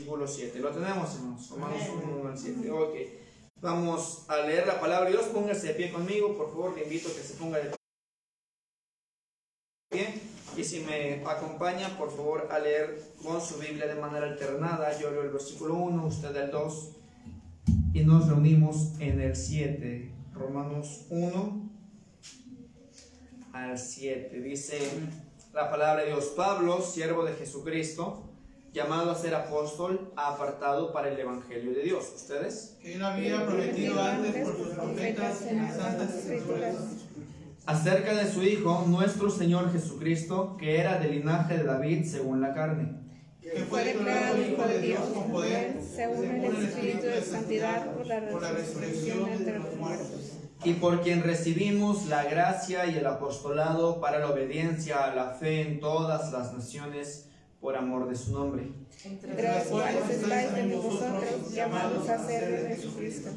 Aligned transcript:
versículo 0.00 0.26
7. 0.26 0.58
¿Lo 0.60 0.70
tenemos, 0.70 1.14
hermanos? 1.14 1.50
Romanos 1.50 1.82
1 2.02 2.28
al 2.28 2.38
7. 2.38 2.70
Ok. 2.70 2.94
Vamos 3.60 4.24
a 4.28 4.38
leer 4.38 4.66
la 4.66 4.80
palabra 4.80 5.10
de 5.10 5.16
Dios. 5.16 5.26
Póngase 5.26 5.68
de 5.68 5.74
pie 5.74 5.92
conmigo, 5.92 6.36
por 6.36 6.48
favor. 6.50 6.74
Le 6.74 6.84
invito 6.84 7.10
a 7.10 7.12
que 7.12 7.20
se 7.20 7.34
ponga 7.34 7.58
de 7.58 7.76
pie. 9.90 10.14
Y 10.56 10.64
si 10.64 10.80
me 10.80 11.22
acompaña, 11.26 11.96
por 11.98 12.10
favor, 12.10 12.48
a 12.50 12.58
leer 12.58 13.12
con 13.22 13.40
su 13.40 13.58
Biblia 13.58 13.86
de 13.86 14.00
manera 14.00 14.26
alternada. 14.26 14.98
Yo 14.98 15.10
leo 15.10 15.22
el 15.22 15.30
versículo 15.30 15.74
1, 15.74 16.06
usted 16.06 16.34
el 16.34 16.50
2. 16.50 16.90
Y 17.92 18.00
nos 18.04 18.28
reunimos 18.28 18.92
en 19.00 19.20
el 19.20 19.36
7. 19.36 20.12
Romanos 20.32 21.04
1 21.10 21.70
al 23.52 23.78
7. 23.78 24.40
Dice 24.40 24.78
la 25.52 25.70
palabra 25.70 26.04
de 26.04 26.08
Dios. 26.08 26.32
Pablo, 26.36 26.80
siervo 26.80 27.24
de 27.24 27.34
Jesucristo 27.34 28.29
llamado 28.72 29.10
a 29.10 29.14
ser 29.14 29.34
apóstol, 29.34 30.12
apartado 30.16 30.92
para 30.92 31.08
el 31.08 31.18
Evangelio 31.18 31.72
de 31.72 31.82
Dios. 31.82 32.12
¿Ustedes? 32.14 32.76
Que 32.80 32.94
él 32.94 33.02
había 33.02 33.44
prometido 33.44 34.00
antes 34.00 34.46
por 34.46 34.56
sus 34.56 34.68
profetas 34.68 35.42
en 35.42 35.62
las 35.62 35.76
santas 35.76 36.14
escrituras. 36.14 36.76
Acerca 37.66 38.14
de 38.14 38.30
su 38.30 38.42
Hijo, 38.42 38.84
nuestro 38.86 39.30
Señor 39.30 39.72
Jesucristo, 39.72 40.56
que 40.56 40.78
era 40.78 40.98
del 40.98 41.12
linaje 41.12 41.58
de 41.58 41.64
David 41.64 42.04
según 42.04 42.40
la 42.40 42.54
carne. 42.54 43.00
Que 43.40 43.64
fue 43.68 43.84
declarado 43.84 44.40
Hijo 44.40 44.62
de 44.62 44.80
Dios 44.80 45.00
con 45.14 45.30
poder, 45.30 45.80
según 45.82 46.24
el 46.26 46.56
Espíritu 46.64 47.06
de 47.06 47.22
Santidad, 47.22 47.92
por 47.92 48.06
la 48.06 48.28
por 48.28 48.42
la 48.42 48.52
resurrección 48.52 49.28
entre 49.28 49.58
los 49.58 49.74
muertos. 49.76 50.38
Y 50.62 50.74
por 50.74 51.00
quien 51.00 51.22
recibimos 51.22 52.06
la 52.06 52.24
gracia 52.24 52.86
y 52.86 52.98
el 52.98 53.06
apostolado 53.06 54.00
para 54.00 54.18
la 54.18 54.30
obediencia 54.30 55.04
a 55.04 55.14
la 55.14 55.30
fe 55.30 55.62
en 55.62 55.80
todas 55.80 56.32
las 56.32 56.52
naciones 56.52 57.29
por 57.60 57.76
amor 57.76 58.08
de 58.08 58.16
su 58.16 58.32
nombre. 58.32 58.72
entre 59.04 59.42
las 59.42 59.66
cuales 59.66 60.08
estáis 60.08 60.46
también 60.50 60.82
vosotros 60.82 61.52
llamados 61.52 62.08
a 62.08 62.26
ser 62.26 62.68
de 62.68 62.74
Jesucristo. 62.74 63.30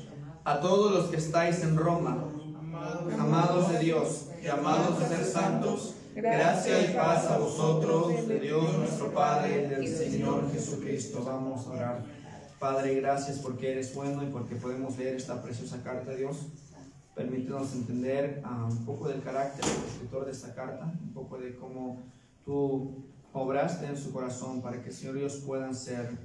A 0.45 0.59
todos 0.59 0.91
los 0.91 1.05
que 1.09 1.17
estáis 1.17 1.61
en 1.63 1.77
Roma, 1.77 2.29
Amados, 2.57 3.13
amados 3.13 3.71
de 3.71 3.79
Dios, 3.79 4.29
llamados 4.41 5.01
a 5.01 5.07
ser 5.07 5.25
santos, 5.25 5.95
gracia 6.15 6.89
y 6.89 6.93
paz 6.93 7.27
a 7.27 7.37
vosotros, 7.37 8.27
de 8.27 8.39
Dios 8.39 8.77
nuestro 8.77 9.13
Padre 9.13 9.63
y 9.63 9.69
del 9.69 9.87
Señor 9.87 10.51
Jesucristo. 10.51 11.23
Vamos 11.23 11.67
a 11.67 11.71
orar. 11.71 12.03
Padre, 12.59 12.95
gracias 12.95 13.39
porque 13.39 13.71
eres 13.73 13.93
bueno 13.93 14.23
y 14.23 14.27
porque 14.27 14.55
podemos 14.55 14.97
leer 14.97 15.15
esta 15.17 15.41
preciosa 15.41 15.81
carta 15.83 16.11
de 16.11 16.17
Dios. 16.17 16.37
Permítenos 17.15 17.73
entender 17.73 18.41
ah, 18.43 18.67
un 18.69 18.85
poco 18.85 19.07
del 19.07 19.21
carácter 19.21 19.63
del 19.63 19.83
escritor 19.85 20.25
de 20.25 20.31
esta 20.31 20.55
carta, 20.55 20.85
un 20.85 21.13
poco 21.13 21.37
de 21.37 21.55
cómo 21.55 22.01
tú 22.43 23.05
obraste 23.33 23.87
en 23.87 23.97
su 23.97 24.13
corazón 24.13 24.61
para 24.61 24.81
que, 24.81 24.91
Señor, 24.91 25.17
ellos 25.17 25.43
puedan 25.45 25.75
ser 25.75 26.17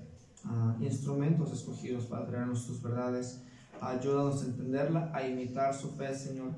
ah, 0.44 0.76
instrumentos 0.80 1.52
escogidos 1.52 2.04
para 2.04 2.26
traernos 2.26 2.66
tus 2.66 2.82
verdades. 2.82 3.40
Ayúdanos 3.80 4.42
a 4.42 4.46
entenderla, 4.46 5.10
a 5.14 5.26
imitar 5.26 5.74
su 5.74 5.90
fe, 5.92 6.14
Señor, 6.14 6.52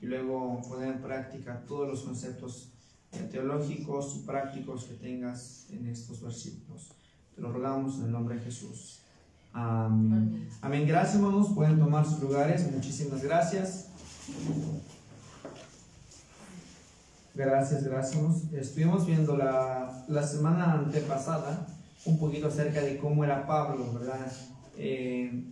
y 0.00 0.06
luego 0.06 0.60
poner 0.68 0.94
en 0.94 1.02
práctica 1.02 1.62
todos 1.66 1.88
los 1.88 2.02
conceptos 2.02 2.70
eh, 3.12 3.28
teológicos 3.30 4.16
y 4.16 4.26
prácticos 4.26 4.84
que 4.84 4.94
tengas 4.94 5.66
en 5.70 5.86
estos 5.86 6.22
versículos. 6.22 6.92
Te 7.34 7.40
lo 7.40 7.52
rogamos 7.52 7.98
en 7.98 8.04
el 8.04 8.12
nombre 8.12 8.36
de 8.36 8.42
Jesús. 8.42 9.00
Amén. 9.52 10.48
Amén. 10.60 10.86
Gracias, 10.86 11.16
hermanos. 11.16 11.48
Pueden 11.54 11.78
tomar 11.78 12.04
sus 12.04 12.20
lugares. 12.20 12.70
Muchísimas 12.70 13.22
gracias. 13.22 13.88
Gracias, 17.36 17.84
gracias. 17.84 18.50
Estuvimos 18.54 19.06
viendo 19.06 19.36
la, 19.36 20.06
la 20.08 20.22
semana 20.22 20.72
antepasada 20.72 21.66
un 22.06 22.18
poquito 22.18 22.46
acerca 22.48 22.80
de 22.80 22.96
cómo 22.96 23.24
era 23.24 23.46
Pablo, 23.46 23.92
¿verdad? 23.92 24.32
Eh, 24.78 25.44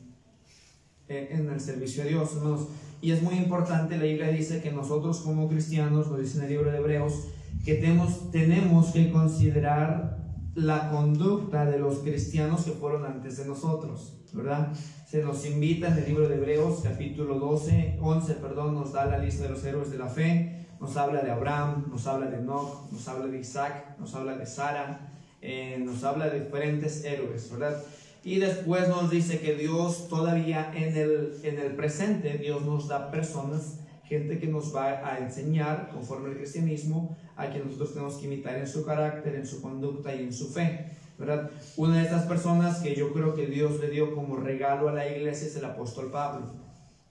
en 1.09 1.51
el 1.51 1.61
servicio 1.61 2.05
de 2.05 2.09
Dios, 2.09 2.37
hermanos. 2.37 2.69
Y 3.03 3.11
es 3.11 3.23
muy 3.23 3.35
importante, 3.35 3.99
la 3.99 4.05
Biblia 4.05 4.29
dice 4.29 4.63
que 4.63 4.73
nosotros 4.73 5.21
como 5.21 5.47
cristianos, 5.47 6.09
lo 6.09 6.17
dice 6.17 6.39
en 6.39 6.45
el 6.45 6.51
libro 6.53 6.73
de 6.73 6.79
Hebreos, 6.79 7.29
que 7.67 7.75
tenemos, 7.75 8.31
tenemos 8.31 8.87
que 8.93 9.13
considerar 9.13 10.25
la 10.55 10.91
conducta 10.91 11.67
de 11.67 11.79
los 11.79 11.99
cristianos 11.99 12.65
que 12.65 12.71
fueron 12.71 13.05
antes 13.05 13.37
de 13.37 13.45
nosotros, 13.45 14.15
¿verdad? 14.33 14.73
Se 15.07 15.23
nos 15.23 15.45
invita 15.45 15.89
en 15.89 15.99
el 15.99 16.07
libro 16.07 16.29
de 16.31 16.37
Hebreos, 16.37 16.81
capítulo 16.83 17.39
12, 17.39 17.99
11, 18.01 18.35
perdón, 18.37 18.75
nos 18.75 18.95
da 18.95 19.05
la 19.05 19.19
lista 19.19 19.43
de 19.43 19.51
los 19.51 19.63
héroes 19.65 19.91
de 19.91 19.99
la 19.99 20.09
fe, 20.09 20.64
nos 20.85 20.99
habla 20.99 21.23
de 21.23 21.31
Abraham, 21.31 21.87
nos 21.91 22.07
habla 22.07 22.27
de 22.27 22.37
Enoch, 22.37 22.93
nos 22.93 23.09
habla 23.09 23.27
de 23.27 23.39
Isaac, 23.39 23.97
nos 23.99 24.15
habla 24.15 24.37
de 24.37 24.45
Sara, 24.45 25.01
eh, 25.41 25.79
nos 25.83 26.05
habla 26.05 26.29
de 26.29 26.41
diferentes 26.41 27.03
héroes, 27.07 27.51
¿verdad? 27.51 27.83
Y 28.23 28.39
después 28.39 28.87
nos 28.89 29.11
dice 29.11 29.41
que 29.41 29.55
Dios 29.55 30.09
todavía 30.09 30.71
en 30.75 30.95
el, 30.95 31.39
en 31.43 31.59
el 31.59 31.75
presente, 31.75 32.37
Dios 32.37 32.67
nos 32.67 32.89
da 32.89 33.11
personas, 33.11 33.79
gente 34.05 34.39
que 34.39 34.47
nos 34.47 34.77
va 34.77 35.11
a 35.11 35.21
enseñar, 35.21 35.89
conforme 35.91 36.29
al 36.29 36.37
cristianismo, 36.37 37.17
a 37.35 37.49
que 37.49 37.61
nosotros 37.61 37.95
tenemos 37.95 38.17
que 38.17 38.27
imitar 38.27 38.57
en 38.57 38.69
su 38.69 38.85
carácter, 38.85 39.37
en 39.37 39.47
su 39.47 39.63
conducta 39.63 40.15
y 40.15 40.25
en 40.25 40.35
su 40.35 40.53
fe. 40.53 40.91
¿verdad? 41.17 41.51
Una 41.79 41.97
de 41.97 42.03
estas 42.03 42.27
personas 42.27 42.81
que 42.81 42.95
yo 42.95 43.15
creo 43.15 43.35
que 43.35 43.47
Dios 43.47 43.81
le 43.81 43.89
dio 43.89 44.15
como 44.15 44.37
regalo 44.37 44.91
a 44.91 44.93
la 44.93 45.09
iglesia 45.09 45.47
es 45.47 45.57
el 45.57 45.65
apóstol 45.65 46.11
Pablo. 46.11 46.53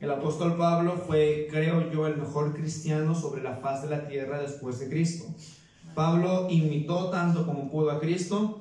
El 0.03 0.11
apóstol 0.11 0.57
Pablo 0.57 1.01
fue, 1.07 1.47
creo 1.49 1.89
yo, 1.89 2.07
el 2.07 2.17
mejor 2.17 2.53
cristiano 2.53 3.15
sobre 3.15 3.41
la 3.41 3.55
faz 3.55 3.83
de 3.83 3.89
la 3.89 4.05
tierra 4.05 4.41
después 4.41 4.77
de 4.79 4.89
Cristo. 4.89 5.23
Pablo 5.95 6.47
imitó 6.49 7.09
tanto 7.09 7.45
como 7.45 7.71
pudo 7.71 7.89
a 7.89 8.01
Cristo, 8.01 8.59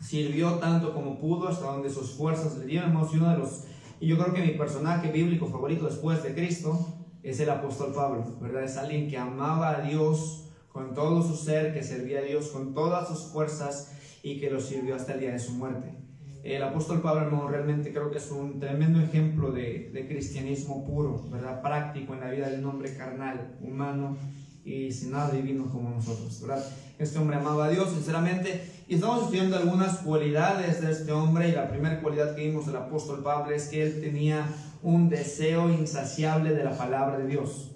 sirvió 0.00 0.52
tanto 0.60 0.94
como 0.94 1.18
pudo 1.18 1.48
hasta 1.48 1.66
donde 1.66 1.90
sus 1.90 2.12
fuerzas 2.12 2.58
le 2.58 2.66
dieron. 2.66 2.92
Y 3.12 3.16
uno 3.16 3.30
de 3.30 3.38
los, 3.38 3.64
y 3.98 4.06
yo 4.06 4.16
creo 4.16 4.32
que 4.32 4.42
mi 4.42 4.52
personaje 4.52 5.10
bíblico 5.10 5.48
favorito 5.48 5.86
después 5.86 6.22
de 6.22 6.32
Cristo 6.32 6.94
es 7.24 7.40
el 7.40 7.50
apóstol 7.50 7.92
Pablo, 7.92 8.24
¿verdad? 8.40 8.62
Es 8.62 8.76
alguien 8.76 9.10
que 9.10 9.18
amaba 9.18 9.70
a 9.70 9.80
Dios 9.80 10.44
con 10.68 10.94
todo 10.94 11.24
su 11.24 11.34
ser, 11.34 11.74
que 11.74 11.82
servía 11.82 12.20
a 12.20 12.22
Dios 12.22 12.50
con 12.50 12.72
todas 12.72 13.08
sus 13.08 13.32
fuerzas 13.32 13.96
y 14.22 14.38
que 14.38 14.48
lo 14.48 14.60
sirvió 14.60 14.94
hasta 14.94 15.14
el 15.14 15.18
día 15.18 15.32
de 15.32 15.40
su 15.40 15.54
muerte. 15.54 16.01
El 16.42 16.62
apóstol 16.62 17.00
Pablo, 17.00 17.22
hermano, 17.22 17.48
realmente 17.48 17.92
creo 17.92 18.10
que 18.10 18.18
es 18.18 18.30
un 18.32 18.58
tremendo 18.58 19.00
ejemplo 19.00 19.52
de, 19.52 19.90
de 19.92 20.08
cristianismo 20.08 20.84
puro, 20.84 21.24
¿verdad? 21.30 21.62
Práctico 21.62 22.14
en 22.14 22.20
la 22.20 22.30
vida 22.30 22.48
del 22.48 22.64
hombre 22.64 22.96
carnal, 22.96 23.56
humano 23.60 24.16
y 24.64 24.90
sin 24.90 25.12
nada 25.12 25.30
divino 25.30 25.66
como 25.70 25.90
nosotros, 25.90 26.40
¿verdad? 26.40 26.64
Este 26.98 27.18
hombre 27.18 27.36
amaba 27.36 27.66
a 27.66 27.68
Dios, 27.70 27.90
sinceramente, 27.90 28.60
y 28.88 28.96
estamos 28.96 29.24
estudiando 29.24 29.56
algunas 29.56 29.98
cualidades 29.98 30.80
de 30.80 30.92
este 30.92 31.12
hombre, 31.12 31.48
y 31.48 31.52
la 31.52 31.68
primera 31.68 32.00
cualidad 32.00 32.34
que 32.34 32.46
vimos 32.46 32.66
del 32.66 32.76
apóstol 32.76 33.22
Pablo 33.22 33.54
es 33.54 33.68
que 33.68 33.82
él 33.82 34.00
tenía 34.00 34.46
un 34.82 35.08
deseo 35.08 35.70
insaciable 35.70 36.54
de 36.54 36.64
la 36.64 36.76
palabra 36.76 37.18
de 37.18 37.26
Dios. 37.26 37.72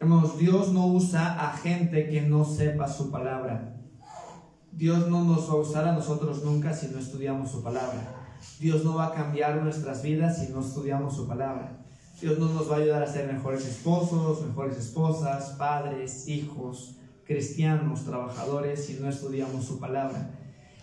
Hermanos, 0.00 0.38
Dios 0.38 0.72
no 0.72 0.86
usa 0.86 1.48
a 1.48 1.56
gente 1.56 2.08
que 2.08 2.22
no 2.22 2.44
sepa 2.44 2.88
su 2.88 3.10
palabra. 3.10 3.81
Dios 4.72 5.08
no 5.08 5.24
nos 5.24 5.48
va 5.48 5.52
a 5.52 5.56
usar 5.56 5.86
a 5.86 5.92
nosotros 5.92 6.42
nunca 6.44 6.72
si 6.72 6.88
no 6.88 6.98
estudiamos 6.98 7.50
su 7.50 7.62
palabra. 7.62 8.22
Dios 8.58 8.84
no 8.84 8.94
va 8.94 9.06
a 9.06 9.12
cambiar 9.12 9.62
nuestras 9.62 10.02
vidas 10.02 10.38
si 10.38 10.52
no 10.52 10.60
estudiamos 10.60 11.14
su 11.14 11.28
palabra. 11.28 11.78
Dios 12.20 12.38
no 12.38 12.48
nos 12.48 12.70
va 12.70 12.76
a 12.76 12.78
ayudar 12.78 13.02
a 13.02 13.06
ser 13.06 13.30
mejores 13.32 13.66
esposos, 13.66 14.46
mejores 14.46 14.78
esposas, 14.78 15.56
padres, 15.58 16.28
hijos, 16.28 16.96
cristianos, 17.24 18.04
trabajadores 18.04 18.86
si 18.86 18.94
no 18.94 19.08
estudiamos 19.08 19.64
su 19.64 19.78
palabra. 19.78 20.30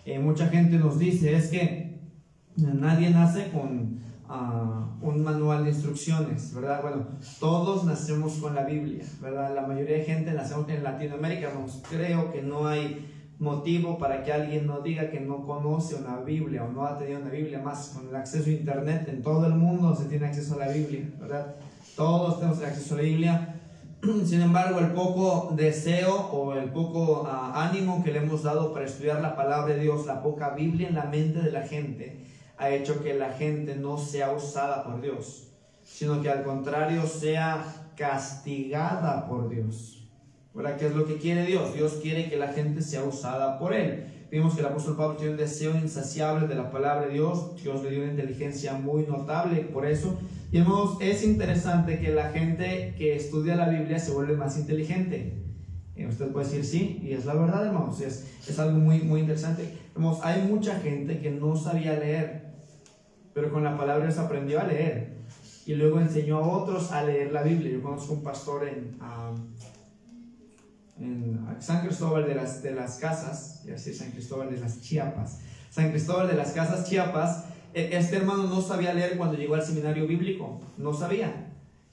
Eh, 0.04 0.18
mucha 0.18 0.48
gente 0.48 0.78
nos 0.78 0.98
dice 0.98 1.34
es 1.34 1.48
que 1.48 2.00
nadie 2.56 3.10
nace 3.10 3.50
con 3.50 4.00
uh, 4.28 5.06
un 5.06 5.22
manual 5.22 5.64
de 5.64 5.70
instrucciones, 5.70 6.54
¿verdad? 6.54 6.82
Bueno, 6.82 7.06
todos 7.38 7.84
nacemos 7.84 8.34
con 8.34 8.54
la 8.54 8.64
Biblia, 8.64 9.04
¿verdad? 9.20 9.54
La 9.54 9.66
mayoría 9.66 9.98
de 9.98 10.04
gente 10.04 10.32
nacemos 10.32 10.68
en 10.68 10.84
Latinoamérica, 10.84 11.50
vamos, 11.54 11.82
creo 11.88 12.32
que 12.32 12.42
no 12.42 12.66
hay 12.66 13.19
motivo 13.40 13.98
para 13.98 14.22
que 14.22 14.32
alguien 14.32 14.66
no 14.66 14.82
diga 14.82 15.10
que 15.10 15.18
no 15.18 15.46
conoce 15.46 15.94
una 15.94 16.18
Biblia 16.18 16.62
o 16.62 16.70
no 16.70 16.84
ha 16.84 16.98
tenido 16.98 17.20
una 17.20 17.30
Biblia 17.30 17.58
más 17.58 17.88
con 17.88 18.08
el 18.08 18.14
acceso 18.14 18.50
a 18.50 18.52
internet 18.52 19.08
en 19.08 19.22
todo 19.22 19.46
el 19.46 19.54
mundo 19.54 19.96
se 19.96 20.04
tiene 20.04 20.26
acceso 20.26 20.54
a 20.54 20.66
la 20.66 20.68
Biblia, 20.68 21.10
¿verdad? 21.18 21.56
Todos 21.96 22.38
tenemos 22.38 22.58
el 22.58 22.66
acceso 22.66 22.94
a 22.94 22.96
la 22.98 23.02
Biblia. 23.02 23.60
Sin 24.26 24.42
embargo, 24.42 24.78
el 24.78 24.92
poco 24.92 25.54
deseo 25.56 26.14
o 26.14 26.52
el 26.54 26.70
poco 26.70 27.22
uh, 27.22 27.26
ánimo 27.54 28.04
que 28.04 28.12
le 28.12 28.18
hemos 28.18 28.42
dado 28.42 28.74
para 28.74 28.84
estudiar 28.84 29.22
la 29.22 29.34
palabra 29.34 29.74
de 29.74 29.80
Dios, 29.80 30.04
la 30.04 30.22
poca 30.22 30.50
Biblia 30.50 30.88
en 30.88 30.94
la 30.94 31.04
mente 31.04 31.40
de 31.40 31.50
la 31.50 31.62
gente, 31.62 32.26
ha 32.58 32.68
hecho 32.68 33.02
que 33.02 33.14
la 33.14 33.30
gente 33.30 33.74
no 33.74 33.96
sea 33.96 34.32
usada 34.32 34.84
por 34.84 35.00
Dios, 35.00 35.48
sino 35.82 36.20
que 36.20 36.28
al 36.28 36.44
contrario 36.44 37.06
sea 37.06 37.64
castigada 37.96 39.26
por 39.26 39.48
Dios. 39.48 39.99
¿Verdad? 40.54 40.76
¿Qué 40.76 40.86
es 40.86 40.94
lo 40.94 41.06
que 41.06 41.16
quiere 41.16 41.46
Dios? 41.46 41.74
Dios 41.74 41.98
quiere 42.02 42.28
que 42.28 42.36
la 42.36 42.48
gente 42.48 42.82
sea 42.82 43.04
usada 43.04 43.58
por 43.58 43.72
Él. 43.72 44.06
Vimos 44.30 44.54
que 44.54 44.60
el 44.60 44.66
apóstol 44.66 44.96
Pablo 44.96 45.16
tiene 45.16 45.32
un 45.32 45.38
deseo 45.38 45.76
insaciable 45.76 46.46
de 46.46 46.54
la 46.54 46.70
palabra 46.70 47.06
de 47.06 47.14
Dios. 47.14 47.56
Dios 47.62 47.82
le 47.82 47.90
dio 47.90 48.02
una 48.02 48.12
inteligencia 48.12 48.74
muy 48.74 49.04
notable 49.04 49.60
por 49.72 49.86
eso. 49.86 50.18
Y 50.52 50.58
hermanos, 50.58 50.98
es 51.00 51.24
interesante 51.24 51.98
que 51.98 52.12
la 52.12 52.30
gente 52.30 52.94
que 52.96 53.16
estudia 53.16 53.56
la 53.56 53.68
Biblia 53.68 53.98
se 53.98 54.12
vuelve 54.12 54.36
más 54.36 54.56
inteligente. 54.56 55.34
Y 55.96 56.06
usted 56.06 56.28
puede 56.28 56.46
decir 56.46 56.64
sí, 56.64 57.00
y 57.02 57.12
es 57.12 57.26
la 57.26 57.34
verdad, 57.34 57.66
hermanos. 57.66 58.00
Es, 58.00 58.26
es 58.48 58.58
algo 58.58 58.78
muy, 58.78 59.00
muy 59.00 59.20
interesante. 59.20 59.68
Hermanos, 59.94 60.20
hay 60.22 60.42
mucha 60.42 60.78
gente 60.80 61.18
que 61.18 61.30
no 61.30 61.56
sabía 61.56 61.98
leer, 61.98 62.54
pero 63.34 63.52
con 63.52 63.64
la 63.64 63.76
palabra 63.76 64.10
se 64.10 64.20
aprendió 64.20 64.60
a 64.60 64.64
leer. 64.64 65.18
Y 65.66 65.74
luego 65.74 66.00
enseñó 66.00 66.38
a 66.38 66.46
otros 66.46 66.90
a 66.92 67.04
leer 67.04 67.32
la 67.32 67.42
Biblia. 67.42 67.72
Yo 67.72 67.82
conozco 67.82 68.14
un 68.14 68.22
pastor 68.22 68.66
en, 68.66 68.96
ah, 69.00 69.34
en 71.00 71.46
San 71.60 71.84
Cristóbal 71.86 72.26
de 72.26 72.34
las, 72.34 72.62
de 72.62 72.72
las 72.72 72.96
Casas, 72.96 73.62
y 73.66 73.70
así 73.70 73.94
San 73.94 74.10
Cristóbal 74.10 74.50
de 74.50 74.60
las 74.60 74.80
Chiapas. 74.80 75.38
San 75.70 75.90
Cristóbal 75.90 76.28
de 76.28 76.34
las 76.34 76.52
Casas, 76.52 76.88
Chiapas. 76.88 77.44
E, 77.72 77.96
este 77.96 78.16
hermano 78.16 78.44
no 78.44 78.60
sabía 78.60 78.92
leer 78.92 79.16
cuando 79.16 79.36
llegó 79.36 79.54
al 79.54 79.62
seminario 79.62 80.06
bíblico, 80.06 80.60
no 80.76 80.92
sabía. 80.92 81.48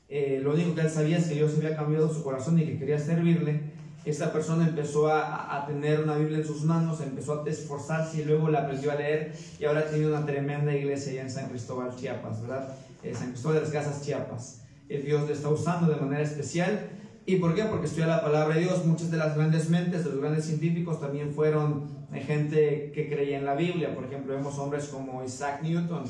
Eh, 0.10 0.40
lo 0.42 0.54
único 0.54 0.74
que 0.76 0.82
él 0.82 0.90
sabía 0.90 1.18
es 1.18 1.28
que 1.28 1.36
Dios 1.36 1.54
había 1.58 1.76
cambiado 1.76 2.14
su 2.14 2.24
corazón 2.24 2.60
y 2.60 2.66
que 2.66 2.78
quería 2.78 3.00
servirle. 3.00 3.78
Esta 4.06 4.32
persona 4.32 4.68
empezó 4.68 5.10
a, 5.10 5.58
a, 5.58 5.68
tener 5.68 6.00
una 6.00 6.16
Biblia 6.16 6.38
en 6.38 6.46
sus 6.46 6.64
manos, 6.64 7.02
empezó 7.02 7.44
a 7.44 7.50
esforzarse 7.50 8.22
y 8.22 8.26
luego 8.26 8.48
la 8.50 8.60
aprendió 8.60 8.92
a 8.92 8.96
leer 8.96 9.34
y 9.60 9.66
ahora 9.66 9.90
tiene 9.90 10.08
una 10.08 10.26
tremenda 10.26 10.74
iglesia 10.74 11.12
allá 11.12 11.22
en 11.24 11.30
San 11.30 11.50
Cristóbal, 11.50 11.94
Chiapas, 11.94 12.42
¿verdad? 12.42 12.74
Eh, 13.04 13.14
San 13.14 13.32
Cristóbal 13.32 13.58
de 13.58 13.64
las 13.64 13.72
Casas, 13.72 14.02
Chiapas. 14.02 14.62
Eh, 14.88 15.02
Dios 15.06 15.28
le 15.28 15.34
está 15.34 15.50
usando 15.50 15.94
de 15.94 16.00
manera 16.00 16.24
especial. 16.24 16.90
¿Y 17.30 17.36
por 17.36 17.54
qué? 17.54 17.66
Porque 17.66 17.88
estudia 17.88 18.08
la 18.08 18.22
palabra 18.22 18.56
de 18.56 18.62
Dios. 18.62 18.86
Muchas 18.86 19.12
de 19.12 19.18
las 19.18 19.36
grandes 19.36 19.70
mentes, 19.70 20.06
de 20.06 20.12
los 20.12 20.22
grandes 20.22 20.46
científicos, 20.46 21.02
también 21.02 21.34
fueron 21.34 21.84
gente 22.26 22.94
que 22.96 23.10
creía 23.10 23.38
en 23.38 23.44
la 23.44 23.54
Biblia. 23.54 23.94
Por 23.94 24.06
ejemplo, 24.06 24.34
vemos 24.34 24.58
hombres 24.58 24.86
como 24.86 25.22
Isaac 25.26 25.62
Newton, 25.62 26.06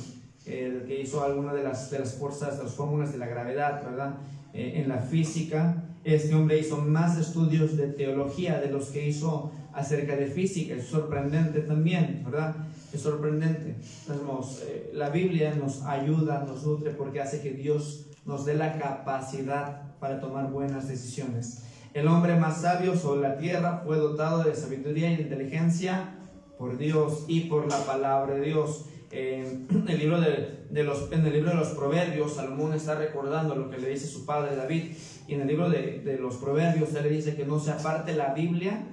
el 0.45 0.83
que 0.83 1.01
hizo 1.01 1.23
alguna 1.23 1.55
de 1.55 1.63
las, 1.63 1.89
de 1.89 1.97
las 1.97 2.13
fuerzas, 2.13 2.59
las 2.59 2.75
fórmulas 2.75 3.13
de 3.13 3.17
la 3.17 3.25
gravedad, 3.25 3.83
¿verdad? 3.83 4.17
Eh, 4.53 4.73
en 4.75 4.89
la 4.89 4.99
física. 4.99 5.85
Este 6.03 6.35
hombre 6.35 6.59
hizo 6.59 6.77
más 6.77 7.17
estudios 7.17 7.75
de 7.77 7.87
teología 7.87 8.59
de 8.59 8.69
los 8.69 8.89
que 8.89 9.07
hizo 9.07 9.51
acerca 9.73 10.15
de 10.15 10.27
física. 10.27 10.75
Es 10.75 10.85
sorprendente 10.85 11.61
también, 11.61 12.21
¿verdad? 12.25 12.55
Es 12.93 13.01
sorprendente. 13.01 13.75
Entonces, 14.07 14.67
eh, 14.69 14.91
la 14.93 15.09
Biblia 15.09 15.55
nos 15.55 15.81
ayuda, 15.81 16.45
nos 16.47 16.63
nutre 16.63 16.91
porque 16.91 17.21
hace 17.21 17.41
que 17.41 17.53
Dios 17.53 18.06
nos 18.27 18.45
dé 18.45 18.53
la 18.53 18.77
capacidad 18.77 19.93
para 19.99 20.19
tomar 20.19 20.51
buenas 20.51 20.87
decisiones. 20.87 21.63
El 21.93 22.07
hombre 22.07 22.35
más 22.35 22.61
sabio 22.61 22.95
sobre 22.95 23.21
la 23.21 23.37
tierra 23.37 23.81
fue 23.83 23.97
dotado 23.97 24.43
de 24.43 24.53
sabiduría 24.53 25.09
y 25.11 25.21
inteligencia 25.21 26.13
por 26.59 26.77
Dios 26.77 27.23
y 27.27 27.41
por 27.49 27.67
la 27.67 27.77
palabra 27.85 28.35
de 28.35 28.41
Dios. 28.41 28.85
en, 29.11 29.67
el 29.87 29.97
libro 29.97 30.19
de, 30.19 30.83
los, 30.83 31.11
en 31.11 31.25
el 31.25 31.33
libro 31.33 31.51
de 31.51 31.55
los 31.55 31.69
Proverbios, 31.69 32.35
Salomón 32.35 32.73
está 32.73 32.95
recordando 32.95 33.55
lo 33.55 33.69
que 33.69 33.77
le 33.77 33.89
dice 33.89 34.05
su 34.05 34.25
padre 34.25 34.55
David. 34.55 34.91
Y 35.27 35.33
en 35.33 35.41
el 35.41 35.47
libro 35.47 35.69
de, 35.69 36.17
los 36.21 36.35
Proverbios, 36.35 36.93
él 36.95 37.03
le 37.03 37.09
dice 37.09 37.35
que 37.35 37.45
no 37.45 37.59
se 37.59 37.71
aparte 37.71 38.13
la 38.13 38.33
Biblia 38.33 38.85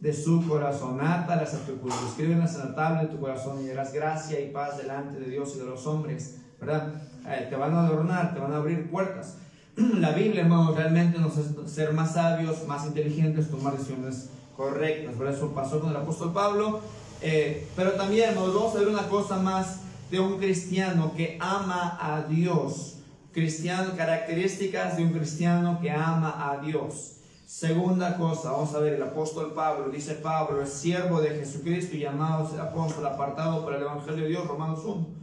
de 0.00 0.12
su 0.12 0.46
corazón. 0.46 1.00
Átalas 1.00 1.54
a 1.54 1.64
tu 1.64 1.76
cuerpo, 1.78 2.00
escríbelas 2.08 2.56
en 2.56 2.70
la 2.70 2.74
tabla 2.74 3.02
de 3.02 3.08
tu 3.08 3.20
corazón 3.20 3.64
y 3.64 3.70
harás 3.70 3.92
gracia 3.92 4.40
y 4.40 4.50
paz 4.50 4.76
delante 4.76 5.20
de 5.20 5.30
Dios 5.30 5.54
y 5.54 5.60
de 5.60 5.66
los 5.66 5.86
hombres. 5.86 6.41
¿Verdad? 6.62 6.92
Eh, 7.26 7.48
te 7.50 7.56
van 7.56 7.74
a 7.74 7.86
adornar, 7.86 8.34
te 8.34 8.38
van 8.38 8.52
a 8.52 8.58
abrir 8.58 8.88
puertas. 8.88 9.34
La 9.76 10.12
Biblia, 10.12 10.42
hermano, 10.42 10.72
realmente 10.72 11.18
nos 11.18 11.36
hace 11.36 11.68
ser 11.68 11.92
más 11.92 12.14
sabios, 12.14 12.66
más 12.68 12.86
inteligentes, 12.86 13.50
tomar 13.50 13.76
decisiones 13.76 14.30
correctas. 14.56 15.16
Por 15.16 15.26
eso 15.26 15.52
pasó 15.52 15.80
con 15.80 15.90
el 15.90 15.96
apóstol 15.96 16.32
Pablo. 16.32 16.80
Eh, 17.20 17.68
pero 17.74 17.92
también 17.92 18.36
nos 18.36 18.54
vamos 18.54 18.76
a 18.76 18.78
ver 18.78 18.88
una 18.88 19.08
cosa 19.08 19.38
más 19.38 19.80
de 20.10 20.20
un 20.20 20.38
cristiano 20.38 21.14
que 21.16 21.36
ama 21.40 21.98
a 22.00 22.22
Dios. 22.28 22.98
Cristiano, 23.32 23.96
características 23.96 24.96
de 24.96 25.04
un 25.04 25.12
cristiano 25.12 25.80
que 25.80 25.90
ama 25.90 26.52
a 26.52 26.58
Dios. 26.58 27.16
Segunda 27.44 28.16
cosa, 28.16 28.52
vamos 28.52 28.72
a 28.74 28.78
ver, 28.78 28.94
el 28.94 29.02
apóstol 29.02 29.52
Pablo, 29.52 29.90
dice 29.90 30.14
Pablo, 30.14 30.62
es 30.62 30.72
siervo 30.72 31.20
de 31.20 31.30
Jesucristo 31.30 31.96
y 31.96 32.00
llamado 32.00 32.48
apóstol 32.60 33.04
apartado 33.06 33.64
para 33.64 33.78
el 33.78 33.82
Evangelio 33.82 34.24
de 34.24 34.28
Dios, 34.28 34.46
Romanos 34.46 34.80
1. 34.84 35.21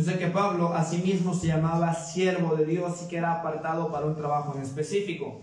Dice 0.00 0.18
que 0.18 0.28
Pablo 0.28 0.72
a 0.72 0.82
sí 0.82 1.02
mismo 1.02 1.34
se 1.34 1.48
llamaba 1.48 1.92
siervo 1.92 2.56
de 2.56 2.64
Dios 2.64 3.02
y 3.02 3.08
que 3.08 3.18
era 3.18 3.34
apartado 3.34 3.92
para 3.92 4.06
un 4.06 4.16
trabajo 4.16 4.54
en 4.56 4.62
específico. 4.62 5.42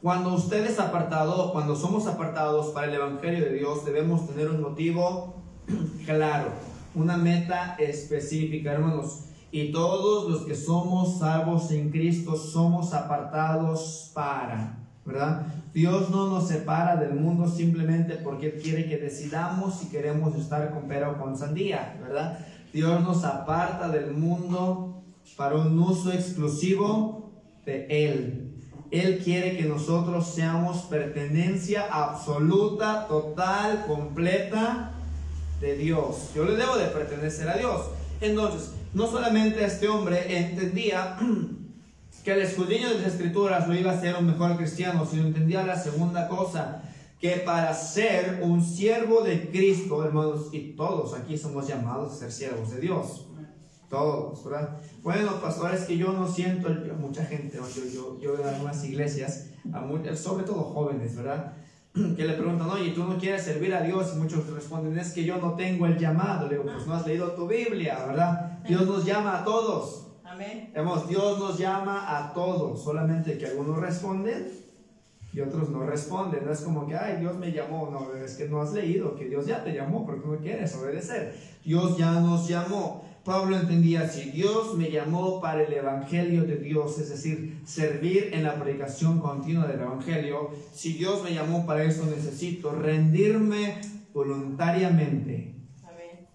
Cuando 0.00 0.32
usted 0.34 0.64
es 0.64 0.78
apartado, 0.78 1.50
cuando 1.50 1.74
somos 1.74 2.06
apartados 2.06 2.68
para 2.68 2.86
el 2.86 2.94
Evangelio 2.94 3.44
de 3.44 3.54
Dios, 3.54 3.84
debemos 3.84 4.28
tener 4.28 4.48
un 4.50 4.62
motivo 4.62 5.34
claro, 6.06 6.50
una 6.94 7.16
meta 7.16 7.74
específica, 7.76 8.70
hermanos. 8.70 9.24
Y 9.50 9.72
todos 9.72 10.30
los 10.30 10.42
que 10.42 10.54
somos 10.54 11.18
salvos 11.18 11.72
en 11.72 11.90
Cristo 11.90 12.36
somos 12.36 12.94
apartados 12.94 14.12
para, 14.14 14.78
¿verdad? 15.04 15.44
Dios 15.74 16.08
no 16.10 16.30
nos 16.30 16.46
separa 16.46 16.94
del 16.94 17.14
mundo 17.14 17.48
simplemente 17.48 18.14
porque 18.14 18.54
quiere 18.54 18.88
que 18.88 18.98
decidamos 18.98 19.80
si 19.80 19.88
queremos 19.88 20.36
estar 20.36 20.70
con 20.70 20.86
pera 20.86 21.10
o 21.10 21.18
con 21.18 21.36
sandía, 21.36 21.98
¿verdad? 22.00 22.38
Dios 22.72 23.02
nos 23.02 23.24
aparta 23.24 23.88
del 23.88 24.12
mundo 24.12 25.02
para 25.36 25.56
un 25.56 25.78
uso 25.78 26.12
exclusivo 26.12 27.30
de 27.66 27.86
Él. 27.88 28.52
Él 28.90 29.20
quiere 29.24 29.56
que 29.56 29.64
nosotros 29.64 30.34
seamos 30.34 30.82
pertenencia 30.82 31.86
absoluta, 31.90 33.06
total, 33.08 33.84
completa 33.86 34.92
de 35.60 35.76
Dios. 35.76 36.30
Yo 36.34 36.44
le 36.44 36.56
debo 36.56 36.76
de 36.76 36.86
pertenecer 36.86 37.48
a 37.48 37.56
Dios. 37.56 37.86
Entonces, 38.20 38.72
no 38.92 39.06
solamente 39.06 39.64
este 39.64 39.88
hombre 39.88 40.36
entendía 40.36 41.16
que 42.24 42.32
el 42.32 42.42
escudriño 42.42 42.88
de 42.90 42.96
las 42.96 43.14
escrituras 43.14 43.66
lo 43.66 43.74
iba 43.74 43.92
a 43.92 43.94
hacer 43.94 44.14
un 44.16 44.26
mejor 44.26 44.56
cristiano, 44.56 45.06
sino 45.10 45.26
entendía 45.26 45.64
la 45.64 45.78
segunda 45.78 46.28
cosa, 46.28 46.82
que 47.22 47.36
para 47.36 47.72
ser 47.72 48.40
un 48.42 48.60
siervo 48.60 49.22
de 49.22 49.48
Cristo, 49.48 50.04
hermanos, 50.04 50.48
y 50.50 50.72
todos 50.72 51.14
aquí 51.14 51.38
somos 51.38 51.68
llamados 51.68 52.14
a 52.14 52.16
ser 52.16 52.32
siervos 52.32 52.72
de 52.72 52.80
Dios. 52.80 53.28
Todos, 53.88 54.44
¿verdad? 54.44 54.80
Bueno, 55.04 55.40
pastores, 55.40 55.84
que 55.84 55.96
yo 55.96 56.12
no 56.12 56.26
siento, 56.26 56.68
mucha 56.98 57.24
gente, 57.24 57.60
yo, 57.76 57.84
yo, 57.84 58.18
yo 58.20 58.40
en 58.40 58.48
algunas 58.48 58.82
iglesias, 58.82 59.50
sobre 60.16 60.42
todo 60.42 60.64
jóvenes, 60.64 61.14
¿verdad? 61.14 61.52
Que 62.16 62.24
le 62.24 62.32
preguntan, 62.32 62.68
oye, 62.68 62.90
tú 62.90 63.04
no 63.04 63.16
quieres 63.16 63.44
servir 63.44 63.72
a 63.72 63.82
Dios, 63.82 64.14
y 64.16 64.18
muchos 64.18 64.44
responden, 64.48 64.98
es 64.98 65.12
que 65.12 65.22
yo 65.22 65.36
no 65.36 65.54
tengo 65.54 65.86
el 65.86 65.96
llamado. 65.96 66.48
Le 66.48 66.56
digo, 66.56 66.64
pues 66.72 66.88
no 66.88 66.94
has 66.94 67.06
leído 67.06 67.30
tu 67.32 67.46
Biblia, 67.46 68.04
¿verdad? 68.04 68.58
Dios 68.66 68.84
nos 68.84 69.04
llama 69.04 69.38
a 69.38 69.44
todos. 69.44 70.08
Amén. 70.24 70.72
Dios 71.08 71.38
nos 71.38 71.56
llama 71.56 72.18
a 72.18 72.32
todos, 72.32 72.82
solamente 72.82 73.38
que 73.38 73.46
algunos 73.46 73.78
responden 73.78 74.61
y 75.32 75.40
otros 75.40 75.70
no 75.70 75.84
responden. 75.84 76.44
No 76.44 76.52
es 76.52 76.60
como 76.60 76.86
que, 76.86 76.94
ay, 76.94 77.16
Dios 77.20 77.36
me 77.38 77.52
llamó. 77.52 77.88
No, 77.90 78.14
es 78.14 78.36
que 78.36 78.48
no 78.48 78.60
has 78.60 78.72
leído 78.72 79.14
que 79.14 79.28
Dios 79.28 79.46
ya 79.46 79.64
te 79.64 79.72
llamó 79.72 80.04
porque 80.04 80.26
no 80.26 80.36
quieres 80.38 80.74
obedecer. 80.76 81.34
Dios 81.64 81.96
ya 81.96 82.20
nos 82.20 82.48
llamó. 82.48 83.04
Pablo 83.24 83.56
entendía, 83.56 84.08
si 84.08 84.30
Dios 84.30 84.76
me 84.76 84.90
llamó 84.90 85.40
para 85.40 85.62
el 85.62 85.72
Evangelio 85.72 86.42
de 86.42 86.56
Dios, 86.56 86.98
es 86.98 87.08
decir, 87.08 87.60
servir 87.64 88.30
en 88.32 88.42
la 88.42 88.56
predicación 88.56 89.20
continua 89.20 89.68
del 89.68 89.80
Evangelio, 89.80 90.50
si 90.72 90.94
Dios 90.94 91.22
me 91.22 91.32
llamó 91.32 91.64
para 91.64 91.84
eso, 91.84 92.04
necesito 92.04 92.72
rendirme 92.72 93.80
voluntariamente 94.12 95.54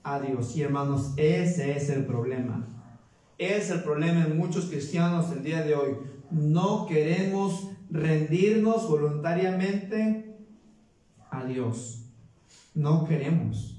a 0.01 0.19
Dios. 0.21 0.55
Y 0.55 0.61
hermanos, 0.61 1.11
ese 1.17 1.75
es 1.75 1.89
el 1.89 2.05
problema. 2.05 2.65
Es 3.37 3.69
el 3.69 3.83
problema 3.83 4.25
en 4.25 4.37
muchos 4.37 4.65
cristianos 4.65 5.29
el 5.33 5.43
día 5.43 5.63
de 5.63 5.75
hoy. 5.75 5.97
No 6.31 6.85
queremos 6.87 7.67
rendirnos 7.89 8.89
voluntariamente 8.89 10.35
a 11.29 11.43
Dios. 11.45 12.03
No 12.73 13.05
queremos. 13.05 13.77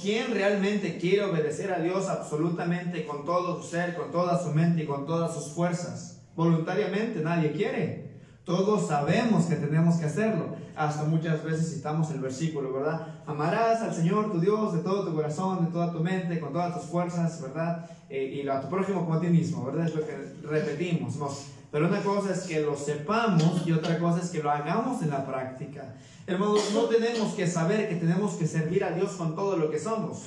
Quién 0.00 0.32
realmente 0.32 0.98
quiere 0.98 1.24
obedecer 1.24 1.72
a 1.72 1.80
Dios 1.80 2.08
absolutamente 2.08 3.04
con 3.04 3.24
todo 3.24 3.60
su 3.60 3.68
ser, 3.68 3.96
con 3.96 4.12
toda 4.12 4.40
su 4.40 4.50
mente 4.50 4.84
y 4.84 4.86
con 4.86 5.06
todas 5.06 5.34
sus 5.34 5.52
fuerzas. 5.52 6.22
Voluntariamente 6.36 7.20
nadie 7.20 7.52
quiere. 7.52 8.06
Todos 8.44 8.86
sabemos 8.86 9.46
que 9.46 9.56
tenemos 9.56 9.96
que 9.96 10.04
hacerlo. 10.04 10.54
Hasta 10.76 11.02
muchas 11.04 11.42
veces 11.42 11.74
citamos 11.74 12.10
el 12.12 12.20
versículo, 12.20 12.72
¿verdad? 12.72 13.22
Amarás 13.26 13.82
al 13.82 13.92
Señor 13.92 14.30
tu 14.30 14.38
Dios 14.38 14.72
de 14.72 14.80
todo 14.80 15.04
tu 15.04 15.14
corazón, 15.14 15.64
de 15.64 15.72
toda 15.72 15.90
tu 15.90 15.98
mente, 16.00 16.38
con 16.38 16.52
todas 16.52 16.74
tus 16.74 16.88
fuerzas, 16.88 17.42
¿verdad? 17.42 17.90
Eh, 18.08 18.42
y 18.44 18.48
a 18.48 18.60
tu 18.60 18.68
prójimo 18.68 19.00
como 19.00 19.14
a 19.14 19.20
ti 19.20 19.26
mismo, 19.26 19.64
¿verdad? 19.64 19.86
Es 19.86 19.96
lo 19.96 20.06
que 20.06 20.16
repetimos. 20.44 21.16
¿no? 21.16 21.28
Pero 21.70 21.88
una 21.88 22.00
cosa 22.02 22.32
es 22.32 22.40
que 22.40 22.60
lo 22.60 22.76
sepamos 22.76 23.66
y 23.66 23.72
otra 23.72 23.98
cosa 23.98 24.20
es 24.22 24.30
que 24.30 24.42
lo 24.42 24.50
hagamos 24.50 25.02
en 25.02 25.10
la 25.10 25.26
práctica. 25.26 25.94
Hermanos, 26.26 26.70
no 26.72 26.84
tenemos 26.84 27.34
que 27.34 27.46
saber 27.46 27.88
que 27.88 27.96
tenemos 27.96 28.34
que 28.34 28.46
servir 28.46 28.84
a 28.84 28.90
Dios 28.90 29.12
con 29.12 29.34
todo 29.34 29.56
lo 29.56 29.70
que 29.70 29.78
somos. 29.78 30.22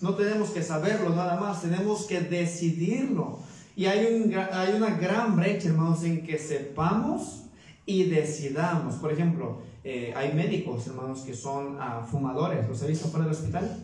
No 0.00 0.14
tenemos 0.14 0.50
que 0.50 0.62
saberlo 0.62 1.10
nada 1.10 1.38
más, 1.38 1.62
tenemos 1.62 2.06
que 2.06 2.20
decidirlo. 2.20 3.38
Y 3.76 3.86
hay, 3.86 4.06
un, 4.06 4.34
hay 4.34 4.74
una 4.74 4.96
gran 4.96 5.36
brecha, 5.36 5.68
hermanos, 5.68 6.02
en 6.02 6.24
que 6.24 6.38
sepamos 6.38 7.44
y 7.84 8.04
decidamos. 8.04 8.96
Por 8.96 9.12
ejemplo, 9.12 9.62
eh, 9.84 10.12
hay 10.16 10.32
médicos, 10.32 10.86
hermanos, 10.86 11.20
que 11.20 11.34
son 11.34 11.76
uh, 11.76 12.04
fumadores. 12.10 12.66
¿Los 12.68 12.82
he 12.82 12.88
visto 12.88 13.08
fuera 13.08 13.26
del 13.26 13.34
hospital? 13.34 13.78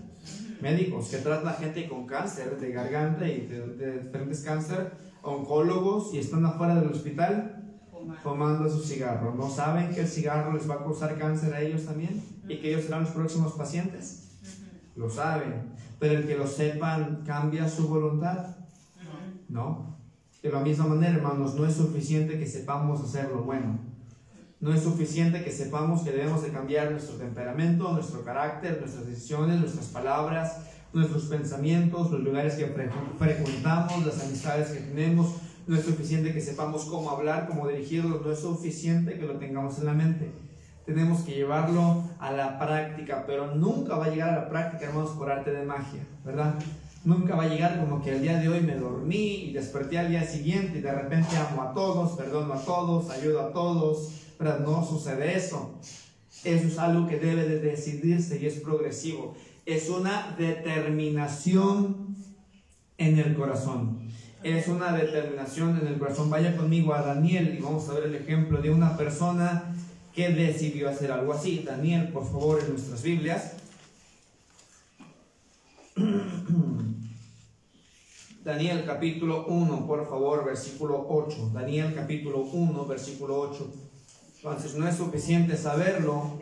Médicos 0.61 1.09
que 1.09 1.19
tratan 1.19 1.49
a 1.49 1.53
gente 1.53 1.89
con 1.89 2.07
cáncer 2.07 2.59
de 2.59 2.73
garganta 2.73 3.29
y 3.29 3.47
de, 3.47 3.67
de 3.69 4.01
diferentes 4.01 4.41
cáncer, 4.41 4.93
oncólogos 5.23 6.13
y 6.15 6.19
están 6.19 6.45
afuera 6.45 6.75
del 6.77 6.91
hospital 6.91 7.63
fumando 8.23 8.69
su 8.69 8.81
cigarro. 8.81 9.35
¿No 9.35 9.49
saben 9.49 9.95
que 9.95 10.01
el 10.01 10.09
cigarro 10.09 10.53
les 10.53 10.69
va 10.69 10.75
a 10.75 10.79
causar 10.79 11.17
cáncer 11.19 11.55
a 11.55 11.61
ellos 11.61 11.85
también? 11.85 12.23
¿Y 12.49 12.59
que 12.59 12.71
ellos 12.71 12.85
serán 12.85 13.03
los 13.03 13.11
próximos 13.11 13.53
pacientes? 13.53 14.39
Lo 14.97 15.09
saben. 15.09 15.73
Pero 15.99 16.19
el 16.19 16.27
que 16.27 16.37
lo 16.37 16.47
sepan 16.47 17.23
cambia 17.25 17.69
su 17.69 17.89
voluntad. 17.89 18.57
¿No? 19.49 19.97
De 20.43 20.51
la 20.51 20.61
misma 20.61 20.87
manera, 20.87 21.15
hermanos, 21.15 21.55
no 21.55 21.65
es 21.67 21.75
suficiente 21.75 22.39
que 22.39 22.47
sepamos 22.47 23.01
hacer 23.01 23.31
lo 23.31 23.43
bueno. 23.43 23.79
No 24.61 24.73
es 24.73 24.83
suficiente 24.83 25.45
que 25.45 25.51
sepamos 25.51 26.03
que 26.03 26.13
debemos 26.13 26.43
de 26.43 26.51
cambiar 26.51 26.91
nuestro 26.91 27.17
temperamento, 27.17 27.93
nuestro 27.93 28.25
carácter, 28.25 28.79
nuestras 28.81 29.07
decisiones, 29.07 29.61
nuestras 29.61 29.87
palabras, 29.87 30.72
nuestros 30.93 31.25
pensamientos, 31.25 32.11
los 32.11 32.21
lugares 32.21 32.55
que 32.55 32.67
frecuentamos, 33.19 34.07
las 34.07 34.23
amistades 34.23 34.69
que 34.69 34.81
tenemos. 34.81 35.37
No 35.67 35.77
es 35.77 35.85
suficiente 35.85 36.33
que 36.33 36.41
sepamos 36.41 36.85
cómo 36.87 37.11
hablar, 37.11 37.47
cómo 37.49 37.69
dirigirlo. 37.69 38.21
No 38.25 38.33
es 38.33 38.41
suficiente 38.41 39.19
que 39.19 39.27
lo 39.27 39.35
tengamos 39.35 39.79
en 39.79 39.87
la 39.87 39.95
mente. 39.95 40.31
Tenemos 40.85 41.23
que 41.23 41.33
llevarlo 41.33 42.03
a 42.19 42.33
la 42.33 42.59
práctica, 42.59 43.25
pero 43.27 43.55
nunca 43.55 43.97
va 43.97 44.07
a 44.07 44.11
llegar 44.11 44.31
a 44.31 44.43
la 44.43 44.49
práctica, 44.49 44.87
hermanos, 44.87 45.11
por 45.11 45.31
arte 45.31 45.53
de 45.53 45.65
magia, 45.65 46.05
¿verdad? 46.25 46.55
Nunca 47.05 47.37
va 47.37 47.45
a 47.45 47.49
llegar 47.49 47.79
como 47.79 48.03
que 48.03 48.11
el 48.11 48.23
día 48.23 48.39
de 48.39 48.49
hoy 48.49 48.61
me 48.61 48.75
dormí 48.75 49.45
y 49.45 49.53
desperté 49.53 49.99
al 49.99 50.09
día 50.09 50.25
siguiente 50.25 50.79
y 50.79 50.83
de 50.83 50.93
repente 50.93 51.37
amo 51.37 51.63
a 51.63 51.73
todos, 51.73 52.17
perdono 52.17 52.55
a 52.55 52.65
todos, 52.65 53.11
ayudo 53.11 53.41
a 53.41 53.53
todos. 53.53 54.11
Pero 54.39 54.59
no 54.59 54.85
sucede 54.85 55.37
eso. 55.37 55.79
Eso 56.43 56.67
es 56.67 56.79
algo 56.79 57.07
que 57.07 57.19
debe 57.19 57.49
de 57.49 57.61
decidirse 57.61 58.41
y 58.41 58.47
es 58.47 58.55
progresivo. 58.55 59.35
Es 59.65 59.89
una 59.89 60.35
determinación 60.37 62.17
en 62.99 63.19
el 63.19 63.35
corazón. 63.35 64.01
Es 64.43 64.67
una 64.67 64.93
determinación 64.93 65.79
en 65.81 65.87
el 65.87 65.99
corazón. 65.99 66.31
Vaya 66.31 66.57
conmigo 66.57 66.95
a 66.95 67.03
Daniel 67.03 67.55
y 67.57 67.63
vamos 67.63 67.89
a 67.89 67.95
ver 67.95 68.05
el 68.05 68.17
ejemplo 68.17 68.61
de 68.61 68.71
una 68.71 68.97
persona 68.97 69.75
que 70.13 70.31
decidió 70.31 70.89
hacer 70.89 71.13
algo 71.13 71.33
así. 71.33 71.63
Daniel, 71.65 72.09
por 72.09 72.25
favor, 72.25 72.61
en 72.61 72.71
nuestras 72.71 73.03
Biblias. 73.03 73.53
Daniel 78.45 78.83
capítulo 78.85 79.47
1, 79.47 79.87
por 79.87 80.09
favor, 80.09 80.45
versículo 80.45 81.07
8. 81.09 81.53
Daniel 81.55 81.95
capítulo 81.95 82.41
1, 82.41 82.87
versículo 82.87 83.39
8. 83.39 83.73
Entonces 84.37 84.75
no 84.75 84.89
es 84.89 84.97
suficiente 84.97 85.57
saberlo, 85.57 86.37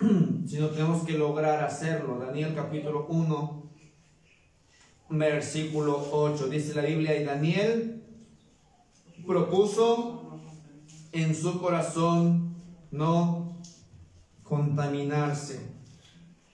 sino 0.46 0.68
tenemos 0.68 1.04
que 1.04 1.12
lograr 1.12 1.62
hacerlo. 1.62 2.18
Daniel 2.18 2.54
capítulo 2.54 3.06
1, 3.06 3.70
versículo 5.10 6.08
8. 6.12 6.48
Dice 6.48 6.74
la 6.74 6.82
Biblia, 6.82 7.20
y 7.20 7.24
Daniel 7.24 8.02
propuso 9.26 10.40
en 11.12 11.34
su 11.34 11.60
corazón 11.60 12.56
no 12.90 13.60
contaminarse 14.42 15.68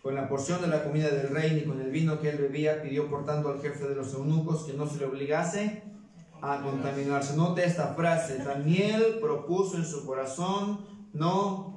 con 0.03 0.15
la 0.15 0.29
porción 0.29 0.61
de 0.61 0.69
la 0.69 0.85
comida 0.85 1.09
del 1.09 1.31
rey 1.31 1.53
ni 1.53 1.63
con 1.63 1.81
el 1.81 1.91
vino 1.91 2.21
que 2.21 2.31
él 2.31 2.39
bebía, 2.39 2.83
pidió 2.83 3.09
por 3.09 3.25
tanto 3.25 3.49
al 3.49 3.61
jefe 3.61 3.89
de 3.89 3.95
los 3.95 4.13
eunucos 4.15 4.65
que 4.65 4.73
no 4.73 4.89
se 4.89 4.99
le 4.99 5.07
obligase 5.07 5.83
a 6.43 6.63
contaminarse. 6.63 7.37
Note 7.37 7.65
esta 7.65 7.95
frase, 7.95 8.39
Daniel 8.39 9.19
propuso 9.21 9.77
en 9.77 9.85
su 9.85 10.05
corazón 10.05 10.85
no 11.13 11.76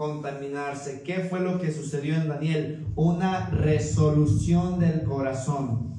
contaminarse. 0.00 1.02
¿Qué 1.02 1.26
fue 1.28 1.40
lo 1.40 1.60
que 1.60 1.70
sucedió 1.70 2.14
en 2.14 2.26
Daniel? 2.26 2.86
Una 2.96 3.50
resolución 3.50 4.78
del 4.78 5.02
corazón, 5.02 5.92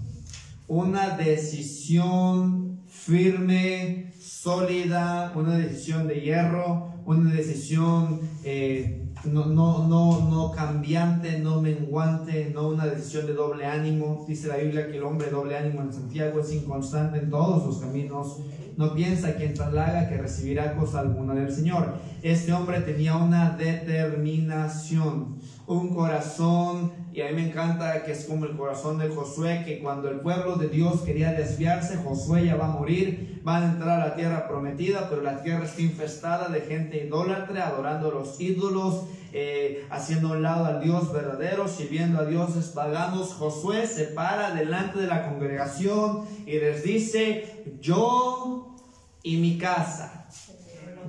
una 0.68 1.16
decisión 1.18 2.80
firme, 2.88 4.12
sólida, 4.20 5.32
una 5.36 5.56
decisión 5.56 6.08
de 6.08 6.20
hierro, 6.20 6.96
una 7.06 7.32
decisión 7.32 8.22
eh, 8.44 9.06
no, 9.24 9.46
no, 9.46 9.88
no, 9.88 10.28
no 10.32 10.52
cambiante, 10.52 11.38
no 11.38 11.62
menguante, 11.62 12.50
no 12.52 12.70
una 12.70 12.88
decisión 12.88 13.28
de 13.28 13.34
doble 13.34 13.68
ánimo. 13.68 14.26
Dice 14.28 14.48
la 14.48 14.58
Biblia 14.58 14.88
que 14.88 14.98
el 14.98 15.04
hombre 15.04 15.30
doble 15.30 15.56
ánimo 15.56 15.82
en 15.82 15.94
Santiago 15.94 16.40
es 16.40 16.52
inconstante 16.52 17.20
en 17.20 17.30
todos 17.30 17.68
los 17.68 17.78
caminos. 17.78 18.40
No 18.78 18.94
piensa 18.94 19.36
que 19.36 19.46
en 19.46 19.54
traslaga 19.54 20.08
que 20.10 20.18
recibirá 20.18 20.76
cosa 20.76 21.00
alguna 21.00 21.34
del 21.34 21.52
Señor. 21.52 21.96
Este 22.22 22.54
hombre 22.54 22.82
tenía 22.82 23.16
una 23.16 23.52
determinación, 23.58 25.40
un 25.68 25.94
corazón, 25.94 26.92
y 27.14 27.22
a 27.22 27.28
mí 27.28 27.34
me 27.34 27.50
encanta 27.50 28.04
que 28.04 28.12
es 28.12 28.26
como 28.26 28.46
el 28.46 28.56
corazón 28.56 28.98
de 28.98 29.10
Josué, 29.10 29.64
que 29.66 29.80
cuando 29.80 30.10
el 30.10 30.20
pueblo 30.20 30.56
de 30.56 30.70
Dios 30.70 31.02
quería 31.02 31.32
desviarse, 31.34 31.98
Josué 31.98 32.46
ya 32.46 32.56
va 32.56 32.68
a 32.68 32.78
morir, 32.78 33.42
van 33.44 33.64
a 33.64 33.72
entrar 33.74 34.02
a 34.02 34.08
la 34.08 34.16
tierra 34.16 34.48
prometida, 34.48 35.10
pero 35.10 35.22
la 35.22 35.44
tierra 35.44 35.66
está 35.66 35.82
infestada 35.82 36.50
de 36.50 36.62
gente 36.62 37.06
idólatra, 37.06 37.68
adorando 37.68 38.10
a 38.10 38.14
los 38.14 38.40
ídolos, 38.40 39.06
eh, 39.34 39.86
haciendo 39.90 40.32
un 40.32 40.42
lado 40.42 40.66
al 40.66 40.82
Dios 40.82 41.12
verdadero, 41.14 41.68
sirviendo 41.68 42.20
a 42.20 42.26
dioses 42.26 42.68
paganos. 42.68 43.34
Josué 43.34 43.88
se 43.88 44.06
para 44.06 44.52
delante 44.52 45.00
de 45.00 45.08
la 45.08 45.30
congregación 45.30 46.26
y 46.46 46.60
les 46.60 46.84
dice, 46.84 47.64
yo 47.80 48.76
y 49.24 49.38
mi 49.38 49.58
casa, 49.58 50.28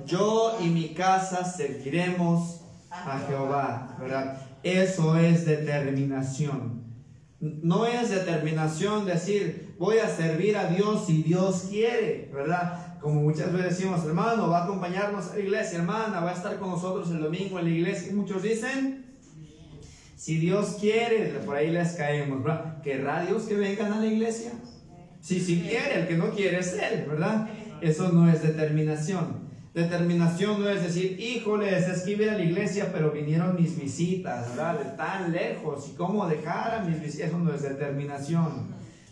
yo 0.05 0.57
y 0.61 0.67
mi 0.67 0.89
casa 0.89 1.43
serviremos 1.43 2.62
a 2.93 3.19
Jehová, 3.27 3.97
¿verdad? 3.99 4.37
Eso 4.61 5.17
es 5.17 5.45
determinación. 5.45 6.83
No 7.39 7.85
es 7.85 8.09
determinación 8.09 9.05
decir, 9.05 9.75
voy 9.77 9.97
a 9.97 10.07
servir 10.07 10.55
a 10.55 10.67
Dios 10.67 11.05
si 11.07 11.23
Dios 11.23 11.67
quiere, 11.69 12.29
¿verdad? 12.33 12.97
Como 13.01 13.21
muchas 13.21 13.51
veces 13.51 13.77
decimos, 13.77 14.05
hermano, 14.05 14.49
va 14.49 14.59
a 14.59 14.63
acompañarnos 14.63 15.31
a 15.31 15.33
la 15.33 15.39
iglesia, 15.41 15.79
hermana, 15.79 16.21
va 16.21 16.31
a 16.31 16.33
estar 16.33 16.57
con 16.57 16.69
nosotros 16.69 17.11
el 17.11 17.21
domingo 17.21 17.59
en 17.59 17.65
la 17.65 17.71
iglesia. 17.71 18.11
Y 18.11 18.15
muchos 18.15 18.43
dicen, 18.43 19.17
si 20.15 20.37
Dios 20.37 20.77
quiere, 20.79 21.25
por 21.45 21.57
ahí 21.57 21.69
les 21.69 21.93
caemos, 21.93 22.41
¿verdad? 22.43 22.81
¿Querrá 22.81 23.25
Dios 23.25 23.43
que 23.43 23.55
vengan 23.55 23.91
a 23.91 23.99
la 23.99 24.05
iglesia? 24.05 24.53
Si 25.19 25.39
sí, 25.39 25.57
si 25.57 25.61
quiere, 25.61 26.01
el 26.01 26.07
que 26.07 26.15
no 26.15 26.29
quiere 26.31 26.59
es 26.59 26.73
Él, 26.73 27.05
¿verdad? 27.09 27.49
Eso 27.81 28.09
no 28.09 28.31
es 28.31 28.41
determinación. 28.41 29.49
Determinación 29.73 30.61
no 30.61 30.69
es 30.69 30.83
decir, 30.83 31.19
híjoles, 31.19 31.87
es 31.87 32.03
que 32.03 32.11
iba 32.11 32.31
a 32.31 32.37
la 32.37 32.43
iglesia, 32.43 32.91
pero 32.93 33.09
vinieron 33.09 33.55
mis 33.55 33.79
visitas, 33.79 34.49
¿verdad? 34.49 34.77
De 34.77 34.85
tan 34.91 35.31
lejos, 35.31 35.89
¿y 35.89 35.95
cómo 35.95 36.27
dejar 36.27 36.75
a 36.75 36.83
mis 36.83 37.01
visitas? 37.01 37.29
Eso 37.29 37.39
no 37.39 37.51
es 37.51 37.63
determinación. 37.63 38.67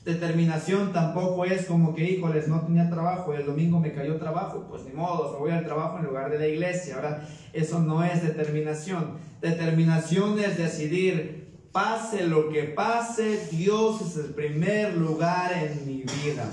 Determinación 0.06 0.94
tampoco 0.94 1.46
es 1.46 1.65
como 1.65 1.96
que, 1.96 2.03
híjoles, 2.03 2.48
no 2.48 2.62
tenía 2.62 2.91
trabajo, 2.91 3.34
el 3.34 3.46
domingo 3.46 3.80
me 3.80 3.91
cayó 3.91 4.18
trabajo, 4.18 4.68
pues 4.70 4.84
ni 4.86 4.91
modo, 4.91 5.34
me 5.34 5.39
voy 5.39 5.51
al 5.51 5.65
trabajo 5.65 5.98
en 5.98 6.06
lugar 6.06 6.30
de 6.30 6.38
la 6.38 6.48
iglesia, 6.48 6.98
¿verdad? 6.98 7.24
Eso 7.53 7.80
no 7.80 8.03
es 8.03 8.22
determinación. 8.22 9.18
Determinación 9.41 10.38
es 10.38 10.60
decidir, 10.60 11.41
pase 11.72 12.28
lo 12.28 12.50
que 12.50 12.63
pase, 12.63 13.48
Dios 13.51 14.01
es 14.01 14.18
el 14.18 14.34
primer 14.34 14.96
lugar 14.96 15.51
en 15.54 15.86
mi 15.86 16.04
vida. 16.04 16.50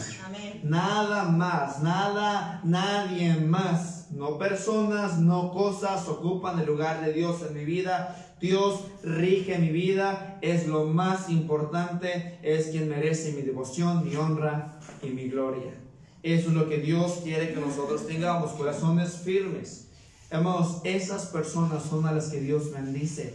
Nada 0.62 1.24
más, 1.24 1.82
nada, 1.82 2.60
nadie 2.64 3.34
más 3.34 3.98
no 4.10 4.38
personas, 4.38 5.18
no 5.18 5.52
cosas 5.52 6.08
ocupan 6.08 6.58
el 6.58 6.66
lugar 6.66 7.04
de 7.04 7.12
Dios 7.12 7.42
en 7.42 7.54
mi 7.54 7.64
vida. 7.64 8.34
Dios 8.40 8.84
rige 9.02 9.58
mi 9.58 9.70
vida, 9.70 10.38
es 10.42 10.66
lo 10.66 10.84
más 10.84 11.28
importante, 11.28 12.38
es 12.42 12.68
quien 12.68 12.88
merece 12.88 13.32
mi 13.32 13.42
devoción, 13.42 14.08
mi 14.08 14.14
honra 14.16 14.78
y 15.02 15.08
mi 15.08 15.28
gloria. 15.28 15.74
Eso 16.22 16.48
es 16.48 16.54
lo 16.54 16.68
que 16.68 16.78
Dios 16.78 17.20
quiere 17.24 17.52
que 17.52 17.60
nosotros 17.60 18.06
tengamos, 18.06 18.52
corazones 18.52 19.18
firmes. 19.24 19.88
Hermanos, 20.30 20.80
esas 20.84 21.26
personas 21.26 21.82
son 21.84 22.06
a 22.06 22.12
las 22.12 22.28
que 22.28 22.40
Dios 22.40 22.72
bendice, 22.72 23.34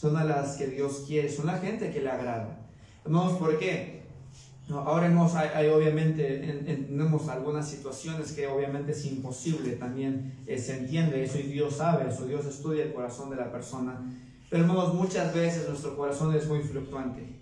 son 0.00 0.16
a 0.16 0.24
las 0.24 0.56
que 0.56 0.66
Dios 0.66 1.04
quiere, 1.06 1.28
son 1.28 1.46
la 1.46 1.58
gente 1.58 1.90
que 1.90 2.00
le 2.00 2.08
agrada. 2.08 2.58
Hermanos, 3.04 3.36
¿por 3.36 3.58
qué? 3.58 4.00
ahora 4.70 5.06
hemos, 5.06 5.34
hay, 5.34 5.68
obviamente, 5.68 6.22
tenemos 6.64 7.28
algunas 7.28 7.68
situaciones 7.68 8.32
que 8.32 8.46
obviamente 8.46 8.92
es 8.92 9.04
imposible, 9.04 9.72
también 9.72 10.32
eh, 10.46 10.56
se 10.56 10.78
entiende 10.78 11.22
eso 11.22 11.38
y 11.38 11.42
Dios 11.42 11.76
sabe 11.76 12.08
eso, 12.08 12.24
Dios 12.24 12.46
estudia 12.46 12.84
el 12.84 12.94
corazón 12.94 13.28
de 13.28 13.36
la 13.36 13.52
persona. 13.52 14.00
Pero 14.48 14.62
hermanos, 14.62 14.94
muchas 14.94 15.34
veces 15.34 15.68
nuestro 15.68 15.96
corazón 15.96 16.34
es 16.34 16.46
muy 16.46 16.60
fluctuante. 16.60 17.40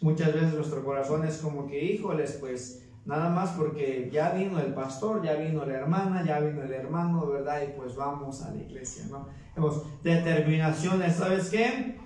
Muchas 0.00 0.32
veces 0.32 0.54
nuestro 0.54 0.84
corazón 0.84 1.26
es 1.26 1.38
como 1.38 1.66
que, 1.66 1.82
híjoles, 1.82 2.36
pues 2.38 2.82
nada 3.08 3.30
más 3.30 3.52
porque 3.52 4.10
ya 4.12 4.32
vino 4.32 4.60
el 4.60 4.74
pastor, 4.74 5.24
ya 5.24 5.32
vino 5.32 5.64
la 5.64 5.74
hermana, 5.74 6.22
ya 6.24 6.40
vino 6.40 6.62
el 6.62 6.72
hermano, 6.72 7.26
¿verdad? 7.26 7.62
Y 7.66 7.72
pues 7.72 7.96
vamos 7.96 8.42
a 8.42 8.50
la 8.50 8.60
iglesia, 8.60 9.04
¿no? 9.10 9.26
Hemos 9.56 9.82
determinaciones, 10.02 11.16
¿sabes 11.16 11.48
qué? 11.48 11.96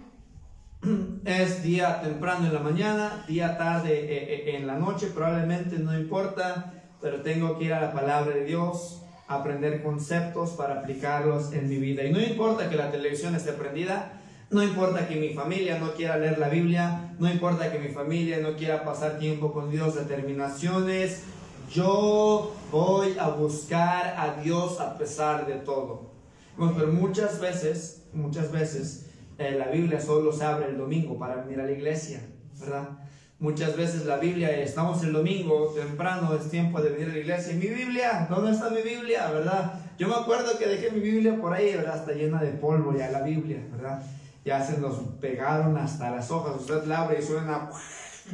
es 1.24 1.64
día 1.64 2.00
temprano 2.00 2.46
en 2.46 2.54
la 2.54 2.60
mañana, 2.60 3.24
día 3.26 3.58
tarde 3.58 3.92
eh, 3.92 4.34
eh, 4.34 4.56
en 4.56 4.68
la 4.68 4.78
noche, 4.78 5.08
probablemente 5.12 5.76
no 5.80 5.98
importa, 5.98 6.72
pero 7.00 7.20
tengo 7.20 7.58
que 7.58 7.64
ir 7.64 7.74
a 7.74 7.80
la 7.80 7.92
palabra 7.92 8.36
de 8.36 8.44
Dios, 8.44 9.02
aprender 9.26 9.82
conceptos 9.82 10.50
para 10.50 10.80
aplicarlos 10.80 11.52
en 11.52 11.68
mi 11.68 11.78
vida. 11.78 12.04
Y 12.04 12.12
no 12.12 12.20
importa 12.20 12.70
que 12.70 12.76
la 12.76 12.92
televisión 12.92 13.34
esté 13.34 13.52
prendida, 13.54 14.20
no 14.52 14.62
importa 14.62 15.08
que 15.08 15.16
mi 15.16 15.30
familia 15.30 15.78
no 15.78 15.94
quiera 15.94 16.18
leer 16.18 16.38
la 16.38 16.50
Biblia, 16.50 17.14
no 17.18 17.30
importa 17.30 17.72
que 17.72 17.78
mi 17.78 17.88
familia 17.88 18.38
no 18.38 18.54
quiera 18.54 18.84
pasar 18.84 19.18
tiempo 19.18 19.50
con 19.50 19.70
Dios, 19.70 19.94
determinaciones. 19.94 21.22
Yo 21.72 22.54
voy 22.70 23.16
a 23.18 23.28
buscar 23.28 24.14
a 24.18 24.42
Dios 24.42 24.78
a 24.78 24.98
pesar 24.98 25.46
de 25.46 25.54
todo. 25.54 26.12
Bueno, 26.58 26.74
pero 26.76 26.92
muchas 26.92 27.40
veces, 27.40 28.02
muchas 28.12 28.52
veces, 28.52 29.06
eh, 29.38 29.52
la 29.58 29.68
Biblia 29.68 29.98
solo 29.98 30.30
se 30.32 30.44
abre 30.44 30.68
el 30.68 30.76
domingo 30.76 31.18
para 31.18 31.36
venir 31.36 31.58
a 31.58 31.64
la 31.64 31.72
iglesia, 31.72 32.20
¿verdad? 32.60 32.90
Muchas 33.38 33.74
veces 33.74 34.04
la 34.04 34.18
Biblia, 34.18 34.50
estamos 34.60 35.02
el 35.02 35.14
domingo 35.14 35.72
temprano, 35.74 36.34
es 36.34 36.50
tiempo 36.50 36.82
de 36.82 36.90
venir 36.90 37.08
a 37.08 37.12
la 37.12 37.18
iglesia. 37.18 37.54
¿Y 37.54 37.56
mi 37.56 37.68
Biblia? 37.68 38.26
¿Dónde 38.28 38.52
está 38.52 38.68
mi 38.68 38.82
Biblia? 38.82 39.30
¿Verdad? 39.32 39.80
Yo 39.98 40.08
me 40.08 40.14
acuerdo 40.14 40.58
que 40.58 40.66
dejé 40.66 40.90
mi 40.90 41.00
Biblia 41.00 41.40
por 41.40 41.54
ahí, 41.54 41.74
¿verdad? 41.74 41.96
Está 41.96 42.12
llena 42.12 42.42
de 42.42 42.50
polvo 42.50 42.94
ya 42.94 43.10
la 43.10 43.22
Biblia, 43.22 43.66
¿verdad? 43.72 44.02
Ya 44.44 44.64
se 44.64 44.78
nos 44.78 44.96
pegaron 45.20 45.76
hasta 45.76 46.10
las 46.10 46.30
hojas. 46.30 46.60
Usted 46.60 46.84
la 46.84 47.02
abre 47.02 47.20
y 47.20 47.22
suena, 47.22 47.70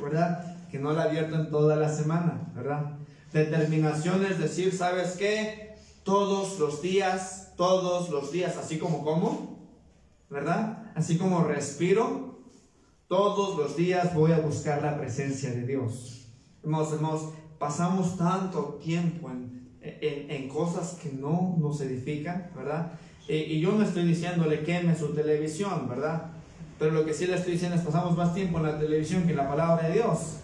¿verdad? 0.01 0.57
Que 0.71 0.79
no 0.79 0.93
la 0.93 1.05
abierto 1.05 1.37
en 1.37 1.51
toda 1.51 1.77
la 1.77 1.89
semana, 1.89 2.51
¿verdad? 2.55 2.99
Determinación 3.33 4.25
es 4.25 4.39
decir, 4.39 4.75
¿sabes 4.75 5.17
qué? 5.19 5.77
Todos 6.03 6.59
los 6.59 6.81
días, 6.81 7.53
todos 7.57 8.09
los 8.09 8.33
días, 8.33 8.57
así 8.57 8.79
como 8.79 9.05
como, 9.05 9.59
¿verdad? 10.31 10.93
Así 10.95 11.19
como 11.19 11.45
respiro, 11.45 12.39
todos 13.07 13.57
los 13.57 13.77
días 13.77 14.15
voy 14.15 14.33
a 14.33 14.41
buscar 14.41 14.83
la 14.83 14.99
presencia 14.99 15.51
de 15.51 15.67
Dios. 15.67 16.27
Hemos, 16.63 17.33
pasamos 17.59 18.17
tanto 18.17 18.79
tiempo 18.83 19.31
en, 19.31 19.73
en, 19.81 20.49
cosas 20.49 20.99
que 21.03 21.11
no 21.11 21.57
nos 21.59 21.81
edifican, 21.81 22.51
¿verdad? 22.55 22.99
Y 23.29 23.61
yo 23.61 23.73
no 23.73 23.85
estoy 23.85 24.05
diciéndole 24.05 24.61
queme 24.61 24.97
su 24.97 25.15
televisión, 25.15 25.87
¿verdad? 25.87 26.31
Pero 26.79 26.93
lo 26.93 27.05
que 27.05 27.13
sí 27.13 27.27
le 27.27 27.35
estoy 27.35 27.53
diciendo 27.53 27.77
es 27.77 27.83
pasamos 27.83 28.17
más 28.17 28.33
tiempo 28.33 28.57
en 28.59 28.65
la 28.65 28.79
televisión 28.79 29.25
que 29.25 29.33
en 29.33 29.37
la 29.37 29.49
palabra 29.49 29.89
de 29.89 29.95
Dios. 29.95 30.37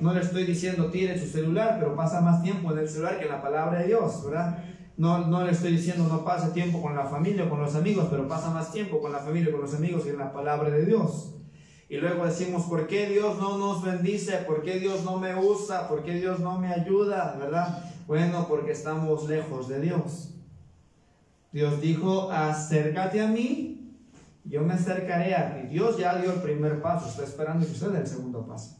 No 0.00 0.14
le 0.14 0.20
estoy 0.20 0.44
diciendo 0.44 0.90
tire 0.90 1.18
su 1.18 1.26
celular, 1.26 1.76
pero 1.78 1.94
pasa 1.94 2.20
más 2.20 2.42
tiempo 2.42 2.72
en 2.72 2.78
el 2.78 2.88
celular 2.88 3.18
que 3.18 3.24
en 3.24 3.30
la 3.30 3.42
palabra 3.42 3.80
de 3.80 3.88
Dios, 3.88 4.24
¿verdad? 4.24 4.64
No, 4.96 5.26
no 5.26 5.44
le 5.44 5.52
estoy 5.52 5.72
diciendo 5.72 6.06
no 6.08 6.24
pase 6.24 6.50
tiempo 6.52 6.80
con 6.80 6.96
la 6.96 7.04
familia 7.04 7.44
o 7.44 7.50
con 7.50 7.60
los 7.60 7.74
amigos, 7.74 8.06
pero 8.10 8.26
pasa 8.26 8.50
más 8.50 8.72
tiempo 8.72 9.00
con 9.02 9.12
la 9.12 9.18
familia 9.18 9.50
o 9.50 9.52
con 9.52 9.62
los 9.62 9.74
amigos 9.74 10.04
que 10.04 10.10
en 10.10 10.18
la 10.18 10.32
palabra 10.32 10.70
de 10.70 10.86
Dios. 10.86 11.34
Y 11.88 11.96
luego 11.96 12.24
decimos, 12.24 12.64
¿por 12.64 12.86
qué 12.86 13.08
Dios 13.08 13.38
no 13.38 13.58
nos 13.58 13.82
bendice? 13.82 14.38
¿Por 14.38 14.62
qué 14.62 14.78
Dios 14.78 15.04
no 15.04 15.18
me 15.18 15.34
usa? 15.36 15.88
¿Por 15.88 16.02
qué 16.02 16.14
Dios 16.14 16.40
no 16.40 16.58
me 16.58 16.68
ayuda? 16.68 17.36
¿Verdad? 17.38 17.84
Bueno, 18.06 18.46
porque 18.48 18.72
estamos 18.72 19.28
lejos 19.28 19.68
de 19.68 19.80
Dios. 19.80 20.33
Dios 21.54 21.80
dijo, 21.80 22.32
acércate 22.32 23.22
a 23.22 23.28
mí, 23.28 23.96
yo 24.42 24.62
me 24.62 24.74
acercaré 24.74 25.36
a 25.36 25.54
ti. 25.54 25.68
Dios 25.68 25.96
ya 25.96 26.16
dio 26.16 26.32
el 26.32 26.40
primer 26.40 26.82
paso, 26.82 27.08
está 27.08 27.22
esperando 27.22 27.64
que 27.64 27.70
usted 27.70 27.90
dé 27.90 28.00
el 28.00 28.08
segundo 28.08 28.44
paso. 28.44 28.76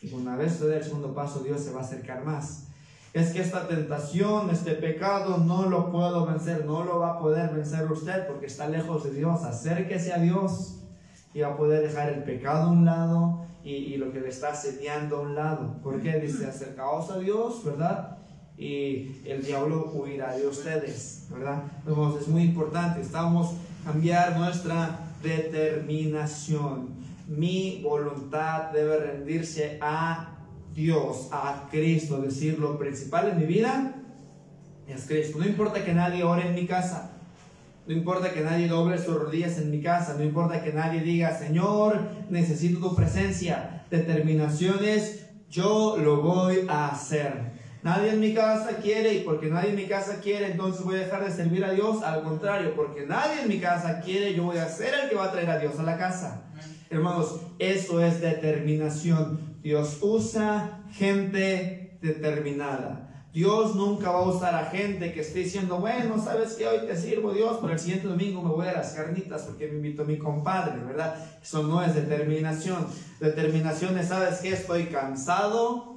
Y 0.00 0.12
una 0.12 0.34
vez 0.34 0.54
usted 0.54 0.70
dé 0.70 0.78
el 0.78 0.82
segundo 0.82 1.14
paso, 1.14 1.44
Dios 1.44 1.60
se 1.60 1.70
va 1.70 1.82
a 1.82 1.84
acercar 1.84 2.24
más. 2.24 2.66
Es 3.12 3.32
que 3.32 3.40
esta 3.40 3.68
tentación, 3.68 4.50
este 4.50 4.72
pecado, 4.72 5.38
no 5.38 5.68
lo 5.68 5.92
puedo 5.92 6.26
vencer, 6.26 6.64
no 6.64 6.82
lo 6.82 6.98
va 6.98 7.12
a 7.12 7.18
poder 7.20 7.54
vencer 7.54 7.84
usted 7.88 8.26
porque 8.26 8.46
está 8.46 8.68
lejos 8.68 9.04
de 9.04 9.12
Dios. 9.12 9.44
Acérquese 9.44 10.12
a 10.12 10.18
Dios 10.18 10.80
y 11.34 11.42
va 11.42 11.52
a 11.52 11.56
poder 11.56 11.86
dejar 11.86 12.08
el 12.08 12.24
pecado 12.24 12.64
a 12.64 12.72
un 12.72 12.84
lado 12.84 13.46
y, 13.62 13.96
lo 13.96 14.10
que 14.10 14.18
le 14.20 14.30
está 14.30 14.48
asediando 14.48 15.18
a 15.18 15.20
un 15.20 15.36
lado. 15.36 15.76
Porque 15.84 16.18
dice, 16.18 16.46
acercaos 16.46 17.12
a 17.12 17.18
Dios, 17.20 17.64
¿verdad? 17.64 18.15
Y 18.58 19.20
el 19.24 19.44
diablo 19.44 19.90
huirá 19.92 20.36
de 20.36 20.46
ustedes, 20.46 21.26
¿verdad? 21.30 21.64
Entonces 21.86 22.22
es 22.22 22.28
muy 22.28 22.42
importante, 22.42 23.02
estamos 23.02 23.54
cambiar 23.84 24.38
nuestra 24.38 25.12
determinación. 25.22 26.96
Mi 27.28 27.80
voluntad 27.82 28.70
debe 28.72 28.98
rendirse 28.98 29.78
a 29.80 30.38
Dios, 30.74 31.28
a 31.32 31.68
Cristo, 31.70 32.20
decir 32.20 32.58
lo 32.58 32.78
principal 32.78 33.30
en 33.30 33.38
mi 33.38 33.46
vida 33.46 33.94
es 34.88 35.06
Cristo. 35.06 35.38
No 35.38 35.46
importa 35.46 35.84
que 35.84 35.92
nadie 35.92 36.22
ore 36.22 36.48
en 36.48 36.54
mi 36.54 36.66
casa, 36.66 37.16
no 37.86 37.94
importa 37.94 38.32
que 38.32 38.40
nadie 38.40 38.66
doble 38.66 38.98
sus 38.98 39.14
rodillas 39.14 39.58
en 39.58 39.70
mi 39.70 39.80
casa. 39.80 40.16
No 40.18 40.24
importa 40.24 40.62
que 40.62 40.72
nadie 40.72 41.00
diga, 41.02 41.38
Señor, 41.38 42.00
necesito 42.30 42.80
tu 42.80 42.96
presencia. 42.96 43.84
Determinaciones, 43.90 45.26
yo 45.48 45.96
lo 45.96 46.20
voy 46.20 46.66
a 46.68 46.88
hacer. 46.88 47.55
Nadie 47.82 48.12
en 48.12 48.20
mi 48.20 48.34
casa 48.34 48.76
quiere 48.82 49.14
y 49.14 49.20
porque 49.20 49.46
nadie 49.48 49.70
en 49.70 49.76
mi 49.76 49.86
casa 49.86 50.20
quiere, 50.20 50.50
entonces 50.52 50.84
voy 50.84 50.96
a 50.96 51.00
dejar 51.00 51.24
de 51.24 51.30
servir 51.30 51.64
a 51.64 51.70
Dios. 51.70 52.02
Al 52.02 52.22
contrario, 52.22 52.74
porque 52.74 53.06
nadie 53.06 53.42
en 53.42 53.48
mi 53.48 53.58
casa 53.58 54.00
quiere, 54.00 54.34
yo 54.34 54.44
voy 54.44 54.58
a 54.58 54.68
ser 54.68 54.94
el 55.02 55.08
que 55.08 55.14
va 55.14 55.26
a 55.26 55.32
traer 55.32 55.50
a 55.50 55.58
Dios 55.58 55.78
a 55.78 55.82
la 55.82 55.96
casa. 55.96 56.42
Hermanos, 56.90 57.40
eso 57.58 58.00
es 58.00 58.20
determinación. 58.20 59.56
Dios 59.62 59.98
usa 60.00 60.84
gente 60.92 61.98
determinada. 62.00 63.06
Dios 63.36 63.74
nunca 63.74 64.10
va 64.12 64.20
a 64.20 64.28
usar 64.28 64.54
a 64.54 64.70
gente 64.70 65.12
que 65.12 65.20
esté 65.20 65.40
diciendo, 65.40 65.78
bueno, 65.78 66.18
sabes 66.18 66.54
que 66.54 66.66
hoy 66.66 66.86
te 66.86 66.96
sirvo 66.96 67.34
Dios, 67.34 67.58
pero 67.60 67.74
el 67.74 67.78
siguiente 67.78 68.08
domingo 68.08 68.40
me 68.40 68.48
voy 68.48 68.66
a 68.66 68.72
las 68.72 68.92
carnitas 68.92 69.42
porque 69.42 69.66
me 69.68 69.74
invito 69.74 70.04
a 70.04 70.04
mi 70.06 70.16
compadre, 70.16 70.82
¿verdad? 70.82 71.16
Eso 71.42 71.62
no 71.64 71.82
es 71.82 71.94
determinación. 71.94 72.86
Determinación 73.20 73.98
es, 73.98 74.08
sabes 74.08 74.38
que 74.38 74.54
estoy 74.54 74.86
cansado, 74.86 75.95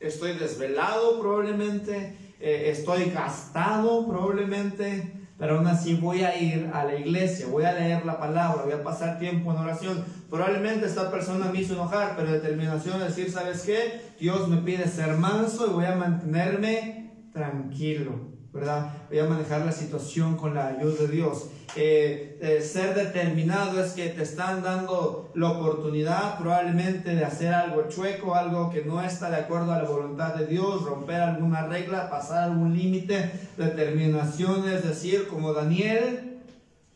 estoy 0.00 0.32
desvelado 0.32 1.20
probablemente, 1.20 2.16
eh, 2.40 2.70
estoy 2.70 3.10
gastado 3.10 4.08
probablemente, 4.08 5.12
pero 5.38 5.58
aún 5.58 5.66
así 5.66 5.94
voy 5.94 6.22
a 6.22 6.36
ir 6.36 6.70
a 6.72 6.84
la 6.84 6.96
iglesia, 6.96 7.46
voy 7.46 7.64
a 7.64 7.72
leer 7.72 8.04
la 8.04 8.18
palabra, 8.18 8.64
voy 8.64 8.72
a 8.72 8.82
pasar 8.82 9.18
tiempo 9.18 9.52
en 9.52 9.58
oración. 9.58 10.04
Probablemente 10.28 10.86
esta 10.86 11.10
persona 11.10 11.50
me 11.50 11.60
hizo 11.60 11.74
enojar, 11.74 12.14
pero 12.16 12.32
determinación 12.32 13.00
es 13.02 13.16
decir, 13.16 13.30
¿sabes 13.30 13.62
qué? 13.62 14.00
Dios 14.18 14.48
me 14.48 14.58
pide 14.58 14.86
ser 14.86 15.16
manso 15.16 15.66
y 15.66 15.70
voy 15.70 15.84
a 15.84 15.94
mantenerme 15.94 17.12
tranquilo. 17.32 18.29
¿Verdad? 18.52 18.92
Voy 19.08 19.18
a 19.18 19.24
manejar 19.24 19.64
la 19.64 19.72
situación 19.72 20.36
con 20.36 20.54
la 20.54 20.68
ayuda 20.68 21.02
de 21.02 21.08
Dios. 21.08 21.50
Eh, 21.76 22.36
eh, 22.40 22.60
ser 22.62 22.94
determinado 22.94 23.82
es 23.82 23.92
que 23.92 24.08
te 24.08 24.24
están 24.24 24.62
dando 24.62 25.30
la 25.34 25.50
oportunidad 25.50 26.36
probablemente 26.38 27.14
de 27.14 27.24
hacer 27.24 27.54
algo 27.54 27.88
chueco, 27.88 28.34
algo 28.34 28.70
que 28.70 28.84
no 28.84 29.00
está 29.00 29.30
de 29.30 29.36
acuerdo 29.36 29.72
a 29.72 29.78
la 29.82 29.88
voluntad 29.88 30.34
de 30.34 30.46
Dios, 30.46 30.82
romper 30.82 31.20
alguna 31.20 31.66
regla, 31.66 32.10
pasar 32.10 32.50
algún 32.50 32.76
límite. 32.76 33.30
Determinación 33.56 34.68
es 34.68 34.82
decir, 34.82 35.28
como 35.28 35.52
Daniel, 35.52 36.38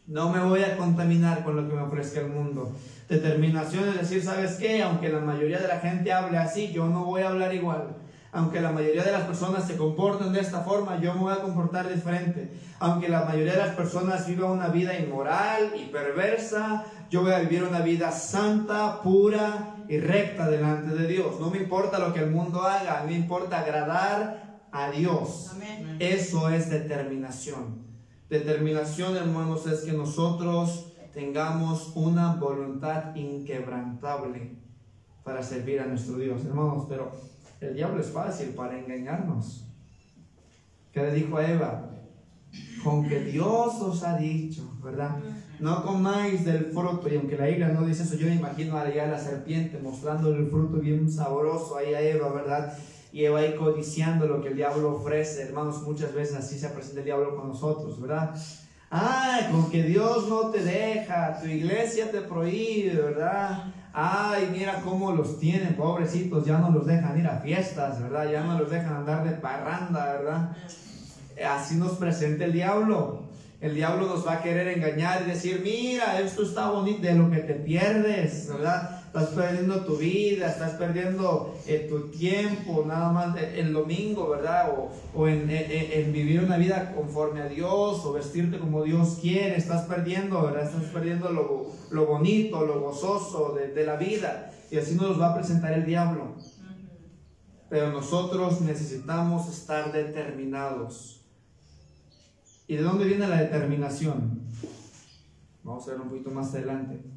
no 0.09 0.31
me 0.31 0.41
voy 0.41 0.63
a 0.63 0.77
contaminar 0.77 1.45
con 1.45 1.55
lo 1.57 1.69
que 1.69 1.77
me 1.77 1.83
ofrezca 1.83 2.21
el 2.21 2.29
mundo. 2.29 2.73
Determinación 3.09 3.89
es 3.91 4.01
decir, 4.01 4.25
¿sabes 4.25 4.55
qué? 4.55 4.83
Aunque 4.83 5.09
la 5.09 5.21
mayoría 5.21 5.61
de 5.61 5.69
la 5.69 5.79
gente 5.79 6.13
hable 6.13 6.37
así, 6.37 6.73
yo 6.73 6.87
no 6.87 7.05
voy 7.05 7.23
a 7.23 7.29
hablar 7.29 7.55
igual. 7.55 7.97
Aunque 8.35 8.61
la 8.61 8.73
mayoría 8.73 9.05
de 9.05 9.13
las 9.13 9.23
personas 9.23 9.65
se 9.65 9.77
comporten 9.77 10.33
de 10.33 10.41
esta 10.41 10.63
forma, 10.63 11.01
yo 11.01 11.15
me 11.15 11.21
voy 11.21 11.33
a 11.33 11.41
comportar 11.41 11.89
diferente. 11.89 12.51
Aunque 12.81 13.09
la 13.09 13.25
mayoría 13.25 13.53
de 13.53 13.59
las 13.59 13.77
personas 13.77 14.27
vivan 14.27 14.51
una 14.51 14.67
vida 14.67 14.99
inmoral 14.99 15.73
y 15.81 15.85
perversa, 15.85 16.85
yo 17.09 17.23
voy 17.23 17.31
a 17.31 17.39
vivir 17.39 17.63
una 17.63 17.79
vida 17.79 18.11
santa, 18.11 19.01
pura 19.03 19.77
y 19.89 19.99
recta 19.99 20.51
delante 20.51 20.97
de 20.97 21.07
Dios. 21.07 21.39
No 21.39 21.49
me 21.49 21.59
importa 21.59 22.01
lo 22.01 22.13
que 22.13 22.19
el 22.19 22.33
mundo 22.33 22.63
haga, 22.63 23.05
me 23.07 23.13
importa 23.13 23.61
agradar 23.61 24.59
a 24.73 24.91
Dios. 24.91 25.53
Eso 26.01 26.49
es 26.49 26.69
determinación. 26.69 27.85
Determinación, 28.29 29.17
hermanos, 29.17 29.65
es 29.69 29.83
que 29.83 29.93
nosotros 29.93 30.93
tengamos 31.13 31.93
una 31.95 32.35
voluntad 32.35 33.15
inquebrantable 33.15 34.57
para 35.23 35.41
servir 35.41 35.81
a 35.81 35.87
nuestro 35.87 36.17
Dios, 36.17 36.45
hermanos, 36.45 36.87
pero 36.89 37.13
el 37.69 37.75
diablo 37.75 38.01
es 38.01 38.11
fácil 38.11 38.49
para 38.51 38.79
engañarnos. 38.79 39.65
¿Qué 40.93 41.03
le 41.03 41.13
dijo 41.13 41.37
a 41.37 41.51
Eva? 41.51 41.91
Con 42.85 43.09
que 43.09 43.21
Dios 43.21 43.81
os 43.81 44.03
ha 44.05 44.17
dicho, 44.17 44.77
¿verdad? 44.83 45.17
No 45.59 45.83
comáis 45.83 46.45
del 46.45 46.67
fruto. 46.67 47.09
Y 47.09 47.17
aunque 47.17 47.37
la 47.37 47.47
Biblia 47.47 47.69
no 47.69 47.85
dice 47.85 48.05
eso, 48.05 48.17
yo 48.17 48.27
me 48.27 48.37
imagino 48.37 48.77
a 48.77 48.85
la 48.85 49.19
serpiente 49.19 49.79
mostrando 49.83 50.35
el 50.35 50.47
fruto 50.49 50.79
bien 50.79 51.11
sabroso 51.11 51.77
ahí 51.77 51.95
a 51.95 52.01
Eva, 52.01 52.33
¿verdad? 52.33 52.77
Y 53.13 53.25
Eva 53.25 53.41
ahí 53.41 53.55
codiciando 53.57 54.27
lo 54.27 54.43
que 54.43 54.49
el 54.49 54.57
diablo 54.57 54.97
ofrece. 54.97 55.43
Hermanos, 55.43 55.83
muchas 55.83 56.15
veces 56.15 56.37
así 56.37 56.59
se 56.59 56.69
presenta 56.69 57.01
el 57.01 57.07
diablo 57.07 57.35
con 57.37 57.49
nosotros, 57.49 58.01
¿verdad? 58.01 58.35
Ah, 58.91 59.49
con 59.51 59.71
que 59.71 59.83
Dios 59.83 60.29
no 60.29 60.51
te 60.51 60.63
deja, 60.63 61.41
tu 61.41 61.49
iglesia 61.49 62.13
te 62.13 62.21
prohíbe, 62.21 62.95
¿verdad? 62.95 63.65
Ay, 63.97 64.49
mira 64.51 64.81
cómo 64.83 65.13
los 65.13 65.39
tienen, 65.39 65.77
pobrecitos, 65.77 66.45
ya 66.45 66.59
no 66.59 66.71
los 66.71 66.85
dejan 66.85 67.17
ir 67.17 67.29
a 67.29 67.39
fiestas, 67.39 68.03
¿verdad? 68.03 68.29
Ya 68.29 68.43
no 68.43 68.59
los 68.59 68.69
dejan 68.69 68.97
andar 68.97 69.23
de 69.23 69.37
parranda, 69.37 70.13
¿verdad? 70.15 70.57
Así 71.49 71.77
nos 71.77 71.93
presenta 71.93 72.45
el 72.45 72.53
diablo. 72.53 73.23
El 73.61 73.77
diablo 73.77 74.09
nos 74.09 74.27
va 74.27 74.33
a 74.33 74.43
querer 74.43 74.67
engañar 74.67 75.23
y 75.23 75.31
decir, 75.31 75.61
mira, 75.63 76.19
esto 76.19 76.43
está 76.43 76.71
bonito, 76.71 77.03
de 77.03 77.15
lo 77.15 77.31
que 77.31 77.39
te 77.39 77.55
pierdes, 77.55 78.49
¿verdad? 78.49 78.94
Estás 79.15 79.29
perdiendo 79.29 79.85
tu 79.85 79.97
vida, 79.97 80.49
estás 80.49 80.73
perdiendo 80.73 81.55
eh, 81.69 81.87
tu 81.89 82.09
tiempo, 82.09 82.85
nada 82.85 83.13
más 83.13 83.37
eh, 83.37 83.61
el 83.61 83.73
domingo, 83.73 84.29
¿verdad? 84.31 84.75
O, 85.15 85.29
en, 85.29 85.49
en, 85.49 86.13
vivir 86.13 86.43
una 86.43 86.57
vida 86.57 86.93
conforme 86.97 87.41
a 87.41 87.47
Dios, 87.47 88.05
o 88.05 88.13
vestirte 88.13 88.59
como 88.59 88.83
Dios 88.83 89.19
quiere, 89.23 89.55
estás 89.57 89.87
perdiendo, 89.87 90.43
¿verdad? 90.43 90.65
Estás 90.65 90.91
perdiendo 90.91 91.31
lo, 91.31 91.71
lo 91.93 92.07
bonito, 92.07 92.67
lo 92.67 92.81
gozoso 92.81 93.55
de, 93.55 93.69
de, 93.69 93.87
la 93.87 93.95
vida. 93.95 94.51
Y 94.73 94.79
así 94.79 94.97
nos 94.97 95.21
va 95.21 95.31
a 95.31 95.37
presentar 95.37 95.75
el 95.75 95.87
diablo. 95.87 96.35
pero 97.71 97.93
nosotros 97.93 98.63
necesitamos 98.63 99.49
estar 99.49 99.93
determinados. 99.93 101.25
¿Y 102.67 102.75
de 102.75 102.83
dónde 102.83 103.05
viene 103.05 103.29
la 103.29 103.43
determinación? 103.43 104.41
Vamos 105.63 105.87
a 105.87 105.93
ver 105.93 106.01
un 106.01 106.09
poquito 106.09 106.33
más 106.33 106.53
adelante. 106.53 107.14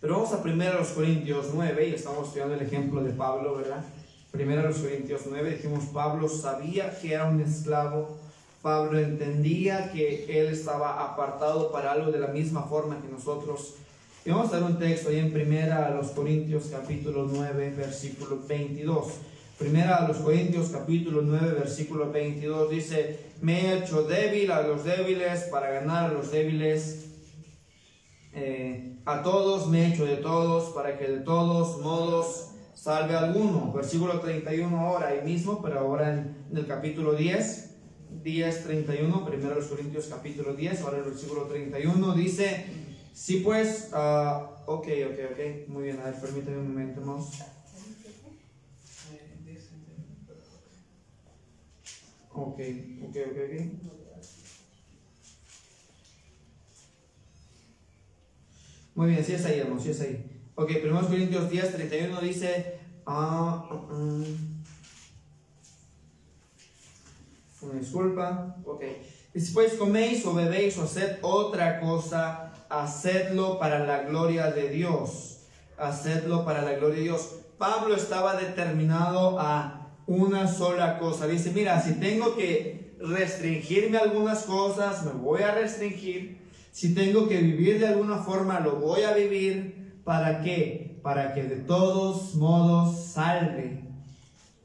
Pero 0.00 0.14
vamos 0.14 0.32
a 0.32 0.38
1 0.38 0.64
Corintios 0.94 1.48
9 1.52 1.88
y 1.88 1.94
estamos 1.94 2.28
estudiando 2.28 2.54
el 2.54 2.62
ejemplo 2.62 3.02
de 3.02 3.10
Pablo, 3.10 3.56
¿verdad? 3.56 3.84
1 4.32 4.80
Corintios 4.80 5.22
9 5.28 5.50
dijimos, 5.56 5.84
Pablo 5.92 6.26
sabía 6.26 6.98
que 6.98 7.12
era 7.12 7.26
un 7.26 7.38
esclavo, 7.42 8.16
Pablo 8.62 8.98
entendía 8.98 9.92
que 9.92 10.24
él 10.40 10.46
estaba 10.46 11.04
apartado 11.04 11.70
para 11.70 11.92
algo 11.92 12.10
de 12.10 12.18
la 12.18 12.28
misma 12.28 12.62
forma 12.62 12.98
que 13.02 13.12
nosotros. 13.12 13.74
Y 14.24 14.30
vamos 14.30 14.50
a 14.54 14.56
ver 14.56 14.62
un 14.62 14.78
texto 14.78 15.10
ahí 15.10 15.18
en 15.18 15.34
1 15.34 16.12
Corintios 16.14 16.68
capítulo 16.70 17.28
9, 17.30 17.74
versículo 17.76 18.38
22. 18.48 19.06
Primera 19.58 19.96
a 19.96 20.08
los 20.08 20.16
Corintios 20.16 20.70
capítulo 20.70 21.20
9 21.20 21.58
versículo 21.58 22.10
22 22.10 22.70
dice, 22.70 23.18
me 23.42 23.60
he 23.60 23.78
hecho 23.78 24.04
débil 24.04 24.50
a 24.50 24.62
los 24.62 24.82
débiles 24.82 25.42
para 25.50 25.70
ganar 25.70 26.06
a 26.06 26.14
los 26.14 26.30
débiles. 26.30 27.09
Eh, 28.32 28.96
a 29.04 29.22
todos 29.22 29.68
me 29.68 29.82
he 29.82 29.88
hecho 29.88 30.04
de 30.04 30.16
todos 30.16 30.72
para 30.72 30.96
que 30.96 31.08
de 31.08 31.20
todos 31.20 31.80
modos 31.80 32.50
salve 32.74 33.14
alguno. 33.14 33.72
Versículo 33.72 34.20
31 34.20 34.78
ahora, 34.78 35.08
ahí 35.08 35.22
mismo, 35.24 35.60
pero 35.60 35.80
ahora 35.80 36.14
en, 36.14 36.46
el 36.56 36.66
capítulo 36.66 37.14
10, 37.14 37.70
10, 38.22 38.64
31, 38.64 39.24
primero 39.24 39.54
los 39.54 39.66
Corintios 39.66 40.06
capítulo 40.06 40.54
10, 40.54 40.80
ahora 40.82 40.98
el 40.98 41.04
versículo 41.04 41.42
31 41.44 42.14
dice, 42.14 42.66
sí 43.12 43.42
pues, 43.44 43.90
uh, 43.92 44.70
ok, 44.70 44.88
ok, 45.10 45.18
ok, 45.32 45.68
muy 45.68 45.84
bien, 45.84 46.00
a 46.00 46.04
ver, 46.04 46.14
permíteme 46.20 46.58
un 46.58 46.68
momento 46.68 47.00
más. 47.02 47.42
Ok, 52.32 52.60
ok, 53.08 53.16
ok, 53.26 53.38
ok. 53.44 53.90
Muy 59.00 59.12
bien, 59.12 59.24
sí 59.24 59.32
es 59.32 59.46
ahí, 59.46 59.60
hermano, 59.60 59.80
sí 59.80 59.92
es 59.92 60.00
ahí. 60.02 60.30
Ok, 60.56 60.72
1 60.84 61.08
Corintios 61.08 61.48
10, 61.48 61.72
31 61.72 62.20
dice... 62.20 62.80
Ah, 63.06 63.66
uh, 63.70 64.24
una 67.62 67.80
disculpa. 67.80 68.56
Ok. 68.66 68.84
Después 69.32 69.72
coméis 69.78 70.26
o 70.26 70.34
bebéis 70.34 70.76
o 70.76 70.82
haced 70.82 71.16
otra 71.22 71.80
cosa, 71.80 72.52
hacedlo 72.68 73.58
para 73.58 73.86
la 73.86 74.02
gloria 74.02 74.50
de 74.50 74.68
Dios. 74.68 75.46
Hacedlo 75.78 76.44
para 76.44 76.60
la 76.60 76.74
gloria 76.74 76.96
de 76.96 77.04
Dios. 77.04 77.36
Pablo 77.56 77.94
estaba 77.94 78.36
determinado 78.36 79.40
a 79.40 79.94
una 80.06 80.46
sola 80.46 80.98
cosa. 80.98 81.26
Dice, 81.26 81.52
mira, 81.52 81.80
si 81.80 81.94
tengo 81.94 82.36
que 82.36 82.98
restringirme 83.00 83.96
algunas 83.96 84.42
cosas, 84.42 85.06
me 85.06 85.12
voy 85.12 85.40
a 85.40 85.54
restringir. 85.54 86.39
Si 86.70 86.94
tengo 86.94 87.28
que 87.28 87.38
vivir 87.38 87.78
de 87.78 87.88
alguna 87.88 88.18
forma, 88.18 88.60
lo 88.60 88.76
voy 88.76 89.02
a 89.02 89.12
vivir. 89.12 90.00
¿Para 90.04 90.42
qué? 90.42 90.98
Para 91.02 91.34
que 91.34 91.42
de 91.42 91.56
todos 91.56 92.34
modos 92.34 93.04
salve 93.04 93.84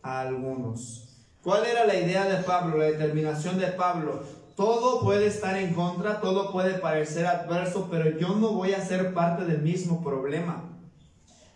a 0.02 0.22
algunos. 0.22 1.10
¿Cuál 1.42 1.66
era 1.66 1.86
la 1.86 1.96
idea 1.96 2.26
de 2.26 2.44
Pablo, 2.44 2.78
la 2.78 2.86
determinación 2.86 3.60
de 3.60 3.68
Pablo? 3.68 4.24
Todo 4.56 5.02
puede 5.02 5.28
estar 5.28 5.58
en 5.58 5.74
contra, 5.74 6.22
todo 6.22 6.52
puede 6.52 6.76
parecer 6.76 7.26
adverso, 7.26 7.88
pero 7.92 8.18
yo 8.18 8.36
no 8.36 8.54
voy 8.54 8.74
a 8.74 8.86
ser 8.86 9.14
parte 9.14 9.46
del 9.46 9.62
mismo 9.62 10.04
problema 10.04 10.76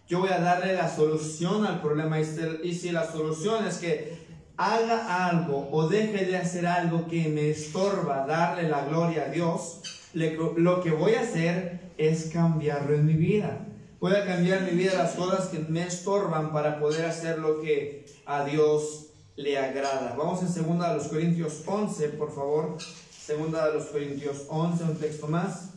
yo 0.10 0.20
voy 0.20 0.30
a 0.30 0.40
darle 0.40 0.74
la 0.74 0.90
solución 0.90 1.66
al 1.68 1.82
problema. 1.82 2.20
Y 2.20 2.74
si 2.74 2.92
la 2.92 3.10
solución 3.10 3.68
es 3.68 3.78
que 3.78 4.18
haga 4.58 5.28
algo 5.28 5.70
o 5.72 5.88
deje 5.88 6.26
de 6.26 6.36
hacer 6.36 6.66
algo 6.66 7.08
que 7.08 7.30
me 7.30 7.52
estorba 7.52 8.26
darle 8.26 8.68
la 8.68 8.86
gloria 8.86 9.26
a 9.26 9.30
Dios, 9.30 9.82
lo 10.14 10.82
que 10.82 10.92
voy 10.92 11.14
a 11.14 11.22
hacer 11.22 11.92
es 11.98 12.30
cambiarlo 12.32 12.96
en 12.96 13.06
mi 13.06 13.14
vida. 13.14 13.66
Voy 14.00 14.14
a 14.14 14.26
cambiar 14.26 14.62
mi 14.62 14.72
vida 14.72 14.94
las 14.94 15.14
cosas 15.14 15.50
que 15.50 15.60
me 15.60 15.86
estorban 15.86 16.54
para 16.54 16.80
poder 16.80 17.06
hacer 17.06 17.40
lo 17.40 17.62
que 17.62 18.06
a 18.26 18.46
Dios 18.46 19.08
le 19.36 19.58
agrada. 19.58 20.16
Vamos 20.18 20.42
en 20.42 20.48
segunda 20.50 20.90
de 20.90 20.98
los 20.98 21.08
Corintios 21.08 21.64
11, 21.66 22.10
por 22.10 22.34
favor. 22.34 22.78
Segunda 23.12 23.68
de 23.68 23.74
los 23.74 23.88
Corintios 23.88 24.46
11, 24.48 24.84
un 24.86 24.96
texto 24.96 25.28
más. 25.28 25.72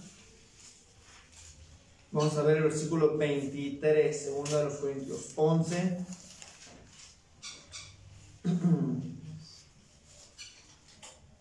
Vamos 2.12 2.36
a 2.36 2.42
ver 2.42 2.58
el 2.58 2.62
versículo 2.64 3.16
23, 3.16 4.24
segundo 4.24 4.58
de 4.58 4.64
los 4.64 4.74
Corintios 4.74 5.32
11. 5.34 5.98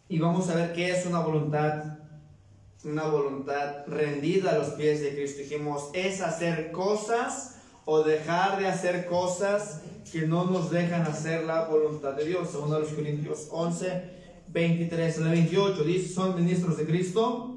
Y 0.09 0.19
vamos 0.19 0.49
a 0.49 0.55
ver 0.55 0.73
qué 0.73 0.91
es 0.91 1.05
una 1.05 1.19
voluntad, 1.19 2.00
una 2.83 3.03
voluntad 3.03 3.85
rendida 3.87 4.51
a 4.51 4.57
los 4.57 4.69
pies 4.69 5.01
de 5.01 5.13
Cristo. 5.13 5.41
Dijimos, 5.41 5.89
es 5.93 6.21
hacer 6.21 6.71
cosas 6.71 7.57
o 7.85 8.03
dejar 8.03 8.59
de 8.59 8.67
hacer 8.67 9.05
cosas 9.05 9.81
que 10.11 10.27
no 10.27 10.45
nos 10.45 10.71
dejan 10.71 11.03
hacer 11.03 11.43
la 11.45 11.65
voluntad 11.65 12.13
de 12.13 12.25
Dios. 12.25 12.49
Segundo 12.49 12.75
de 12.75 12.81
los 12.81 12.93
Corintios 12.93 13.47
11, 13.51 14.03
23 14.47 15.17
al 15.17 15.29
28. 15.29 15.83
Dice, 15.83 16.13
son 16.13 16.35
ministros 16.35 16.77
de 16.77 16.85
Cristo 16.85 17.51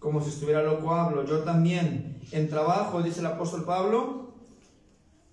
como 0.00 0.22
si 0.22 0.30
estuviera 0.30 0.62
loco 0.62 0.92
hablo. 0.92 1.24
Yo 1.24 1.40
también 1.40 2.18
en 2.32 2.48
trabajo, 2.48 3.02
dice 3.02 3.20
el 3.20 3.26
apóstol 3.26 3.64
Pablo, 3.64 4.32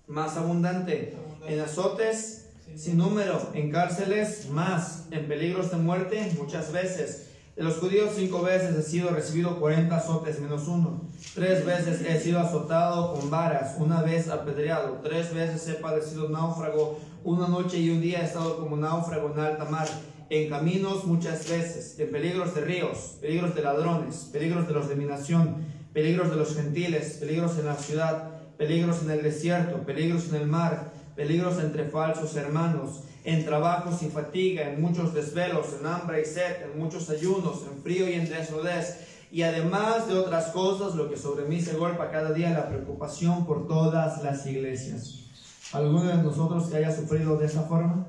más 0.06 0.36
abundante. 0.36 1.16
En 1.46 1.60
azotes, 1.60 2.50
sin 2.76 2.98
número. 2.98 3.50
En 3.54 3.72
cárceles, 3.72 4.48
más. 4.50 5.06
En 5.10 5.26
peligros 5.26 5.70
de 5.70 5.78
muerte, 5.78 6.32
muchas 6.38 6.70
veces. 6.72 7.27
De 7.58 7.64
los 7.64 7.78
judíos, 7.78 8.12
cinco 8.14 8.40
veces 8.42 8.76
he 8.76 8.82
sido 8.88 9.10
recibido 9.10 9.58
40 9.58 9.96
azotes 9.96 10.38
menos 10.38 10.68
uno. 10.68 11.00
Tres 11.34 11.66
veces 11.66 12.02
he 12.08 12.20
sido 12.20 12.38
azotado 12.38 13.14
con 13.14 13.30
varas. 13.30 13.74
Una 13.80 14.00
vez 14.00 14.28
apedreado. 14.28 15.00
Tres 15.02 15.34
veces 15.34 15.66
he 15.66 15.74
padecido 15.74 16.28
náufrago. 16.28 17.00
Una 17.24 17.48
noche 17.48 17.78
y 17.78 17.90
un 17.90 18.00
día 18.00 18.20
he 18.20 18.26
estado 18.26 18.58
como 18.58 18.76
náufrago 18.76 19.32
en 19.32 19.40
alta 19.40 19.64
mar. 19.64 19.88
En 20.30 20.48
caminos 20.48 21.04
muchas 21.04 21.48
veces, 21.48 21.98
en 21.98 22.12
peligros 22.12 22.54
de 22.54 22.60
ríos, 22.60 23.16
peligros 23.20 23.56
de 23.56 23.62
ladrones, 23.62 24.28
peligros 24.32 24.68
de 24.68 24.74
los 24.74 24.88
de 24.88 24.94
mi 24.94 25.06
nación, 25.06 25.56
peligros 25.92 26.30
de 26.30 26.36
los 26.36 26.54
gentiles, 26.54 27.16
peligros 27.18 27.58
en 27.58 27.66
la 27.66 27.74
ciudad, 27.74 28.38
peligros 28.56 29.02
en 29.02 29.10
el 29.10 29.22
desierto, 29.24 29.78
peligros 29.78 30.28
en 30.28 30.36
el 30.36 30.46
mar, 30.46 30.92
peligros 31.18 31.58
entre 31.58 31.88
falsos 31.88 32.36
hermanos, 32.36 33.00
en 33.24 33.44
trabajos 33.44 34.04
y 34.04 34.06
fatiga, 34.06 34.70
en 34.70 34.80
muchos 34.80 35.12
desvelos, 35.12 35.74
en 35.80 35.84
hambre 35.84 36.22
y 36.22 36.24
sed, 36.24 36.62
en 36.62 36.78
muchos 36.78 37.10
ayunos, 37.10 37.64
en 37.68 37.82
frío 37.82 38.08
y 38.08 38.12
en 38.12 38.28
desnudez, 38.28 39.00
y 39.32 39.42
además 39.42 40.06
de 40.06 40.14
otras 40.14 40.52
cosas, 40.52 40.94
lo 40.94 41.10
que 41.10 41.16
sobre 41.16 41.44
mí 41.46 41.60
se 41.60 41.74
golpa 41.74 42.12
cada 42.12 42.32
día, 42.32 42.50
la 42.50 42.68
preocupación 42.68 43.44
por 43.46 43.66
todas 43.66 44.22
las 44.22 44.46
iglesias. 44.46 45.24
¿Alguno 45.72 46.04
de 46.04 46.22
nosotros 46.22 46.68
que 46.68 46.76
haya 46.76 46.94
sufrido 46.94 47.36
de 47.36 47.46
esa 47.46 47.62
forma? 47.62 48.06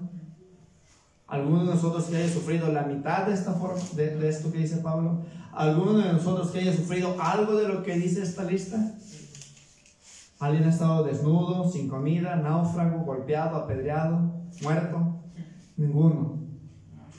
¿Alguno 1.27 1.65
de 1.65 1.73
nosotros 1.73 2.05
que 2.05 2.17
haya 2.17 2.31
sufrido 2.31 2.71
la 2.71 2.83
mitad 2.83 3.25
de, 3.25 3.33
esta 3.33 3.53
forma, 3.53 3.81
de, 3.93 4.29
esto 4.29 4.51
que 4.51 4.59
dice 4.59 4.77
Pablo? 4.77 5.23
¿Alguno 5.51 5.97
de 5.97 6.13
nosotros 6.13 6.51
que 6.51 6.59
haya 6.59 6.75
sufrido 6.75 7.15
algo 7.19 7.55
de 7.55 7.69
lo 7.69 7.81
que 7.81 7.95
dice 7.95 8.21
esta 8.21 8.43
lista? 8.43 8.77
¿Alguien 10.39 10.63
ha 10.63 10.69
estado 10.69 11.03
desnudo, 11.03 11.69
sin 11.69 11.89
comida, 11.89 12.37
náufrago, 12.37 12.99
golpeado, 12.99 13.57
apedreado, 13.57 14.31
muerto? 14.61 15.21
Ninguno. 15.75 16.39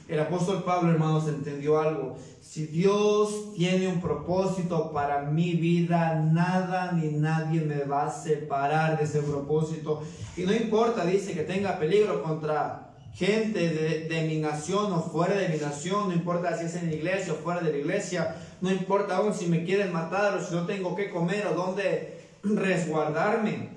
El 0.07 0.19
apóstol 0.19 0.63
Pablo, 0.63 0.91
hermanos, 0.91 1.27
entendió 1.27 1.79
algo. 1.79 2.15
Si 2.41 2.65
Dios 2.65 3.53
tiene 3.55 3.87
un 3.87 4.01
propósito 4.01 4.91
para 4.91 5.21
mi 5.21 5.53
vida, 5.53 6.15
nada 6.15 6.93
ni 6.93 7.11
nadie 7.11 7.61
me 7.61 7.83
va 7.83 8.07
a 8.07 8.11
separar 8.11 8.97
de 8.97 9.03
ese 9.03 9.21
propósito. 9.21 10.01
Y 10.35 10.41
no 10.41 10.53
importa, 10.53 11.05
dice, 11.05 11.33
que 11.33 11.43
tenga 11.43 11.77
peligro 11.77 12.23
contra 12.23 12.91
gente 13.13 13.69
de, 14.09 14.27
mi 14.27 14.39
nación 14.39 14.91
o 14.93 14.99
fuera 14.99 15.35
de 15.35 15.49
mi 15.49 15.57
nación, 15.57 16.09
no 16.09 16.13
importa 16.15 16.57
si 16.57 16.65
es 16.65 16.75
en 16.75 16.87
la 16.87 16.95
iglesia 16.95 17.33
o 17.33 17.35
fuera 17.35 17.61
de 17.61 17.71
la 17.71 17.77
iglesia, 17.77 18.35
no 18.61 18.71
importa 18.71 19.17
aún 19.17 19.33
si 19.33 19.45
me 19.45 19.63
quieren 19.63 19.93
matar 19.93 20.35
o 20.35 20.43
si 20.43 20.55
no 20.55 20.65
tengo 20.65 20.95
que 20.95 21.11
comer 21.11 21.45
o 21.47 21.53
dónde 21.53 22.20
resguardarme. 22.43 23.69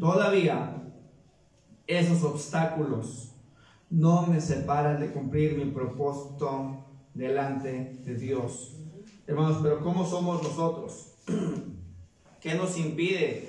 Todavía 0.00 0.82
esos 1.86 2.22
obstáculos 2.24 3.32
no 3.90 4.26
me 4.26 4.40
separan 4.40 5.00
de 5.00 5.12
cumplir 5.12 5.56
mi 5.56 5.70
propósito 5.70 6.84
delante 7.14 8.00
de 8.04 8.14
Dios. 8.14 8.76
Hermanos, 9.26 9.58
pero 9.62 9.80
¿cómo 9.80 10.06
somos 10.06 10.42
nosotros? 10.42 11.14
¿Qué 12.40 12.54
nos 12.54 12.78
impide 12.78 13.48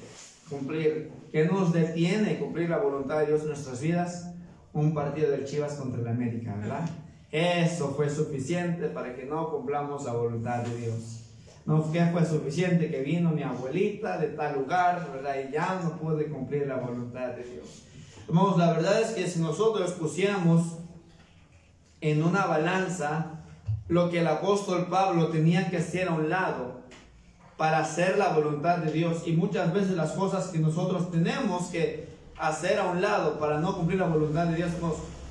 cumplir? 0.49 1.11
¿Qué 1.31 1.45
nos 1.45 1.73
detiene 1.73 2.39
cumplir 2.39 2.69
la 2.69 2.77
voluntad 2.77 3.19
de 3.19 3.27
Dios 3.27 3.41
en 3.41 3.47
nuestras 3.49 3.81
vidas? 3.81 4.33
un 4.77 4.93
partido 4.93 5.31
del 5.31 5.45
Chivas 5.45 5.73
contra 5.73 6.01
el 6.01 6.07
América, 6.07 6.55
¿verdad? 6.55 6.87
Eso 7.31 7.93
fue 7.95 8.09
suficiente 8.09 8.87
para 8.87 9.15
que 9.15 9.25
no 9.25 9.49
cumplamos 9.49 10.05
la 10.05 10.13
voluntad 10.13 10.63
de 10.63 10.77
Dios. 10.77 11.26
No 11.67 11.83
fue 11.83 12.25
suficiente 12.25 12.89
que 12.89 13.01
vino 13.01 13.31
mi 13.31 13.43
abuelita 13.43 14.17
de 14.17 14.29
tal 14.29 14.55
lugar, 14.55 15.05
¿verdad? 15.13 15.35
Y 15.45 15.51
ya 15.51 15.81
no 15.83 15.97
pude 15.97 16.27
cumplir 16.27 16.65
la 16.65 16.77
voluntad 16.77 17.27
de 17.31 17.43
Dios. 17.43 17.83
Hermanos, 18.25 18.57
la 18.57 18.71
verdad 18.71 19.01
es 19.01 19.09
que 19.09 19.27
si 19.27 19.41
nosotros 19.41 19.91
pusiéramos 19.91 20.77
en 21.99 22.23
una 22.23 22.45
balanza 22.45 23.41
lo 23.89 24.09
que 24.09 24.21
el 24.21 24.27
apóstol 24.27 24.87
Pablo 24.89 25.27
tenía 25.27 25.69
que 25.69 25.77
hacer 25.77 26.07
a 26.07 26.13
un 26.13 26.29
lado 26.29 26.83
para 27.57 27.79
hacer 27.79 28.17
la 28.17 28.29
voluntad 28.29 28.77
de 28.77 28.93
Dios 28.93 29.23
y 29.25 29.33
muchas 29.33 29.73
veces 29.73 29.91
las 29.91 30.11
cosas 30.11 30.47
que 30.47 30.59
nosotros 30.59 31.11
tenemos 31.11 31.67
que 31.67 32.07
hacer 32.39 32.79
a 32.79 32.85
un 32.85 33.01
lado 33.01 33.39
para 33.39 33.59
no 33.59 33.75
cumplir 33.75 33.99
la 33.99 34.07
voluntad 34.07 34.47
de 34.47 34.55
Dios, 34.55 34.71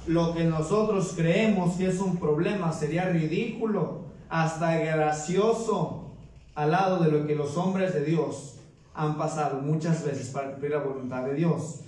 lo 0.07 0.35
que 0.35 0.45
nosotros 0.45 1.15
creemos 1.17 1.77
que 1.77 1.89
es 1.89 1.99
un 1.99 2.19
problema 2.19 2.75
sería 2.75 3.09
ridículo, 3.09 4.05
hasta 4.29 4.77
gracioso 4.77 6.06
al 6.57 6.71
lado 6.71 6.99
de 6.99 7.13
lo 7.13 7.27
que 7.27 7.37
los 7.37 7.57
hombres 7.57 7.93
de 7.95 8.05
Dios 8.05 8.55
han 8.95 9.17
pasado 9.19 9.61
muchas 9.61 10.05
veces 10.05 10.31
para 10.31 10.53
cumplir 10.53 10.73
la 10.73 10.79
voluntad 10.79 11.23
de 11.25 11.35
Dios. 11.35 11.81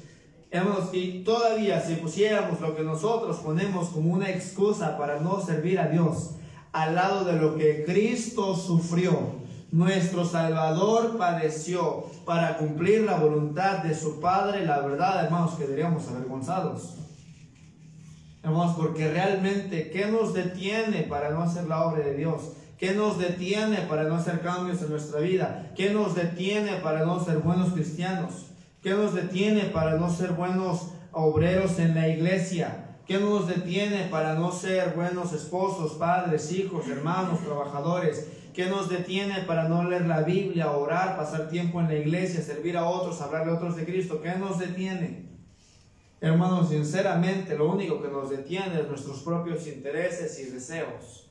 Hermanos, 0.51 0.91
y 0.93 1.25
todavía 1.25 1.81
si 1.81 1.97
pusiéramos 1.97 2.61
lo 2.61 2.77
que 2.77 2.83
nosotros 2.83 3.39
ponemos 3.39 3.89
como 3.89 4.13
una 4.13 4.31
excusa 4.31 4.97
para 4.99 5.21
no 5.21 5.41
servir 5.41 5.81
a 5.81 5.89
Dios, 5.89 6.33
al 6.73 6.95
lado 6.95 7.25
de 7.25 7.35
lo 7.35 7.57
que 7.57 7.85
Cristo 7.85 8.55
sufrió, 8.55 9.39
nuestro 9.73 10.27
Salvador 10.27 11.17
padeció 11.17 12.05
para 12.27 12.59
cumplir 12.59 13.03
la 13.03 13.17
voluntad 13.17 13.79
de 13.79 13.95
su 13.95 14.21
Padre, 14.21 14.67
la 14.67 14.81
verdad, 14.81 15.25
hermanos, 15.25 15.55
quedaríamos 15.55 16.09
avergonzados. 16.09 16.95
Hermanos, 18.43 18.77
porque 18.77 19.11
realmente, 19.11 19.91
¿qué 19.91 20.07
nos 20.07 20.35
detiene 20.35 21.03
para 21.03 21.31
no 21.31 21.43
hacer 21.43 21.67
la 21.67 21.85
obra 21.85 22.05
de 22.05 22.15
Dios? 22.15 22.53
¿Qué 22.79 22.95
nos 22.95 23.19
detiene 23.19 23.79
para 23.89 24.05
no 24.05 24.15
hacer 24.15 24.41
cambios 24.41 24.81
en 24.83 24.91
nuestra 24.91 25.19
vida? 25.19 25.73
¿Qué 25.75 25.91
nos 25.91 26.15
detiene 26.15 26.77
para 26.77 27.05
no 27.05 27.23
ser 27.25 27.39
buenos 27.39 27.73
cristianos? 27.73 28.53
¿Qué 28.81 28.91
nos 28.91 29.15
detiene 29.15 29.63
para 29.63 29.97
no 29.97 30.09
ser 30.09 30.33
buenos 30.33 30.93
obreros 31.11 31.81
en 31.81 31.97
la 31.97 32.07
iglesia? 32.07 32.95
¿Qué 33.05 33.19
nos 33.19 33.49
detiene 33.49 34.07
para 34.09 34.35
no 34.35 34.53
ser 34.53 34.95
buenos 34.95 35.33
esposos, 35.33 35.95
padres, 35.95 36.53
hijos, 36.53 36.87
hermanos, 36.87 37.41
trabajadores? 37.41 38.29
¿Qué 38.55 38.67
nos 38.67 38.89
detiene 38.89 39.41
para 39.41 39.69
no 39.69 39.83
leer 39.83 40.07
la 40.07 40.21
Biblia, 40.21 40.71
orar, 40.71 41.17
pasar 41.17 41.49
tiempo 41.49 41.81
en 41.81 41.89
la 41.89 41.97
iglesia, 41.97 42.41
servir 42.43 42.77
a 42.77 42.89
otros, 42.89 43.21
hablarle 43.21 43.53
a 43.53 43.57
otros 43.57 43.75
de 43.75 43.87
Cristo? 43.87 44.23
¿Qué 44.23 44.37
nos 44.37 44.57
detiene? 44.57 45.27
Hermanos, 46.21 46.69
sinceramente 46.69 47.59
lo 47.59 47.73
único 47.73 48.01
que 48.01 48.09
nos 48.09 48.31
detiene 48.31 48.81
es 48.81 48.89
nuestros 48.89 49.23
propios 49.23 49.67
intereses 49.67 50.39
y 50.39 50.45
deseos. 50.45 51.28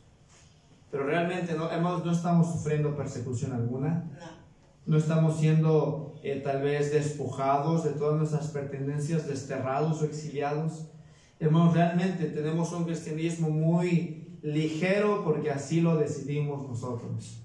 Pero 0.92 1.06
realmente 1.06 1.54
no, 1.54 1.70
hermanos, 1.70 2.06
no 2.06 2.12
estamos 2.12 2.52
sufriendo 2.52 2.96
persecución 2.96 3.54
alguna. 3.54 4.10
No 4.20 4.38
no 4.88 4.98
estamos 4.98 5.38
siendo 5.38 6.16
eh, 6.24 6.42
tal 6.44 6.62
vez 6.62 6.94
despojados 6.94 7.84
de 7.84 7.92
todas 7.92 8.18
nuestras 8.18 8.48
pertenencias, 8.48 9.28
desterrados 9.28 10.02
o 10.02 10.06
exiliados. 10.06 10.88
Hermanos, 11.40 11.74
realmente 11.74 12.26
tenemos 12.26 12.72
un 12.72 12.86
cristianismo 12.86 13.50
muy 13.50 14.26
ligero 14.42 15.24
porque 15.26 15.52
así 15.52 15.82
lo 15.82 15.98
decidimos 15.98 16.68
nosotros. 16.68 17.44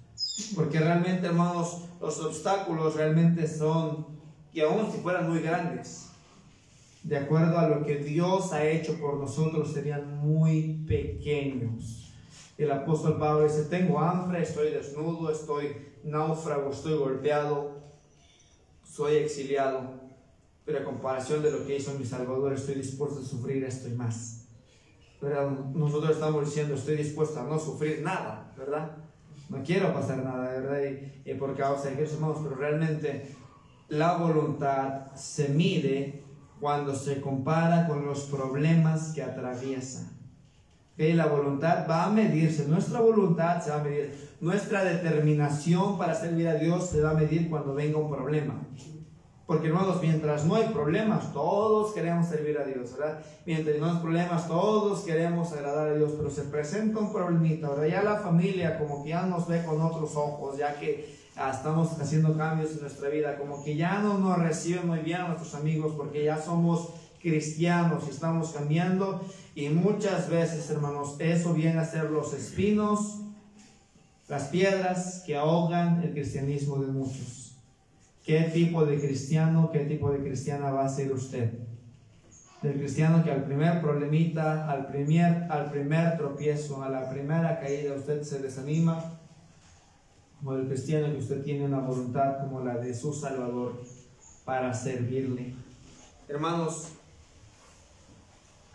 Porque 0.55 0.79
realmente, 0.79 1.27
hermanos, 1.27 1.83
los 2.01 2.21
obstáculos 2.21 2.95
realmente 2.95 3.49
son, 3.49 4.07
y 4.53 4.61
aún 4.61 4.91
si 4.93 4.99
fueran 4.99 5.29
muy 5.29 5.41
grandes, 5.41 6.11
de 7.03 7.17
acuerdo 7.17 7.59
a 7.59 7.69
lo 7.69 7.85
que 7.85 7.97
Dios 7.97 8.53
ha 8.53 8.65
hecho 8.65 9.01
por 9.01 9.19
nosotros, 9.19 9.73
serían 9.73 10.19
muy 10.19 10.85
pequeños. 10.87 12.02
El 12.63 12.71
apóstol 12.71 13.19
Pablo 13.19 13.43
dice, 13.43 13.65
tengo 13.65 13.99
hambre, 13.99 14.41
estoy 14.41 14.71
desnudo, 14.71 15.33
estoy 15.33 15.77
náufrago, 16.05 16.71
estoy 16.71 16.97
golpeado, 16.97 17.73
soy 18.85 19.17
exiliado, 19.17 20.01
pero 20.65 20.79
a 20.79 20.85
comparación 20.85 21.43
de 21.43 21.51
lo 21.51 21.67
que 21.67 21.79
hizo 21.79 21.93
mi 21.99 22.05
Salvador, 22.05 22.53
estoy 22.53 22.77
dispuesto 22.77 23.19
a 23.19 23.25
sufrir 23.25 23.65
esto 23.65 23.89
y 23.89 23.95
más. 23.95 24.47
Pero 25.21 25.51
nosotros 25.75 26.13
estamos 26.13 26.45
diciendo, 26.45 26.75
estoy 26.75 26.99
dispuesto 26.99 27.41
a 27.41 27.43
no 27.43 27.59
sufrir 27.59 28.01
nada, 28.01 28.53
¿verdad? 28.57 28.97
No 29.49 29.65
quiero 29.65 29.93
pasar 29.93 30.23
nada, 30.23 30.53
¿verdad? 30.53 31.01
Y, 31.25 31.35
por 31.35 31.57
causa 31.57 31.89
de 31.89 31.97
Jesús, 31.97 32.15
hermanos, 32.15 32.39
pero 32.45 32.55
realmente 32.55 33.35
la 33.89 34.19
voluntad 34.19 35.13
se 35.17 35.49
mide 35.49 36.23
cuando 36.61 36.95
se 36.95 37.21
compara 37.21 37.89
con 37.89 38.07
los 38.07 38.21
problemas 38.27 39.13
que 39.15 39.23
atraviesa. 39.25 40.12
Que 40.97 41.15
La 41.15 41.27
voluntad 41.27 41.87
va 41.89 42.05
a 42.05 42.11
medirse, 42.11 42.69
nuestra 42.69 43.01
voluntad 43.01 43.61
se 43.63 43.71
va 43.71 43.81
a 43.81 43.85
medir 43.85 44.33
nuestra 44.43 44.83
determinación 44.83 45.97
para 45.97 46.17
servir 46.17 46.49
a 46.49 46.55
Dios 46.55 46.89
se 46.89 47.01
va 47.01 47.11
a 47.11 47.15
medir 47.15 47.49
cuando 47.49 47.75
venga 47.75 47.97
un 47.97 48.11
problema. 48.11 48.61
Porque 49.47 49.69
hermanos, 49.69 49.99
mientras 50.03 50.45
no 50.45 50.57
hay 50.57 50.69
problemas, 50.71 51.33
todos 51.33 51.93
queremos 51.93 52.27
servir 52.27 52.59
a 52.59 52.65
Dios, 52.65 52.97
¿verdad? 52.99 53.21
Mientras 53.47 53.79
no 53.79 53.87
hay 53.87 53.99
problemas, 53.99 54.49
todos 54.49 55.03
queremos 55.03 55.53
agradar 55.53 55.91
a 55.91 55.95
Dios, 55.95 56.15
pero 56.17 56.29
se 56.29 56.43
presenta 56.43 56.99
un 56.99 57.13
problemita, 57.13 57.69
¿verdad? 57.69 57.87
Ya 57.87 58.03
la 58.03 58.17
familia 58.17 58.81
como 58.81 59.05
que 59.05 59.11
ya 59.11 59.27
nos 59.27 59.47
ve 59.47 59.65
con 59.65 59.81
otros 59.81 60.17
ojos, 60.17 60.59
ya 60.59 60.75
que 60.75 61.17
ah, 61.37 61.53
estamos 61.53 62.01
haciendo 62.01 62.37
cambios 62.37 62.73
en 62.73 62.81
nuestra 62.81 63.11
vida, 63.11 63.39
como 63.39 63.63
que 63.63 63.77
ya 63.77 64.01
no 64.01 64.19
nos 64.19 64.39
reciben 64.41 64.89
muy 64.89 65.01
bien 65.01 65.21
a 65.21 65.29
nuestros 65.29 65.55
amigos 65.55 65.95
porque 65.97 66.25
ya 66.25 66.43
somos 66.43 66.95
cristianos 67.23 68.09
estamos 68.09 68.51
cambiando. 68.51 69.25
Y 69.55 69.69
muchas 69.69 70.29
veces, 70.29 70.69
hermanos, 70.71 71.17
eso 71.19 71.55
viene 71.55 71.79
a 71.79 71.85
ser 71.85 72.11
los 72.11 72.35
espinos 72.35 73.23
las 74.33 74.45
piedras 74.45 75.23
que 75.27 75.37
ahogan 75.37 76.03
el 76.03 76.13
cristianismo 76.13 76.79
de 76.79 76.87
muchos. 76.87 77.55
¿Qué 78.25 78.41
tipo 78.45 78.87
de 78.87 78.99
cristiano, 78.99 79.71
qué 79.71 79.81
tipo 79.81 80.11
de 80.11 80.21
cristiana 80.21 80.71
va 80.71 80.87
a 80.87 80.89
ser 80.89 81.13
usted? 81.13 81.53
Del 82.63 82.79
cristiano 82.79 83.23
que 83.23 83.31
al 83.31 83.45
primer 83.45 83.83
problemita, 83.83 84.71
al 84.71 84.87
primer, 84.87 85.51
al 85.51 85.71
primer 85.71 86.17
tropiezo, 86.17 86.83
a 86.83 86.89
la 86.89 87.11
primera 87.11 87.61
caída 87.61 87.95
usted 87.95 88.23
se 88.23 88.39
desanima, 88.39 89.19
o 90.43 90.55
del 90.55 90.67
cristiano 90.67 91.13
que 91.13 91.19
usted 91.19 91.43
tiene 91.43 91.67
una 91.67 91.81
voluntad 91.81 92.39
como 92.41 92.61
la 92.61 92.79
de 92.79 92.95
su 92.95 93.13
Salvador 93.13 93.83
para 94.47 94.73
servirle. 94.73 95.53
Hermanos, 96.27 96.93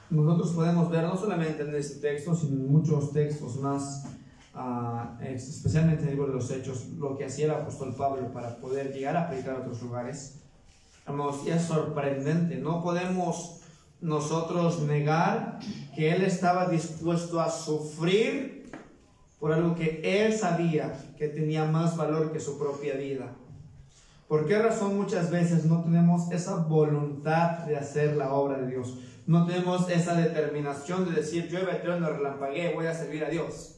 nosotros 0.10 0.52
podemos 0.52 0.90
ver 0.90 1.04
no 1.04 1.18
solamente 1.18 1.64
en 1.64 1.76
este 1.76 2.00
texto, 2.00 2.36
sino 2.36 2.56
en 2.56 2.72
muchos 2.72 3.12
textos 3.12 3.58
más 3.58 4.06
especialmente 5.22 6.04
en 6.04 6.10
el 6.10 6.16
libro 6.16 6.28
de 6.28 6.34
los 6.34 6.50
Hechos, 6.50 6.88
lo 6.98 7.16
que 7.18 7.26
hacía 7.26 7.46
el 7.46 7.52
apóstol 7.52 7.94
Pablo 7.96 8.32
para 8.34 8.58
poder 8.58 8.94
llegar 8.94 9.16
a 9.16 9.30
predicar 9.30 9.56
a 9.56 9.60
otros 9.60 9.82
lugares. 9.82 10.40
Hermanos, 11.06 11.42
y 11.46 11.52
es 11.52 11.62
sorprendente, 11.64 12.58
no 12.58 12.82
podemos 12.82 13.62
nosotros 14.02 14.82
negar 14.82 15.60
que 15.96 16.12
él 16.12 16.24
estaba 16.24 16.68
dispuesto 16.68 17.40
a 17.40 17.50
sufrir 17.50 18.72
por 19.40 19.54
algo 19.54 19.76
que 19.76 20.02
él 20.04 20.34
sabía 20.34 21.14
que 21.18 21.28
tenía 21.28 21.66
más 21.66 21.96
valor 21.96 22.32
que 22.32 22.40
su 22.40 22.58
propia 22.58 22.96
vida. 22.96 23.36
¿Por 24.28 24.46
qué 24.46 24.58
razón 24.60 24.98
muchas 24.98 25.32
veces 25.32 25.66
no 25.66 25.84
tenemos 25.84 26.32
esa 26.32 26.58
voluntad 26.58 27.60
de 27.60 27.78
hacer 27.78 28.18
la 28.18 28.34
obra 28.34 28.58
de 28.58 28.68
Dios? 28.68 28.98
No 29.28 29.46
tenemos 29.46 29.90
esa 29.90 30.16
determinación 30.16 31.06
de 31.06 31.20
decir, 31.20 31.50
yo 31.50 31.60
no 32.00 32.10
relampagué, 32.10 32.74
voy 32.74 32.86
a 32.86 32.96
servir 32.96 33.26
a 33.26 33.30
Dios. 33.30 33.76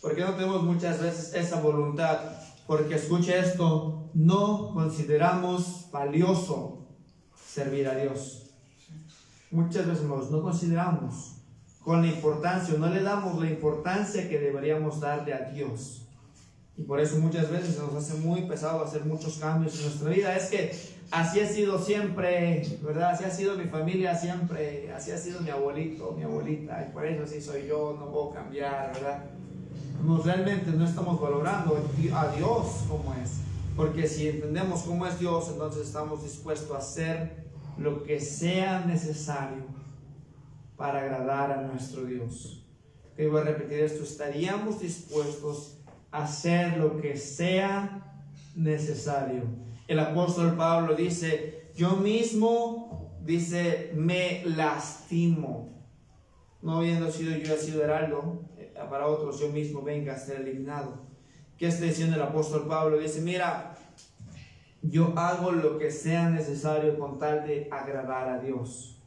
¿Por 0.00 0.16
qué 0.16 0.22
no 0.22 0.34
tenemos 0.34 0.64
muchas 0.64 1.00
veces 1.00 1.34
esa 1.34 1.60
voluntad? 1.60 2.18
Porque 2.66 2.96
escuche 2.96 3.38
esto, 3.38 4.10
no 4.12 4.72
consideramos 4.74 5.88
valioso 5.92 6.88
servir 7.46 7.86
a 7.88 7.94
Dios. 7.94 8.50
Muchas 9.52 9.86
veces 9.86 10.02
no 10.04 10.42
consideramos 10.42 11.36
con 11.84 12.02
la 12.02 12.08
importancia, 12.08 12.74
no 12.76 12.88
le 12.88 13.02
damos 13.02 13.40
la 13.40 13.50
importancia 13.50 14.28
que 14.28 14.40
deberíamos 14.40 14.98
darle 14.98 15.32
a 15.32 15.50
Dios. 15.50 16.08
Y 16.76 16.82
por 16.82 16.98
eso 16.98 17.18
muchas 17.18 17.50
veces 17.50 17.78
nos 17.78 17.94
hace 17.94 18.14
muy 18.14 18.42
pesado 18.42 18.82
hacer 18.82 19.04
muchos 19.04 19.38
cambios 19.38 19.76
en 19.76 19.84
nuestra 19.84 20.08
vida. 20.10 20.36
Es 20.36 20.50
que 20.50 20.72
así 21.12 21.40
ha 21.40 21.46
sido 21.46 21.78
siempre, 21.78 22.66
¿verdad? 22.82 23.10
Así 23.12 23.24
ha 23.24 23.30
sido 23.30 23.56
mi 23.56 23.66
familia 23.66 24.14
siempre, 24.16 24.90
así 24.92 25.12
ha 25.12 25.18
sido 25.18 25.40
mi 25.40 25.50
abuelito, 25.50 26.12
mi 26.12 26.24
abuelita, 26.24 26.86
y 26.88 26.92
por 26.92 27.06
eso 27.06 27.24
así 27.24 27.40
soy 27.40 27.68
yo, 27.68 27.96
no 27.98 28.10
puedo 28.10 28.32
cambiar, 28.32 28.92
¿verdad? 28.94 29.24
realmente 30.24 30.72
no 30.72 30.84
estamos 30.84 31.20
valorando 31.20 31.78
a 32.14 32.28
Dios 32.36 32.84
como 32.88 33.14
es. 33.22 33.34
Porque 33.76 34.08
si 34.08 34.28
entendemos 34.28 34.82
cómo 34.82 35.06
es 35.06 35.18
Dios, 35.20 35.48
entonces 35.50 35.86
estamos 35.86 36.24
dispuestos 36.24 36.74
a 36.74 36.78
hacer 36.78 37.44
lo 37.78 38.02
que 38.02 38.20
sea 38.20 38.84
necesario 38.84 39.64
para 40.76 41.00
agradar 41.00 41.52
a 41.52 41.62
nuestro 41.62 42.04
Dios. 42.04 42.66
Y 43.16 43.26
voy 43.26 43.42
a 43.42 43.44
repetir 43.44 43.80
esto, 43.80 44.02
estaríamos 44.02 44.80
dispuestos 44.80 45.78
a 46.10 46.24
hacer 46.24 46.76
lo 46.78 47.00
que 47.00 47.16
sea 47.16 48.24
necesario. 48.56 49.44
El 49.92 49.98
apóstol 49.98 50.56
Pablo 50.56 50.94
dice, 50.94 51.70
yo 51.76 51.96
mismo, 51.96 53.14
dice, 53.26 53.92
me 53.94 54.42
lastimo. 54.46 55.84
No 56.62 56.78
habiendo 56.78 57.12
sido 57.12 57.36
yo, 57.36 57.52
he 57.52 57.58
sido 57.58 57.84
heraldo, 57.84 58.40
para 58.88 59.06
otros 59.06 59.38
yo 59.38 59.50
mismo 59.50 59.82
venga 59.82 60.14
a 60.14 60.16
ser 60.16 60.40
eliminado. 60.40 60.94
¿Qué 61.58 61.66
está 61.66 61.84
diciendo 61.84 62.16
el 62.16 62.22
apóstol 62.22 62.66
Pablo? 62.66 62.96
Dice, 62.96 63.20
mira, 63.20 63.74
yo 64.80 65.12
hago 65.14 65.52
lo 65.52 65.76
que 65.76 65.90
sea 65.90 66.30
necesario 66.30 66.98
con 66.98 67.18
tal 67.18 67.46
de 67.46 67.68
agradar 67.70 68.30
a 68.30 68.38
Dios. 68.38 68.98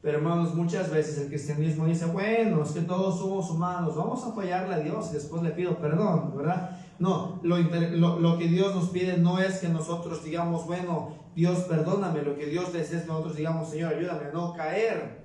Pero 0.00 0.16
hermanos, 0.16 0.54
muchas 0.54 0.90
veces 0.90 1.18
el 1.18 1.28
cristianismo 1.28 1.84
dice, 1.84 2.06
bueno, 2.06 2.62
es 2.62 2.70
que 2.70 2.80
todos 2.80 3.18
somos 3.18 3.50
humanos, 3.50 3.94
vamos 3.94 4.24
a 4.24 4.32
fallarle 4.32 4.76
a 4.76 4.78
Dios 4.78 5.10
y 5.10 5.16
después 5.16 5.42
le 5.42 5.50
pido 5.50 5.76
perdón, 5.76 6.34
¿verdad? 6.34 6.80
No, 6.98 7.40
lo, 7.42 7.58
lo, 7.58 8.20
lo, 8.20 8.38
que 8.38 8.46
Dios 8.46 8.74
nos 8.74 8.90
pide 8.90 9.18
no 9.18 9.38
es 9.38 9.58
que 9.58 9.68
nosotros 9.68 10.22
digamos, 10.22 10.66
bueno, 10.66 11.16
Dios 11.34 11.60
perdóname, 11.60 12.22
lo 12.22 12.36
que 12.36 12.46
Dios 12.46 12.72
desea 12.72 12.98
es 12.98 13.04
que 13.04 13.08
nosotros 13.08 13.36
digamos, 13.36 13.70
Señor, 13.70 13.94
ayúdame 13.94 14.26
a 14.26 14.32
no 14.32 14.52
caer, 14.52 15.22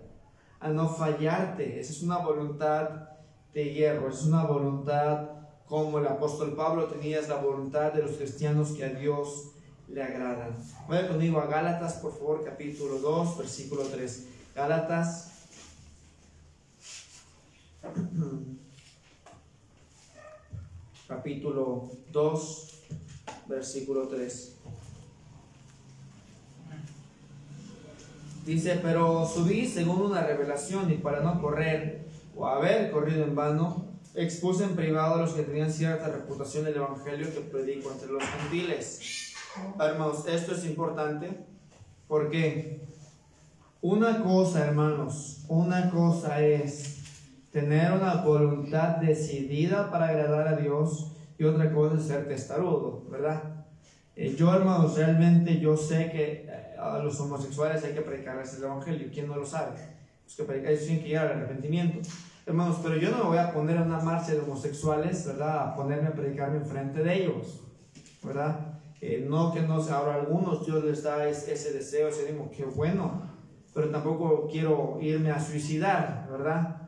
a 0.60 0.70
no 0.70 0.90
fallarte. 0.90 1.80
Esa 1.80 1.92
es 1.92 2.02
una 2.02 2.18
voluntad 2.18 3.10
de 3.54 3.74
hierro, 3.74 4.10
es 4.10 4.24
una 4.24 4.46
voluntad 4.46 5.30
como 5.68 6.00
el 6.00 6.08
apóstol 6.08 6.54
Pablo 6.56 6.86
tenía, 6.86 7.20
es 7.20 7.28
la 7.28 7.38
voluntad 7.38 7.92
de 7.94 8.04
los 8.04 8.12
cristianos 8.12 8.72
que 8.72 8.86
a 8.86 8.90
Dios 8.90 9.52
le 9.88 10.02
agradan. 10.02 10.56
Vaya 10.88 11.08
conmigo 11.08 11.40
a 11.40 11.48
Gálatas, 11.48 11.96
por 11.96 12.14
favor, 12.14 12.44
capítulo 12.44 13.00
2, 13.00 13.38
versículo 13.38 13.84
3. 13.84 14.28
Gálatas. 14.56 15.34
capítulo 21.08 21.90
2, 22.12 22.84
versículo 23.48 24.08
3. 24.08 24.56
Dice, 28.46 28.80
pero 28.82 29.26
subí 29.26 29.68
según 29.68 30.02
una 30.02 30.22
revelación 30.22 30.92
y 30.92 30.98
para 30.98 31.22
no 31.22 31.42
correr 31.42 32.06
o 32.36 32.48
haber 32.48 32.92
corrido 32.92 33.24
en 33.24 33.36
vano, 33.36 33.86
expuse 34.16 34.64
en 34.64 34.76
privado 34.76 35.16
a 35.16 35.18
los 35.18 35.34
que 35.34 35.44
tenían 35.44 35.72
cierta 35.72 36.08
reputación 36.08 36.66
el 36.68 36.76
evangelio 36.76 37.34
que 37.34 37.42
predico 37.42 37.92
entre 37.92 38.08
los 38.10 38.24
gentiles. 38.24 39.34
Hermanos, 39.80 40.28
esto 40.28 40.54
es 40.54 40.66
importante 40.66 41.30
porque 42.08 42.82
una 43.82 44.24
cosa, 44.24 44.66
hermanos, 44.66 45.44
una 45.50 45.90
cosa 45.90 46.42
es 46.42 46.97
tener 47.60 47.92
una 47.92 48.22
voluntad 48.22 48.98
decidida 48.98 49.90
para 49.90 50.10
agradar 50.10 50.48
a 50.48 50.56
Dios 50.58 51.12
y 51.40 51.44
otra 51.44 51.74
cosa 51.74 51.98
es 51.98 52.04
ser 52.04 52.28
testarudo, 52.28 53.04
¿verdad? 53.10 53.66
Eh, 54.16 54.36
yo, 54.38 54.54
hermanos, 54.54 54.96
realmente 54.96 55.60
yo 55.60 55.76
sé 55.76 56.12
que 56.12 56.46
eh, 56.48 56.76
a 56.80 57.00
los 57.00 57.20
homosexuales 57.20 57.84
hay 57.84 57.94
que 57.94 58.02
predicarles 58.02 58.54
el 58.56 58.66
evangelio. 58.66 59.08
¿Quién 59.12 59.28
no 59.28 59.36
lo 59.36 59.46
sabe? 59.46 59.76
Los 60.24 60.36
que 60.36 60.44
predican 60.44 60.78
tienen 60.78 61.02
que 61.02 61.08
llegar 61.08 61.32
al 61.32 61.38
arrepentimiento. 61.38 62.08
Hermanos, 62.46 62.78
pero 62.84 62.96
yo 62.98 63.10
no 63.10 63.18
me 63.18 63.30
voy 63.30 63.38
a 63.40 63.52
poner 63.52 63.80
a 63.80 63.82
una 63.82 64.02
marcha 64.02 64.34
de 64.34 64.40
homosexuales, 64.42 65.26
¿verdad? 65.26 65.70
A 65.70 65.76
ponerme 65.76 66.10
a 66.10 66.14
predicarme 66.14 66.58
enfrente 66.58 67.04
de 67.04 67.24
ellos, 67.24 67.62
¿verdad? 68.24 68.80
Eh, 69.02 69.26
no 69.28 69.52
que 69.52 69.62
no 69.62 69.82
se 69.82 69.92
ahora 69.92 70.14
algunos 70.14 70.64
Dios 70.64 70.84
les 70.84 71.02
da 71.02 71.28
ese, 71.28 71.74
deseo, 71.74 72.08
ese 72.08 72.28
ánimo, 72.28 72.52
qué 72.56 72.66
bueno, 72.66 73.24
pero 73.74 73.90
tampoco 73.90 74.48
quiero 74.48 75.00
irme 75.02 75.32
a 75.32 75.40
suicidar, 75.40 76.28
¿verdad? 76.32 76.87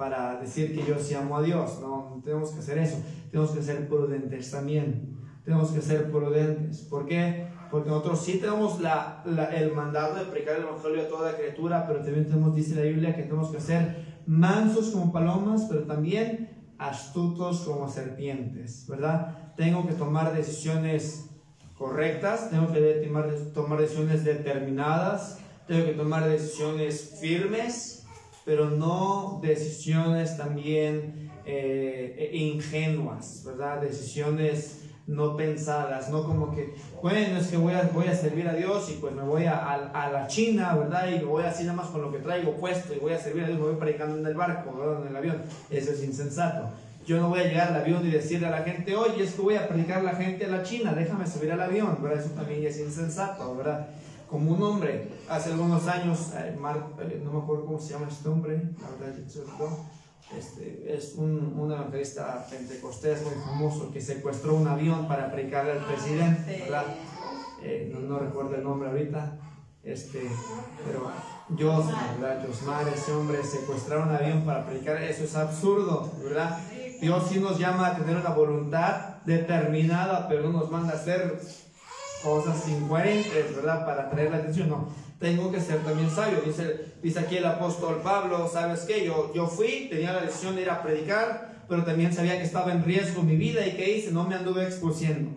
Para 0.00 0.40
decir 0.40 0.74
que 0.74 0.82
yo 0.82 0.98
sí 0.98 1.12
amo 1.12 1.36
a 1.36 1.42
Dios, 1.42 1.78
no, 1.82 2.22
tenemos 2.24 2.52
que 2.52 2.60
hacer 2.60 2.78
eso, 2.78 2.96
tenemos 3.30 3.50
que 3.50 3.62
ser 3.62 3.86
prudentes 3.86 4.50
también, 4.50 5.14
tenemos 5.44 5.72
que 5.72 5.82
ser 5.82 6.10
prudentes, 6.10 6.78
¿por 6.88 7.04
qué? 7.04 7.48
Porque 7.70 7.90
nosotros 7.90 8.24
sí 8.24 8.38
tenemos 8.38 8.80
la, 8.80 9.22
el 9.54 9.74
mandato 9.74 10.14
de 10.14 10.24
predicar 10.24 10.56
el 10.56 10.62
Evangelio 10.62 11.02
a 11.02 11.08
toda 11.08 11.32
la 11.32 11.36
criatura, 11.36 11.86
pero 11.86 12.00
también 12.00 12.24
tenemos, 12.24 12.54
dice 12.54 12.76
la 12.76 12.80
Biblia, 12.80 13.14
que 13.14 13.24
tenemos 13.24 13.50
que 13.50 13.60
ser 13.60 14.22
mansos 14.24 14.88
como 14.88 15.12
palomas, 15.12 15.66
pero 15.68 15.82
también 15.82 16.48
astutos 16.78 17.60
como 17.60 17.86
serpientes, 17.86 18.86
¿verdad? 18.88 19.52
Tengo 19.54 19.86
que 19.86 19.92
tomar 19.92 20.34
decisiones 20.34 21.28
correctas, 21.76 22.48
tengo 22.48 22.72
que 22.72 22.80
tomar, 23.06 23.28
tomar 23.52 23.78
decisiones 23.78 24.24
determinadas, 24.24 25.40
tengo 25.66 25.84
que 25.84 25.92
tomar 25.92 26.26
decisiones 26.26 27.18
firmes, 27.20 27.99
pero 28.50 28.68
no 28.68 29.38
decisiones 29.40 30.36
también 30.36 31.30
eh, 31.46 32.30
ingenuas, 32.32 33.44
¿verdad? 33.46 33.80
Decisiones 33.80 34.80
no 35.06 35.36
pensadas, 35.36 36.10
no 36.10 36.24
como 36.24 36.50
que, 36.52 36.74
bueno, 37.00 37.38
es 37.38 37.46
que 37.46 37.56
voy 37.56 37.74
a, 37.74 38.16
servir 38.16 38.48
a 38.48 38.54
Dios 38.54 38.90
y 38.90 38.94
pues 38.94 39.14
me 39.14 39.22
voy 39.22 39.44
a, 39.44 39.56
a, 39.56 40.10
la 40.10 40.26
China, 40.26 40.74
¿verdad? 40.74 41.08
Y 41.10 41.24
voy 41.24 41.44
así 41.44 41.62
nada 41.62 41.76
más 41.76 41.90
con 41.90 42.02
lo 42.02 42.10
que 42.10 42.18
traigo 42.18 42.56
puesto 42.56 42.92
y 42.92 42.98
voy 42.98 43.12
a 43.12 43.20
servir 43.20 43.44
a 43.44 43.46
Dios, 43.46 43.60
me 43.60 43.66
voy 43.66 43.76
predicando 43.76 44.18
en 44.18 44.26
el 44.26 44.34
barco, 44.34 44.76
¿verdad? 44.76 45.02
En 45.02 45.08
el 45.10 45.16
avión. 45.16 45.42
Eso 45.70 45.92
es 45.92 46.02
insensato. 46.02 46.70
Yo 47.06 47.20
no 47.20 47.28
voy 47.28 47.38
a 47.38 47.44
llegar 47.44 47.68
al 47.68 47.82
avión 47.82 48.04
y 48.04 48.10
decirle 48.10 48.48
a 48.48 48.50
la 48.50 48.62
gente, 48.64 48.96
oye, 48.96 49.22
es 49.22 49.34
que 49.34 49.42
voy 49.42 49.54
a 49.54 49.68
predicar 49.68 49.98
a 49.98 50.02
la 50.02 50.14
gente 50.16 50.46
a 50.46 50.48
la 50.48 50.64
China, 50.64 50.92
déjame 50.92 51.24
subir 51.24 51.52
al 51.52 51.60
avión, 51.60 51.98
¿verdad? 52.02 52.18
Eso 52.18 52.30
también 52.30 52.66
es 52.66 52.80
insensato, 52.80 53.54
¿verdad? 53.54 53.90
Como 54.30 54.52
un 54.52 54.62
hombre, 54.62 55.08
hace 55.28 55.50
algunos 55.50 55.88
años, 55.88 56.32
eh, 56.36 56.56
eh, 56.56 57.20
no 57.24 57.32
me 57.32 57.38
acuerdo 57.40 57.66
cómo 57.66 57.80
se 57.80 57.94
llama 57.94 58.06
este 58.08 58.28
hombre, 58.28 58.62
la 58.80 58.90
verdad, 58.90 59.18
este, 60.38 60.94
es 60.94 61.16
un, 61.16 61.58
un, 61.58 61.72
evangelista 61.72 62.46
pentecostés 62.48 63.24
muy 63.24 63.34
famoso 63.44 63.90
que 63.90 64.00
secuestró 64.00 64.54
un 64.54 64.68
avión 64.68 65.08
para 65.08 65.32
predicarle 65.32 65.72
al 65.72 65.84
presidente, 65.84 66.60
¿verdad? 66.60 66.84
Eh, 67.60 67.92
no, 68.00 68.20
recuerdo 68.20 68.54
el 68.54 68.62
nombre 68.62 68.88
ahorita, 68.88 69.36
este, 69.82 70.30
pero 70.86 71.10
Josmar, 71.58 72.20
¿verdad? 72.20 72.46
Josmar, 72.46 72.86
ese 72.86 73.12
hombre, 73.12 73.42
secuestrar 73.42 74.06
un 74.06 74.14
avión 74.14 74.44
para 74.44 74.64
predicar, 74.64 75.02
eso 75.02 75.24
es 75.24 75.34
absurdo, 75.34 76.12
¿verdad? 76.22 76.60
Dios 77.00 77.26
sí 77.28 77.40
nos 77.40 77.58
llama 77.58 77.88
a 77.88 77.96
tener 77.96 78.16
una 78.16 78.30
voluntad 78.30 79.16
determinada, 79.24 80.28
pero 80.28 80.44
no 80.44 80.60
nos 80.60 80.70
manda 80.70 80.92
a 80.92 80.96
hacer 80.96 81.40
cosas 82.22 82.68
incoherentes, 82.68 83.56
¿verdad? 83.56 83.84
Para 83.86 84.02
atraer 84.04 84.30
la 84.30 84.38
atención, 84.38 84.68
no 84.68 84.88
tengo 85.20 85.52
que 85.52 85.60
ser 85.60 85.84
también 85.84 86.10
sabio. 86.10 86.40
Dice, 86.44 86.86
dice 87.02 87.20
aquí 87.20 87.36
el 87.36 87.44
apóstol 87.44 88.00
Pablo, 88.02 88.48
¿sabes 88.52 88.80
qué? 88.80 89.04
Yo, 89.04 89.32
yo 89.34 89.46
fui, 89.46 89.86
tenía 89.90 90.12
la 90.12 90.22
decisión 90.22 90.56
de 90.56 90.62
ir 90.62 90.70
a 90.70 90.82
predicar, 90.82 91.64
pero 91.68 91.84
también 91.84 92.12
sabía 92.12 92.38
que 92.38 92.44
estaba 92.44 92.72
en 92.72 92.82
riesgo 92.82 93.22
mi 93.22 93.36
vida 93.36 93.64
y 93.66 93.72
¿qué 93.72 93.96
hice? 93.96 94.10
No 94.10 94.24
me 94.24 94.34
anduve 94.34 94.64
exponiendo. 94.64 95.30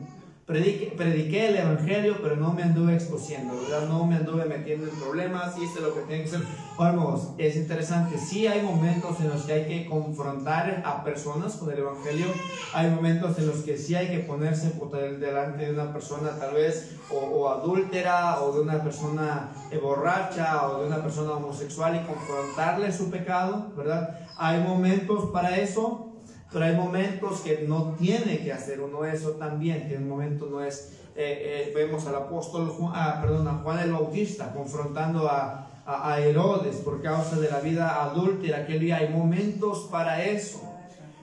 Prediqué, 0.46 1.48
el 1.48 1.56
evangelio, 1.56 2.18
pero 2.22 2.36
no 2.36 2.52
me 2.52 2.64
anduve 2.64 2.96
exponiendo, 2.96 3.54
¿verdad? 3.62 3.88
No 3.88 4.04
me 4.04 4.18
anduve 4.18 4.44
metiendo 4.44 4.90
en 4.90 4.96
problemas, 5.00 5.58
hice 5.58 5.80
lo 5.80 5.94
que 5.94 6.02
tenía 6.02 6.18
que 6.18 6.36
hacer. 6.36 6.42
Vamos, 6.78 7.30
es 7.38 7.56
interesante. 7.56 8.18
Sí 8.18 8.46
hay 8.46 8.62
momentos 8.62 9.22
en 9.22 9.30
los 9.30 9.44
que 9.44 9.54
hay 9.54 9.66
que 9.68 9.86
confrontar 9.86 10.84
a 10.86 11.02
personas 11.02 11.56
con 11.56 11.72
el 11.72 11.80
evangelio. 11.80 12.28
Hay 12.74 12.90
momentos 12.92 13.38
en 13.38 13.48
los 13.48 13.62
que 13.62 13.78
sí 13.78 13.96
hay 13.96 14.10
que 14.10 14.20
ponerse 14.20 14.74
delante 15.18 15.66
de 15.66 15.72
una 15.72 15.94
persona 15.94 16.38
tal 16.38 16.56
vez 16.56 16.98
o, 17.10 17.48
adúltera 17.48 18.42
o 18.42 18.54
de 18.54 18.62
una 18.62 18.84
persona 18.84 19.50
eh, 19.72 19.78
borracha 19.78 20.68
o 20.68 20.82
de 20.82 20.88
una 20.88 21.02
persona 21.02 21.34
homosexual 21.34 21.96
y 21.96 22.06
confrontarle 22.06 22.92
su 22.92 23.10
pecado, 23.10 23.72
¿verdad? 23.78 24.20
Hay 24.38 24.62
momentos 24.62 25.30
para 25.32 25.58
eso, 25.58 26.13
pero 26.54 26.66
hay 26.66 26.76
momentos 26.76 27.42
que 27.42 27.66
no 27.68 27.96
tiene 28.00 28.38
que 28.44 28.54
hacer 28.54 28.80
uno 28.80 29.04
eso 29.04 29.32
también, 29.32 29.88
que 29.88 29.96
en 29.96 30.04
un 30.04 30.10
momento 30.10 30.46
no 30.46 30.64
es, 30.64 30.94
eh, 31.16 31.66
eh, 31.68 31.74
vemos 31.76 32.06
al 32.06 32.16
apóstol, 32.16 32.70
Juan, 32.70 32.94
ah, 32.96 33.20
perdón, 33.22 33.48
a 33.48 33.54
Juan 33.56 33.80
el 33.80 33.92
Bautista 33.92 34.54
confrontando 34.54 35.28
a, 35.28 35.68
a, 35.86 36.20
Herodes 36.20 36.78
por 36.78 37.02
causa 37.02 37.40
de 37.40 37.50
la 37.50 37.60
vida 37.60 38.04
adúltera 38.04 38.60
aquel 38.60 38.82
día, 38.82 38.98
hay 38.98 39.10
momentos 39.10 39.88
para 39.92 40.24
eso, 40.24 40.62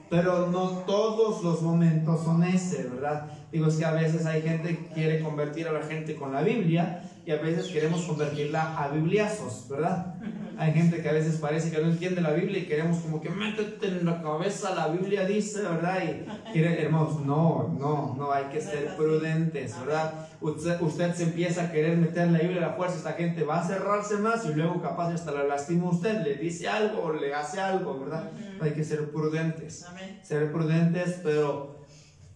pero 0.09 0.47
no 0.47 0.83
todos 0.85 1.41
los 1.43 1.61
momentos 1.61 2.23
son 2.25 2.43
ese, 2.43 2.83
¿verdad? 2.89 3.27
Digo, 3.53 3.67
es 3.67 3.77
que 3.77 3.85
a 3.85 3.91
veces 3.91 4.25
hay 4.25 4.41
gente 4.41 4.77
que 4.77 4.87
quiere 4.87 5.21
convertir 5.21 5.67
a 5.69 5.71
la 5.71 5.83
gente 5.83 6.15
con 6.15 6.33
la 6.33 6.41
Biblia 6.41 7.03
y 7.25 7.31
a 7.31 7.37
veces 7.37 7.67
queremos 7.67 8.01
convertirla 8.03 8.77
a 8.77 8.89
bibliazos, 8.89 9.67
¿verdad? 9.69 10.15
Hay 10.57 10.73
gente 10.73 11.01
que 11.01 11.09
a 11.09 11.13
veces 11.13 11.37
parece 11.37 11.71
que 11.71 11.81
no 11.81 11.89
entiende 11.89 12.21
la 12.21 12.31
Biblia 12.31 12.59
y 12.59 12.65
queremos 12.65 12.99
como 12.99 13.21
que 13.21 13.29
métete 13.29 13.87
en 13.87 14.05
la 14.05 14.21
cabeza, 14.21 14.75
la 14.75 14.87
Biblia 14.87 15.25
dice, 15.25 15.61
¿verdad? 15.61 16.03
Y 16.03 16.51
quiere, 16.53 16.81
hermanos, 16.81 17.19
no, 17.25 17.75
no, 17.79 18.15
no, 18.17 18.31
hay 18.31 18.45
que 18.45 18.61
ser 18.61 18.95
prudentes, 18.95 19.79
¿verdad? 19.79 20.27
Usted, 20.39 20.81
usted 20.81 21.13
se 21.15 21.23
empieza 21.23 21.63
a 21.63 21.71
querer 21.71 21.97
meter 21.97 22.29
la 22.29 22.39
Biblia 22.39 22.65
a 22.65 22.69
la 22.69 22.73
fuerza, 22.73 22.97
esta 22.97 23.13
gente 23.13 23.43
va 23.43 23.61
a 23.61 23.67
cerrarse 23.67 24.17
más 24.17 24.45
y 24.45 24.53
luego 24.53 24.81
capaz 24.81 25.13
hasta 25.13 25.31
la 25.31 25.43
lastima 25.43 25.89
usted, 25.89 26.23
le 26.23 26.35
dice 26.35 26.67
algo 26.67 27.01
o 27.03 27.13
le 27.13 27.33
hace 27.33 27.59
algo, 27.59 27.99
¿verdad? 27.99 28.31
Hay 28.59 28.71
que 28.71 28.83
ser 28.83 29.11
prudentes, 29.11 29.85
ser 30.23 30.51
prudentes, 30.51 31.19
pero 31.23 31.85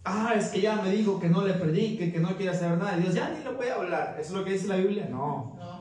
ah, 0.03 0.33
es 0.37 0.49
que 0.49 0.61
ya 0.61 0.75
me 0.81 0.89
dijo 0.89 1.19
que 1.19 1.29
no 1.29 1.45
le 1.45 1.53
predique, 1.53 2.11
que 2.11 2.19
no 2.19 2.35
quiere 2.35 2.57
saber 2.57 2.77
nada. 2.77 2.97
Dios, 2.97 3.13
ya 3.13 3.29
ni 3.29 3.43
le 3.43 3.51
voy 3.51 3.67
a 3.67 3.75
hablar. 3.75 4.17
¿Eso 4.19 4.33
es 4.33 4.39
lo 4.39 4.43
que 4.43 4.51
dice 4.51 4.67
la 4.67 4.77
Biblia? 4.77 5.07
No 5.09 5.74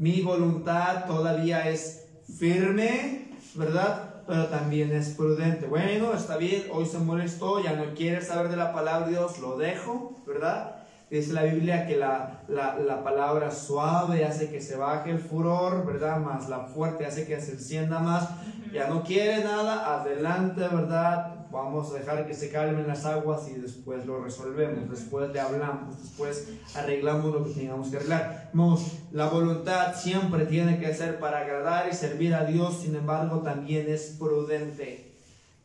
mi 0.00 0.22
voluntad 0.22 1.04
todavía 1.04 1.68
es 1.68 2.06
firme, 2.38 3.34
¿verdad? 3.54 4.22
Pero 4.26 4.46
también 4.46 4.92
es 4.92 5.10
prudente. 5.10 5.66
Bueno, 5.66 6.14
está 6.14 6.38
bien, 6.38 6.64
hoy 6.72 6.86
se 6.86 6.98
molestó, 6.98 7.62
ya 7.62 7.74
no 7.74 7.92
quiere 7.94 8.22
saber 8.22 8.48
de 8.48 8.56
la 8.56 8.72
palabra 8.72 9.06
de 9.06 9.12
Dios, 9.12 9.38
lo 9.40 9.58
dejo, 9.58 10.16
¿verdad? 10.26 10.76
Dice 11.10 11.34
la 11.34 11.42
Biblia 11.42 11.86
que 11.86 11.96
la, 11.96 12.44
la, 12.48 12.78
la, 12.78 13.04
palabra 13.04 13.50
suave 13.50 14.24
hace 14.24 14.48
que 14.48 14.62
se 14.62 14.76
baje 14.76 15.10
el 15.10 15.18
furor, 15.18 15.84
¿verdad? 15.84 16.16
Más 16.18 16.48
la 16.48 16.60
fuerte 16.60 17.04
hace 17.04 17.26
que 17.26 17.38
se 17.38 17.52
encienda 17.52 17.98
más. 17.98 18.26
Ya 18.72 18.88
no 18.88 19.02
quiere 19.02 19.44
nada, 19.44 20.00
adelante, 20.00 20.62
¿verdad? 20.62 21.39
Vamos 21.50 21.90
a 21.90 21.98
dejar 21.98 22.26
que 22.26 22.34
se 22.34 22.50
calmen 22.50 22.86
las 22.86 23.04
aguas 23.04 23.48
y 23.48 23.60
después 23.60 24.06
lo 24.06 24.22
resolvemos, 24.22 24.88
después 24.88 25.30
le 25.32 25.40
hablamos, 25.40 26.00
después 26.00 26.48
arreglamos 26.74 27.32
lo 27.32 27.44
que 27.44 27.50
tengamos 27.50 27.88
que 27.88 27.96
arreglar. 27.96 28.50
Vamos, 28.52 28.98
la 29.10 29.28
voluntad 29.28 29.94
siempre 29.94 30.46
tiene 30.46 30.78
que 30.78 30.94
ser 30.94 31.18
para 31.18 31.40
agradar 31.40 31.88
y 31.90 31.94
servir 31.94 32.34
a 32.34 32.44
Dios, 32.44 32.82
sin 32.82 32.94
embargo 32.94 33.40
también 33.40 33.86
es 33.88 34.16
prudente, 34.18 35.12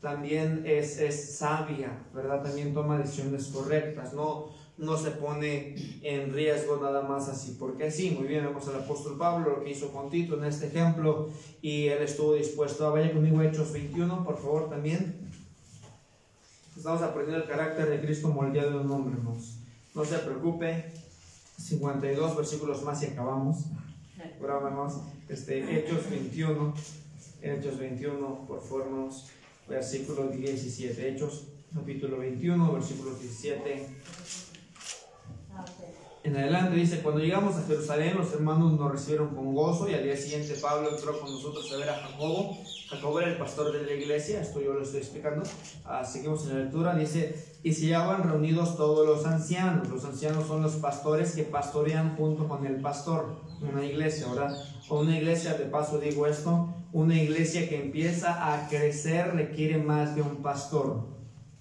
también 0.01 0.63
es, 0.65 0.99
es 0.99 1.37
sabia, 1.37 1.91
¿verdad? 2.13 2.41
También 2.41 2.73
toma 2.73 2.97
decisiones 2.97 3.47
correctas, 3.47 4.13
no 4.13 4.55
no 4.77 4.97
se 4.97 5.11
pone 5.11 5.75
en 6.01 6.33
riesgo 6.33 6.77
nada 6.81 7.01
más 7.01 7.29
así, 7.29 7.55
porque 7.57 7.91
sí, 7.91 8.11
muy 8.11 8.27
bien, 8.27 8.45
vemos 8.45 8.67
al 8.67 8.75
apóstol 8.75 9.17
Pablo, 9.17 9.57
lo 9.57 9.63
que 9.63 9.71
hizo 9.71 9.91
con 9.91 10.09
Tito 10.09 10.37
en 10.37 10.45
este 10.45 10.67
ejemplo, 10.67 11.29
y 11.61 11.87
él 11.87 12.03
estuvo 12.03 12.33
dispuesto 12.33 12.85
a 12.85 12.89
vaya 12.89 13.13
conmigo 13.13 13.39
a 13.39 13.45
Hechos 13.45 13.71
21, 13.71 14.23
por 14.25 14.37
favor, 14.37 14.69
también. 14.69 15.24
Estamos 16.75 17.01
aprendiendo 17.01 17.43
el 17.43 17.49
carácter 17.49 17.89
de 17.89 18.01
Cristo 18.01 18.27
moldeado 18.29 18.71
en 18.71 18.85
un 18.85 18.91
hombre, 18.91 19.15
hermanos. 19.17 19.59
No 19.93 20.03
se 20.03 20.17
preocupe, 20.19 20.91
52 21.57 22.35
versículos 22.35 22.83
más 22.83 23.01
y 23.03 23.05
acabamos. 23.07 23.65
Bravo, 24.41 24.67
hermanos. 24.67 25.01
Este, 25.29 25.79
Hechos 25.79 26.09
21, 26.09 26.73
Hechos 27.41 27.79
21, 27.79 28.45
por 28.45 28.61
favor, 28.61 29.09
versículo 29.69 30.27
17. 30.27 31.09
Hechos 31.09 31.47
capítulo 31.73 32.17
21, 32.17 32.73
versículo 32.73 33.15
17 33.15 33.87
en 36.25 36.35
adelante 36.35 36.75
dice, 36.75 37.01
cuando 37.01 37.21
llegamos 37.21 37.55
a 37.55 37.61
Jerusalén 37.61 38.17
los 38.17 38.33
hermanos 38.33 38.73
nos 38.73 38.91
recibieron 38.91 39.35
con 39.35 39.53
gozo 39.53 39.87
y 39.87 39.93
al 39.93 40.03
día 40.03 40.17
siguiente 40.17 40.55
Pablo 40.59 40.89
entró 40.89 41.19
con 41.19 41.31
nosotros 41.31 41.71
a 41.71 41.77
ver 41.77 41.89
a 41.89 41.93
Jacobo. 41.93 42.57
Jacobo 42.89 43.19
era 43.21 43.29
el 43.29 43.37
pastor 43.37 43.71
de 43.71 43.83
la 43.83 43.93
iglesia, 43.93 44.41
esto 44.41 44.59
yo 44.59 44.73
lo 44.73 44.81
estoy 44.81 45.01
explicando. 45.01 45.43
Ah, 45.85 46.03
seguimos 46.03 46.47
en 46.47 46.57
la 46.57 46.63
lectura, 46.63 46.95
dice, 46.95 47.35
y 47.61 47.73
se 47.73 47.93
hallaban 47.93 48.23
reunidos 48.23 48.75
todos 48.75 49.05
los 49.05 49.23
ancianos. 49.27 49.87
Los 49.87 50.03
ancianos 50.03 50.47
son 50.47 50.63
los 50.63 50.77
pastores 50.77 51.35
que 51.35 51.43
pastorean 51.43 52.15
junto 52.15 52.47
con 52.47 52.65
el 52.65 52.81
pastor, 52.81 53.41
una 53.61 53.85
iglesia, 53.85 54.27
¿verdad? 54.27 54.57
O 54.89 55.01
una 55.01 55.15
iglesia, 55.19 55.53
de 55.53 55.65
paso 55.65 55.99
digo 55.99 56.25
esto, 56.25 56.73
una 56.91 57.21
iglesia 57.21 57.69
que 57.69 57.83
empieza 57.83 58.51
a 58.51 58.67
crecer 58.67 59.35
requiere 59.35 59.77
más 59.77 60.15
de 60.15 60.23
un 60.23 60.37
pastor. 60.37 61.05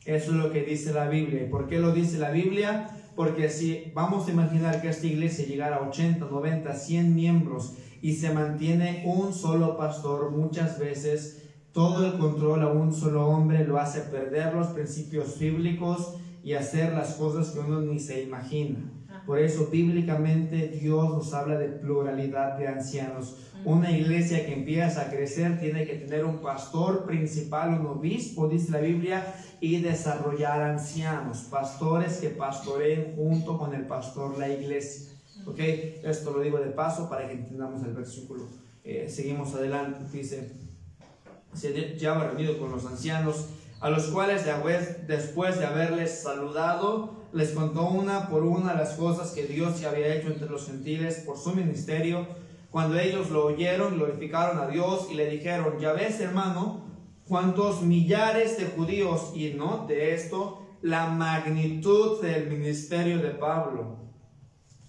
Eso 0.06 0.30
es 0.30 0.36
lo 0.36 0.50
que 0.50 0.62
dice 0.62 0.94
la 0.94 1.08
Biblia. 1.08 1.42
¿Y 1.42 1.50
por 1.50 1.68
qué 1.68 1.78
lo 1.78 1.92
dice 1.92 2.16
la 2.16 2.30
Biblia? 2.30 3.03
Porque 3.16 3.48
si 3.48 3.92
vamos 3.94 4.26
a 4.26 4.32
imaginar 4.32 4.82
que 4.82 4.88
esta 4.88 5.06
iglesia 5.06 5.46
llegara 5.46 5.76
a 5.76 5.88
80, 5.88 6.26
90, 6.26 6.74
100 6.74 7.14
miembros 7.14 7.74
y 8.02 8.14
se 8.14 8.32
mantiene 8.32 9.02
un 9.06 9.32
solo 9.32 9.76
pastor, 9.76 10.30
muchas 10.30 10.78
veces 10.78 11.42
todo 11.72 12.06
el 12.06 12.18
control 12.18 12.62
a 12.62 12.68
un 12.68 12.92
solo 12.92 13.26
hombre 13.26 13.66
lo 13.66 13.78
hace 13.78 14.00
perder 14.00 14.54
los 14.54 14.68
principios 14.68 15.38
bíblicos 15.38 16.14
y 16.44 16.52
hacer 16.52 16.92
las 16.92 17.14
cosas 17.14 17.50
que 17.50 17.58
uno 17.60 17.80
ni 17.80 17.98
se 17.98 18.22
imagina. 18.22 18.93
Por 19.26 19.38
eso 19.38 19.68
bíblicamente 19.70 20.68
Dios 20.68 21.08
nos 21.10 21.32
habla 21.32 21.58
de 21.58 21.68
pluralidad 21.68 22.58
de 22.58 22.68
ancianos. 22.68 23.36
Una 23.64 23.90
iglesia 23.90 24.44
que 24.44 24.52
empieza 24.52 25.02
a 25.02 25.10
crecer 25.10 25.58
tiene 25.58 25.86
que 25.86 25.94
tener 25.94 26.24
un 26.24 26.38
pastor 26.38 27.06
principal, 27.06 27.80
un 27.80 27.86
obispo, 27.86 28.48
dice 28.48 28.72
la 28.72 28.80
Biblia, 28.80 29.24
y 29.60 29.80
desarrollar 29.80 30.60
ancianos, 30.60 31.38
pastores 31.50 32.18
que 32.18 32.28
pastoreen 32.28 33.14
junto 33.16 33.56
con 33.56 33.74
el 33.74 33.86
pastor 33.86 34.38
la 34.38 34.50
iglesia. 34.50 35.14
¿Ok? 35.46 35.58
Esto 35.58 36.32
lo 36.32 36.40
digo 36.40 36.58
de 36.58 36.70
paso 36.70 37.08
para 37.08 37.26
que 37.26 37.34
entendamos 37.34 37.82
el 37.84 37.94
versículo. 37.94 38.46
Eh, 38.84 39.08
seguimos 39.08 39.54
adelante. 39.54 40.00
Dice, 40.12 40.52
se 41.54 42.06
ha 42.06 42.14
reunido 42.14 42.58
con 42.58 42.70
los 42.70 42.84
ancianos, 42.84 43.46
a 43.80 43.88
los 43.88 44.08
cuales 44.08 44.44
después 45.06 45.58
de 45.58 45.66
haberles 45.66 46.22
saludado, 46.22 47.23
les 47.34 47.50
contó 47.50 47.88
una 47.88 48.28
por 48.28 48.44
una 48.44 48.74
las 48.74 48.92
cosas 48.92 49.32
que 49.32 49.44
Dios 49.44 49.76
se 49.78 49.86
había 49.86 50.14
hecho 50.14 50.28
entre 50.28 50.48
los 50.48 50.66
gentiles 50.66 51.22
por 51.26 51.36
su 51.36 51.52
ministerio. 51.52 52.26
Cuando 52.70 52.98
ellos 52.98 53.30
lo 53.30 53.46
oyeron, 53.46 53.96
glorificaron 53.96 54.58
a 54.58 54.68
Dios 54.68 55.08
y 55.10 55.14
le 55.14 55.28
dijeron, 55.28 55.78
ya 55.80 55.92
ves 55.92 56.20
hermano, 56.20 56.84
cuántos 57.26 57.82
millares 57.82 58.56
de 58.56 58.66
judíos 58.66 59.32
y 59.34 59.52
no 59.54 59.84
de 59.88 60.14
esto 60.14 60.62
la 60.80 61.06
magnitud 61.06 62.22
del 62.22 62.48
ministerio 62.48 63.18
de 63.18 63.30
Pablo. 63.30 63.98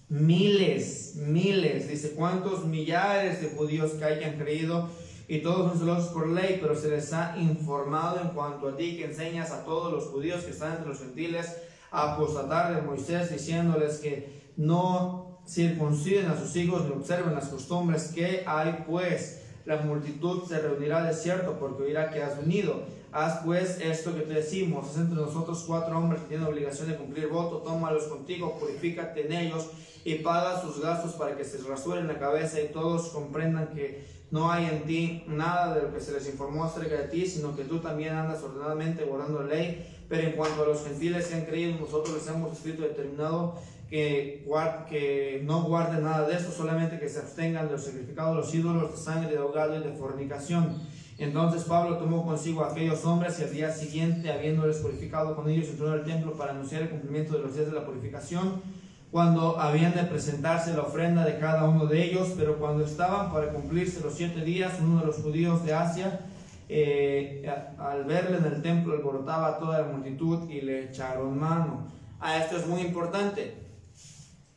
Miles, 0.08 1.16
miles, 1.16 1.88
dice 1.88 2.12
cuántos 2.12 2.64
millares 2.64 3.40
de 3.40 3.48
judíos 3.48 3.92
que 3.92 4.04
hayan 4.04 4.38
creído 4.38 4.88
y 5.26 5.38
todos 5.38 5.70
son 5.70 5.80
celosos 5.80 6.12
por 6.12 6.28
ley, 6.28 6.58
pero 6.60 6.76
se 6.76 6.90
les 6.90 7.12
ha 7.12 7.36
informado 7.38 8.20
en 8.20 8.28
cuanto 8.28 8.68
a 8.68 8.76
ti 8.76 8.96
que 8.96 9.06
enseñas 9.06 9.50
a 9.50 9.64
todos 9.64 9.92
los 9.92 10.04
judíos 10.04 10.44
que 10.44 10.52
están 10.52 10.74
entre 10.74 10.90
los 10.90 11.00
gentiles 11.00 11.56
apostatar 11.90 12.74
de 12.74 12.82
Moisés, 12.82 13.30
diciéndoles 13.30 13.98
que 13.98 14.52
no 14.56 15.40
circunciden 15.46 16.26
a 16.26 16.38
sus 16.38 16.54
hijos 16.56 16.84
ni 16.84 16.92
observen 16.92 17.34
las 17.34 17.48
costumbres 17.48 18.12
que 18.14 18.42
hay, 18.46 18.84
pues 18.86 19.42
la 19.64 19.78
multitud 19.78 20.44
se 20.44 20.60
reunirá 20.60 21.02
de 21.02 21.14
cierto 21.14 21.58
porque 21.58 21.84
oirá 21.84 22.10
que 22.10 22.22
has 22.22 22.38
venido. 22.38 22.82
Haz 23.12 23.40
pues 23.44 23.80
esto 23.80 24.14
que 24.14 24.22
te 24.22 24.34
decimos, 24.34 24.96
entre 24.96 25.16
nosotros 25.16 25.64
cuatro 25.66 25.96
hombres 25.96 26.22
que 26.22 26.28
tienen 26.28 26.46
obligación 26.46 26.88
de 26.88 26.96
cumplir 26.96 27.28
voto, 27.28 27.58
tómalos 27.58 28.04
contigo, 28.04 28.58
purifícate 28.58 29.26
en 29.26 29.32
ellos 29.32 29.70
y 30.04 30.16
paga 30.16 30.60
sus 30.60 30.80
gastos 30.80 31.14
para 31.14 31.36
que 31.36 31.44
se 31.44 31.58
rasuren 31.66 32.06
la 32.06 32.18
cabeza 32.18 32.60
y 32.60 32.68
todos 32.68 33.08
comprendan 33.08 33.68
que 33.74 34.04
no 34.30 34.50
hay 34.50 34.66
en 34.66 34.82
ti 34.82 35.24
nada 35.28 35.74
de 35.74 35.82
lo 35.82 35.94
que 35.94 36.00
se 36.00 36.12
les 36.12 36.28
informó 36.28 36.64
acerca 36.64 36.96
de 36.96 37.08
ti, 37.08 37.26
sino 37.26 37.54
que 37.54 37.64
tú 37.64 37.78
también 37.78 38.14
andas 38.14 38.42
ordenadamente 38.42 39.04
guardando 39.04 39.42
la 39.42 39.54
ley. 39.54 39.86
Pero 40.08 40.28
en 40.28 40.32
cuanto 40.32 40.62
a 40.62 40.66
los 40.66 40.84
gentiles 40.84 41.26
que 41.26 41.34
han 41.34 41.44
creído, 41.44 41.78
nosotros 41.78 42.14
les 42.14 42.26
hemos 42.28 42.52
escrito 42.52 42.82
determinado 42.82 43.56
que, 43.88 44.44
que 44.88 45.42
no 45.44 45.62
guarden 45.64 46.04
nada 46.04 46.26
de 46.26 46.34
esto, 46.34 46.50
solamente 46.50 46.98
que 46.98 47.08
se 47.08 47.20
abstengan 47.20 47.66
de 47.66 47.72
los 47.72 47.84
sacrificados 47.84 48.36
los 48.36 48.54
ídolos, 48.54 48.92
de 48.92 48.96
sangre, 48.96 49.32
de 49.32 49.38
ahogado 49.38 49.76
y 49.76 49.82
de 49.82 49.92
fornicación. 49.92 50.80
Entonces 51.18 51.64
Pablo 51.64 51.96
tomó 51.96 52.26
consigo 52.26 52.62
a 52.62 52.72
aquellos 52.72 53.04
hombres 53.04 53.38
y 53.40 53.44
al 53.44 53.52
día 53.52 53.72
siguiente, 53.72 54.30
habiéndoles 54.30 54.78
purificado 54.78 55.34
con 55.34 55.48
ellos, 55.48 55.68
entró 55.68 55.90
al 55.90 56.04
templo 56.04 56.34
para 56.34 56.52
anunciar 56.52 56.82
el 56.82 56.90
cumplimiento 56.90 57.34
de 57.34 57.42
los 57.42 57.54
días 57.54 57.66
de 57.66 57.72
la 57.72 57.86
purificación, 57.86 58.60
cuando 59.10 59.58
habían 59.58 59.94
de 59.94 60.02
presentarse 60.02 60.74
la 60.74 60.82
ofrenda 60.82 61.24
de 61.24 61.38
cada 61.38 61.64
uno 61.64 61.86
de 61.86 62.04
ellos, 62.04 62.34
pero 62.36 62.58
cuando 62.58 62.84
estaban 62.84 63.32
para 63.32 63.52
cumplirse 63.52 64.00
los 64.00 64.14
siete 64.14 64.42
días, 64.42 64.74
uno 64.80 65.00
de 65.00 65.06
los 65.06 65.16
judíos 65.16 65.64
de 65.64 65.74
Asia, 65.74 66.20
eh, 66.68 67.48
al 67.78 68.04
verle 68.04 68.38
en 68.38 68.44
el 68.44 68.62
templo, 68.62 68.94
alborotaba 68.94 69.48
a 69.48 69.58
toda 69.58 69.82
la 69.82 69.88
multitud 69.88 70.50
y 70.50 70.60
le 70.60 70.84
echaron 70.84 71.38
mano. 71.38 71.86
Ah, 72.18 72.38
esto 72.38 72.56
es 72.56 72.66
muy 72.66 72.80
importante. 72.80 73.54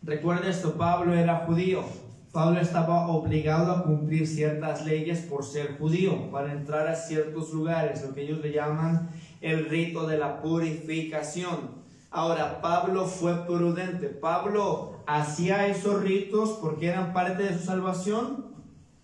Recuerda 0.02 0.50
esto, 0.50 0.74
Pablo 0.74 1.14
era 1.14 1.46
judío. 1.46 1.84
Pablo 2.32 2.60
estaba 2.60 3.08
obligado 3.08 3.72
a 3.72 3.84
cumplir 3.84 4.28
ciertas 4.28 4.86
leyes 4.86 5.22
por 5.22 5.44
ser 5.44 5.78
judío, 5.78 6.30
para 6.32 6.54
entrar 6.54 6.88
a 6.88 6.96
ciertos 6.96 7.52
lugares, 7.52 8.06
lo 8.06 8.14
que 8.14 8.22
ellos 8.22 8.40
le 8.40 8.54
llaman 8.54 9.10
el 9.42 9.66
rito 9.66 10.06
de 10.08 10.18
la 10.18 10.42
purificación. 10.42 11.79
Ahora, 12.12 12.62
Pablo 12.62 13.06
fue 13.06 13.46
prudente. 13.46 14.08
Pablo 14.08 15.04
hacía 15.06 15.68
esos 15.68 16.02
ritos 16.02 16.58
porque 16.62 16.88
eran 16.88 17.14
parte 17.14 17.44
de 17.44 17.58
su 17.58 17.66
salvación. 17.66 18.50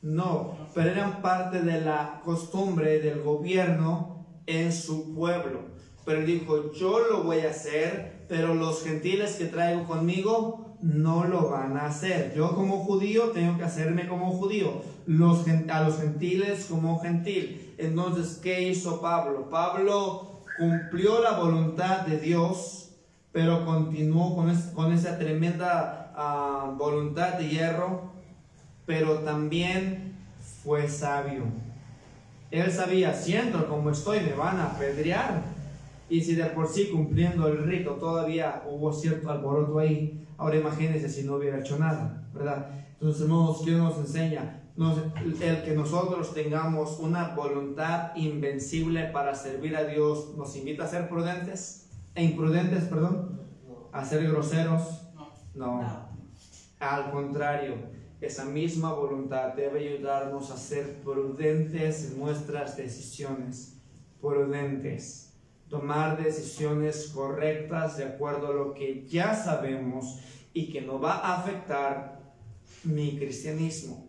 No, 0.02 0.56
pero 0.74 0.92
eran 0.92 1.22
parte 1.22 1.62
de 1.62 1.82
la 1.82 2.22
costumbre 2.24 3.00
del 3.00 3.22
gobierno 3.22 4.26
en 4.46 4.72
su 4.72 5.16
pueblo. 5.16 5.62
Pero 6.06 6.22
dijo, 6.22 6.72
yo 6.74 7.00
lo 7.00 7.24
voy 7.24 7.40
a 7.40 7.50
hacer, 7.50 8.26
pero 8.30 8.54
los 8.54 8.84
gentiles 8.84 9.36
que 9.36 9.46
traigo 9.46 9.86
conmigo 9.86 10.78
no 10.82 11.26
lo 11.26 11.50
van 11.50 11.78
a 11.78 11.88
hacer. 11.88 12.34
Yo 12.36 12.54
como 12.54 12.78
judío 12.80 13.32
tengo 13.32 13.58
que 13.58 13.64
hacerme 13.64 14.08
como 14.08 14.32
judío, 14.32 14.82
los, 15.08 15.46
a 15.48 15.82
los 15.82 15.98
gentiles 15.98 16.68
como 16.70 17.00
gentil. 17.00 17.74
Entonces, 17.80 18.40
¿qué 18.42 18.70
hizo 18.70 19.02
Pablo? 19.02 19.50
Pablo 19.50 20.42
cumplió 20.58 21.22
la 21.22 21.40
voluntad 21.40 22.02
de 22.02 22.20
Dios, 22.20 22.85
pero 23.36 23.66
continuó 23.66 24.34
con, 24.34 24.94
esa 24.94 25.18
tremenda 25.20 26.14
ah, 26.16 26.74
voluntad 26.78 27.34
de 27.34 27.50
hierro, 27.50 28.04
pero 28.86 29.20
también 29.20 30.16
fue 30.64 30.88
sabio. 30.88 31.44
Él 32.50 32.72
sabía, 32.72 33.14
siendo 33.14 33.68
como 33.68 33.90
estoy, 33.90 34.22
me 34.22 34.32
van 34.32 34.58
a 34.62 34.68
apedrear. 34.68 35.44
Y 36.10 36.22
si 36.22 36.36
de 36.36 36.46
por 36.46 36.70
sí 36.70 36.88
cumpliendo 36.94 37.50
el 37.50 37.66
rito 37.66 37.96
todavía 37.96 38.64
hubo 38.72 38.94
cierto 38.94 39.30
alboroto 39.30 39.80
ahí, 39.80 40.26
Ahora 40.38 40.58
imagínense 40.58 41.10
si 41.10 41.24
no 41.24 41.36
hubiera 41.36 41.60
hecho 41.60 41.78
nada, 41.78 42.24
¿verdad? 42.34 42.70
Entonces, 42.94 43.22
hermanos, 43.22 43.62
¿qué 43.66 43.72
nos 43.72 43.98
enseña? 43.98 44.62
el 44.78 45.64
que 45.64 45.74
nosotros 45.74 46.34
tengamos 46.34 47.00
una 47.00 47.34
voluntad 47.36 48.14
invencible 48.18 49.06
para 49.06 49.34
servir 49.34 49.74
a 49.78 49.86
Dios 49.86 50.36
nos 50.36 50.54
invita 50.58 50.84
a 50.84 50.88
ser 50.88 51.08
prudentes 51.08 51.85
e 52.16 52.24
imprudentes, 52.24 52.86
perdón, 52.86 53.42
a 53.92 54.04
ser 54.04 54.28
groseros, 54.28 55.02
No. 55.54 55.82
Al 56.80 57.12
contrario, 57.12 57.76
esa 58.20 58.44
misma 58.44 58.94
voluntad 58.94 59.54
debe 59.54 59.88
ayudarnos 59.88 60.52
a 60.52 60.58
ser 60.58 61.02
prudentes 61.02 62.12
en 62.12 62.20
nuestras 62.20 62.76
decisiones. 62.76 63.78
Prudentes. 64.22 65.34
Tomar 65.70 66.22
decisiones 66.22 67.08
correctas 67.14 67.98
de 67.98 68.04
acuerdo 68.04 68.48
a 68.48 68.54
lo 68.54 68.74
que 68.74 69.06
ya 69.08 69.34
sabemos 69.34 70.20
y 70.54 70.72
que 70.72 70.82
no 70.82 71.00
va 71.00 71.14
a 71.14 71.38
afectar 71.38 72.20
mi 72.84 73.18
cristianismo. 73.18 74.08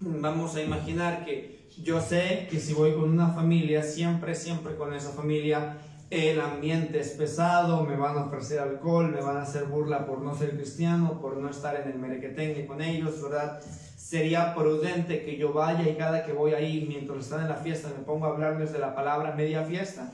Vamos 0.00 0.56
a 0.56 0.62
imaginar 0.62 1.24
que 1.24 1.68
yo 1.82 2.00
sé 2.00 2.48
que 2.50 2.58
si 2.58 2.72
voy 2.72 2.94
con 2.94 3.10
una 3.10 3.32
familia, 3.32 3.82
siempre, 3.82 4.34
siempre 4.34 4.76
con 4.76 4.94
esa 4.94 5.10
familia, 5.10 5.76
el 6.10 6.40
ambiente 6.40 6.98
es 6.98 7.10
pesado, 7.10 7.84
me 7.84 7.96
van 7.96 8.18
a 8.18 8.24
ofrecer 8.24 8.58
alcohol, 8.58 9.12
me 9.12 9.20
van 9.20 9.36
a 9.36 9.42
hacer 9.42 9.66
burla 9.66 10.06
por 10.06 10.20
no 10.20 10.34
ser 10.34 10.56
cristiano, 10.56 11.20
por 11.20 11.36
no 11.36 11.48
estar 11.48 11.80
en 11.80 11.88
el 11.88 11.98
merequetengue 11.98 12.66
con 12.66 12.82
ellos, 12.82 13.22
¿verdad? 13.22 13.60
Sería 13.96 14.52
prudente 14.56 15.24
que 15.24 15.36
yo 15.36 15.52
vaya 15.52 15.88
y 15.88 15.94
cada 15.94 16.24
que 16.24 16.32
voy 16.32 16.52
ahí, 16.52 16.84
mientras 16.88 17.20
están 17.20 17.42
en 17.42 17.48
la 17.48 17.54
fiesta, 17.54 17.90
me 17.96 18.04
pongo 18.04 18.26
a 18.26 18.30
hablarles 18.30 18.72
de 18.72 18.80
la 18.80 18.92
palabra 18.92 19.36
media 19.36 19.62
fiesta. 19.62 20.10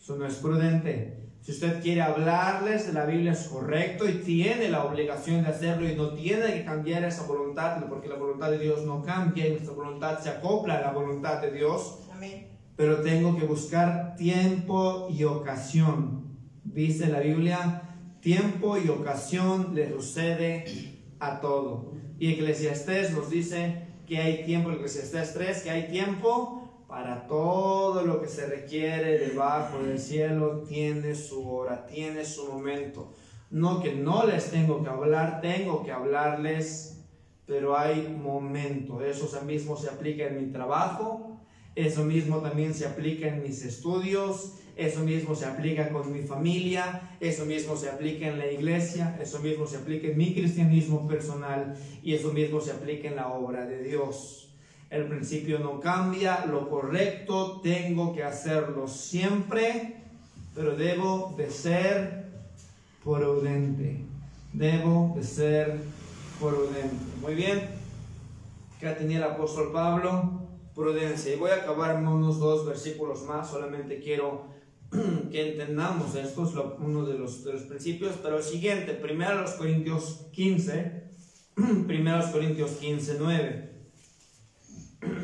Eso 0.00 0.16
no 0.16 0.26
es 0.26 0.34
prudente. 0.34 1.26
Si 1.40 1.52
usted 1.52 1.80
quiere 1.80 2.02
hablarles 2.02 2.88
de 2.88 2.92
la 2.92 3.04
Biblia 3.04 3.30
es 3.30 3.44
correcto 3.44 4.08
y 4.08 4.14
tiene 4.14 4.68
la 4.68 4.84
obligación 4.84 5.44
de 5.44 5.50
hacerlo 5.50 5.88
y 5.88 5.94
no 5.94 6.14
tiene 6.14 6.52
que 6.52 6.64
cambiar 6.64 7.04
esa 7.04 7.22
voluntad, 7.28 7.80
porque 7.88 8.08
la 8.08 8.16
voluntad 8.16 8.50
de 8.50 8.58
Dios 8.58 8.84
no 8.84 9.04
cambia 9.04 9.46
y 9.46 9.50
nuestra 9.52 9.72
voluntad 9.72 10.18
se 10.18 10.30
acopla 10.30 10.78
a 10.78 10.80
la 10.80 10.90
voluntad 10.90 11.40
de 11.40 11.52
Dios. 11.52 12.00
Amén. 12.12 12.45
Pero 12.76 13.00
tengo 13.00 13.36
que 13.36 13.46
buscar 13.46 14.16
tiempo 14.16 15.08
y 15.10 15.24
ocasión. 15.24 16.36
Dice 16.64 17.08
la 17.08 17.20
Biblia, 17.20 17.82
tiempo 18.20 18.76
y 18.76 18.88
ocasión 18.88 19.74
le 19.74 19.90
sucede 19.90 20.64
a 21.18 21.40
todo. 21.40 21.92
Y 22.18 22.32
Eclesiastés 22.32 23.12
nos 23.12 23.30
dice 23.30 23.86
que 24.06 24.18
hay 24.18 24.44
tiempo, 24.44 24.70
Eclesiastés 24.70 25.34
3, 25.34 25.62
que 25.62 25.70
hay 25.70 25.88
tiempo 25.88 26.84
para 26.88 27.26
todo 27.26 28.02
lo 28.02 28.20
que 28.20 28.28
se 28.28 28.46
requiere 28.46 29.18
debajo 29.18 29.78
del 29.82 29.98
cielo, 29.98 30.62
tiene 30.68 31.14
su 31.14 31.48
hora, 31.50 31.86
tiene 31.86 32.24
su 32.24 32.46
momento. 32.52 33.12
No 33.50 33.82
que 33.82 33.94
no 33.94 34.26
les 34.26 34.50
tengo 34.50 34.82
que 34.82 34.88
hablar, 34.88 35.40
tengo 35.40 35.84
que 35.84 35.92
hablarles, 35.92 37.04
pero 37.46 37.76
hay 37.76 38.08
momento. 38.08 39.00
Eso 39.02 39.28
mismo 39.42 39.76
se 39.76 39.88
aplica 39.88 40.26
en 40.26 40.46
mi 40.46 40.52
trabajo, 40.52 41.25
eso 41.76 42.04
mismo 42.04 42.38
también 42.38 42.72
se 42.72 42.86
aplica 42.86 43.28
en 43.28 43.42
mis 43.42 43.62
estudios, 43.62 44.54
eso 44.76 45.00
mismo 45.00 45.34
se 45.34 45.44
aplica 45.44 45.90
con 45.90 46.10
mi 46.10 46.22
familia, 46.22 47.02
eso 47.20 47.44
mismo 47.44 47.76
se 47.76 47.90
aplica 47.90 48.28
en 48.28 48.38
la 48.38 48.50
iglesia, 48.50 49.16
eso 49.20 49.40
mismo 49.40 49.66
se 49.66 49.76
aplica 49.76 50.08
en 50.08 50.16
mi 50.16 50.34
cristianismo 50.34 51.06
personal 51.06 51.76
y 52.02 52.14
eso 52.14 52.32
mismo 52.32 52.62
se 52.62 52.72
aplica 52.72 53.08
en 53.08 53.16
la 53.16 53.28
obra 53.28 53.66
de 53.66 53.82
Dios. 53.82 54.48
El 54.88 55.04
principio 55.06 55.58
no 55.58 55.78
cambia, 55.78 56.46
lo 56.46 56.70
correcto 56.70 57.60
tengo 57.62 58.14
que 58.14 58.22
hacerlo 58.22 58.88
siempre, 58.88 59.96
pero 60.54 60.76
debo 60.76 61.34
de 61.36 61.50
ser 61.50 62.24
prudente. 63.04 64.00
Debo 64.54 65.12
de 65.14 65.22
ser 65.22 65.78
prudente. 66.40 67.04
Muy 67.20 67.34
bien. 67.34 67.68
¿Qué 68.80 68.88
tenía 68.92 69.18
el 69.18 69.24
apóstol 69.24 69.72
Pablo? 69.72 70.45
Prudencia. 70.76 71.34
Y 71.34 71.38
voy 71.38 71.50
a 71.50 71.56
acabar 71.56 71.96
unos 71.96 72.38
dos 72.38 72.66
versículos 72.66 73.22
más. 73.22 73.50
Solamente 73.50 73.98
quiero 73.98 74.48
que 75.32 75.52
entendamos 75.52 76.14
esto, 76.14 76.44
es 76.44 76.54
uno 76.78 77.06
de 77.06 77.18
los, 77.18 77.40
los 77.44 77.62
principios. 77.62 78.16
Pero 78.22 78.36
el 78.36 78.44
siguiente, 78.44 78.92
primero 78.92 79.40
los 79.40 79.52
Corintios 79.52 80.26
15. 80.32 81.06
Primero 81.86 82.30
Corintios 82.30 82.72
15, 82.72 83.16
9. 83.18 83.70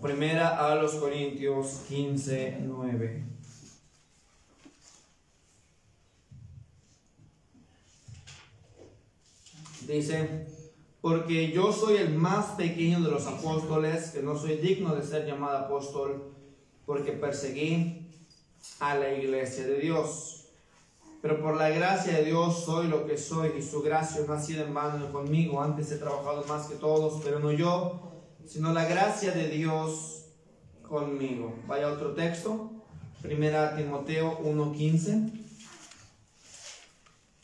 Primera 0.00 0.70
a 0.70 0.76
los 0.76 0.92
Corintios 0.94 1.82
15, 1.88 2.58
9. 2.62 3.24
Dice, 9.88 10.46
porque 11.02 11.50
yo 11.50 11.72
soy 11.72 11.96
el 11.96 12.14
más 12.14 12.52
pequeño 12.52 13.00
de 13.00 13.10
los 13.10 13.26
apóstoles, 13.26 14.10
que 14.10 14.22
no 14.22 14.38
soy 14.38 14.56
digno 14.56 14.94
de 14.94 15.02
ser 15.02 15.26
llamado 15.26 15.58
apóstol, 15.58 16.32
porque 16.86 17.10
perseguí 17.10 18.08
a 18.78 18.94
la 18.94 19.12
iglesia 19.12 19.66
de 19.66 19.80
Dios. 19.80 20.46
Pero 21.20 21.42
por 21.42 21.56
la 21.56 21.70
gracia 21.70 22.14
de 22.14 22.24
Dios 22.24 22.64
soy 22.64 22.86
lo 22.86 23.04
que 23.04 23.18
soy 23.18 23.52
y 23.58 23.62
su 23.62 23.82
gracia 23.82 24.22
no 24.26 24.32
ha 24.32 24.40
sido 24.40 24.64
en 24.64 24.74
vano 24.74 25.10
conmigo. 25.12 25.60
Antes 25.60 25.90
he 25.90 25.96
trabajado 25.96 26.44
más 26.48 26.68
que 26.68 26.76
todos, 26.76 27.20
pero 27.24 27.40
no 27.40 27.50
yo, 27.50 28.12
sino 28.46 28.72
la 28.72 28.84
gracia 28.84 29.32
de 29.32 29.48
Dios 29.48 30.26
conmigo. 30.82 31.52
Vaya 31.66 31.88
otro 31.88 32.14
texto, 32.14 32.70
Primera 33.22 33.70
a 33.70 33.76
Timoteo 33.76 34.40
1.15. 34.40 35.41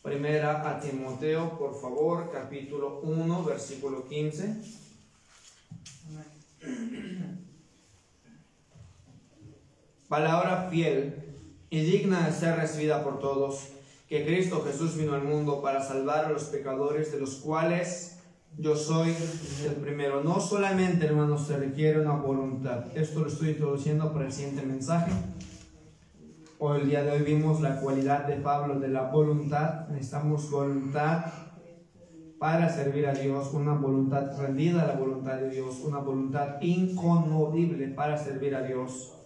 Primera 0.08 0.66
a 0.66 0.80
Timoteo, 0.80 1.58
por 1.58 1.78
favor, 1.78 2.30
capítulo 2.32 3.00
1, 3.02 3.44
versículo 3.44 4.08
15. 4.08 4.56
Palabra 10.08 10.68
fiel 10.70 11.14
y 11.68 11.80
digna 11.82 12.26
de 12.26 12.32
ser 12.32 12.56
recibida 12.56 13.04
por 13.04 13.20
todos, 13.20 13.68
que 14.08 14.24
Cristo 14.24 14.64
Jesús 14.64 14.96
vino 14.96 15.12
al 15.12 15.24
mundo 15.24 15.60
para 15.60 15.84
salvar 15.84 16.24
a 16.24 16.30
los 16.30 16.44
pecadores, 16.44 17.12
de 17.12 17.20
los 17.20 17.34
cuales 17.36 18.16
yo 18.56 18.76
soy 18.76 19.14
el 19.66 19.74
primero. 19.74 20.24
No 20.24 20.40
solamente, 20.40 21.04
hermanos, 21.04 21.46
se 21.46 21.58
requiere 21.58 22.00
una 22.00 22.14
voluntad. 22.14 22.96
Esto 22.96 23.20
lo 23.20 23.26
estoy 23.26 23.50
introduciendo 23.50 24.10
para 24.14 24.24
el 24.24 24.32
siguiente 24.32 24.62
mensaje. 24.62 25.12
Hoy, 26.60 26.80
el 26.80 26.88
día 26.88 27.04
de 27.04 27.12
hoy, 27.12 27.22
vimos 27.22 27.60
la 27.60 27.80
cualidad 27.80 28.26
de 28.26 28.34
Pablo 28.34 28.80
de 28.80 28.88
la 28.88 29.12
voluntad. 29.12 29.86
Necesitamos 29.90 30.50
voluntad 30.50 31.26
para 32.40 32.68
servir 32.68 33.06
a 33.06 33.12
Dios, 33.12 33.54
una 33.54 33.74
voluntad 33.74 34.36
rendida 34.40 34.82
a 34.82 34.88
la 34.88 34.96
voluntad 34.96 35.36
de 35.36 35.50
Dios, 35.50 35.78
una 35.84 35.98
voluntad 35.98 36.60
inconmovible 36.60 37.86
para 37.90 38.18
servir 38.18 38.56
a 38.56 38.62
Dios. 38.62 39.16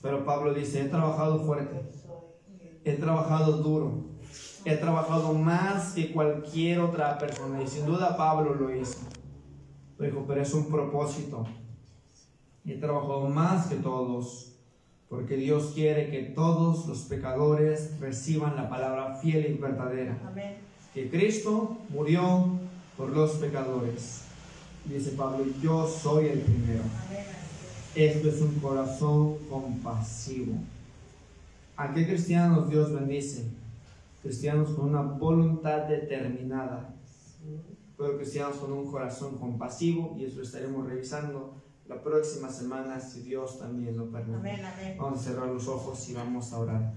Pero 0.00 0.24
Pablo 0.24 0.54
dice, 0.54 0.80
he 0.80 0.88
trabajado 0.88 1.40
fuerte, 1.40 1.90
he 2.84 2.94
trabajado 2.94 3.58
duro, 3.58 4.06
he 4.64 4.76
trabajado 4.76 5.34
más 5.34 5.92
que 5.92 6.10
cualquier 6.10 6.80
otra 6.80 7.18
persona 7.18 7.62
y 7.62 7.66
sin 7.66 7.84
duda 7.84 8.16
Pablo 8.16 8.54
lo 8.54 8.74
hizo. 8.74 9.00
Lo 9.98 10.06
dijo, 10.06 10.24
pero 10.26 10.40
es 10.40 10.54
un 10.54 10.70
propósito. 10.70 11.44
He 12.64 12.78
trabajado 12.78 13.28
más 13.28 13.66
que 13.66 13.76
todos 13.76 14.51
porque 15.12 15.36
Dios 15.36 15.72
quiere 15.74 16.10
que 16.10 16.22
todos 16.22 16.86
los 16.86 17.00
pecadores 17.00 18.00
reciban 18.00 18.56
la 18.56 18.70
palabra 18.70 19.16
fiel 19.16 19.54
y 19.54 19.58
verdadera. 19.58 20.18
Que 20.94 21.10
Cristo 21.10 21.76
murió 21.90 22.46
por 22.96 23.10
los 23.10 23.32
pecadores. 23.32 24.22
Dice 24.86 25.10
Pablo, 25.10 25.44
yo 25.62 25.86
soy 25.86 26.28
el 26.28 26.38
primero. 26.38 26.84
Esto 27.94 28.30
es 28.30 28.40
un 28.40 28.54
corazón 28.54 29.36
compasivo. 29.50 30.54
¿A 31.76 31.92
qué 31.92 32.06
cristianos 32.06 32.70
Dios 32.70 32.90
bendice? 32.90 33.44
cristianos 34.22 34.70
con 34.70 34.88
una 34.88 35.02
voluntad 35.02 35.88
determinada, 35.88 36.94
pero 37.98 38.16
cristianos 38.16 38.56
con 38.56 38.72
un 38.72 38.90
corazón 38.90 39.36
compasivo 39.36 40.16
y 40.16 40.24
eso 40.24 40.40
estaremos 40.40 40.86
revisando 40.86 41.61
la 41.94 42.02
próxima 42.02 42.48
semana 42.48 42.98
si 42.98 43.20
Dios 43.22 43.58
también 43.58 43.96
lo 43.96 44.10
permite. 44.10 44.38
Vamos 44.98 45.20
a 45.20 45.22
cerrar 45.22 45.48
los 45.48 45.68
ojos 45.68 46.08
y 46.08 46.14
vamos 46.14 46.52
a 46.52 46.58
orar. 46.58 46.94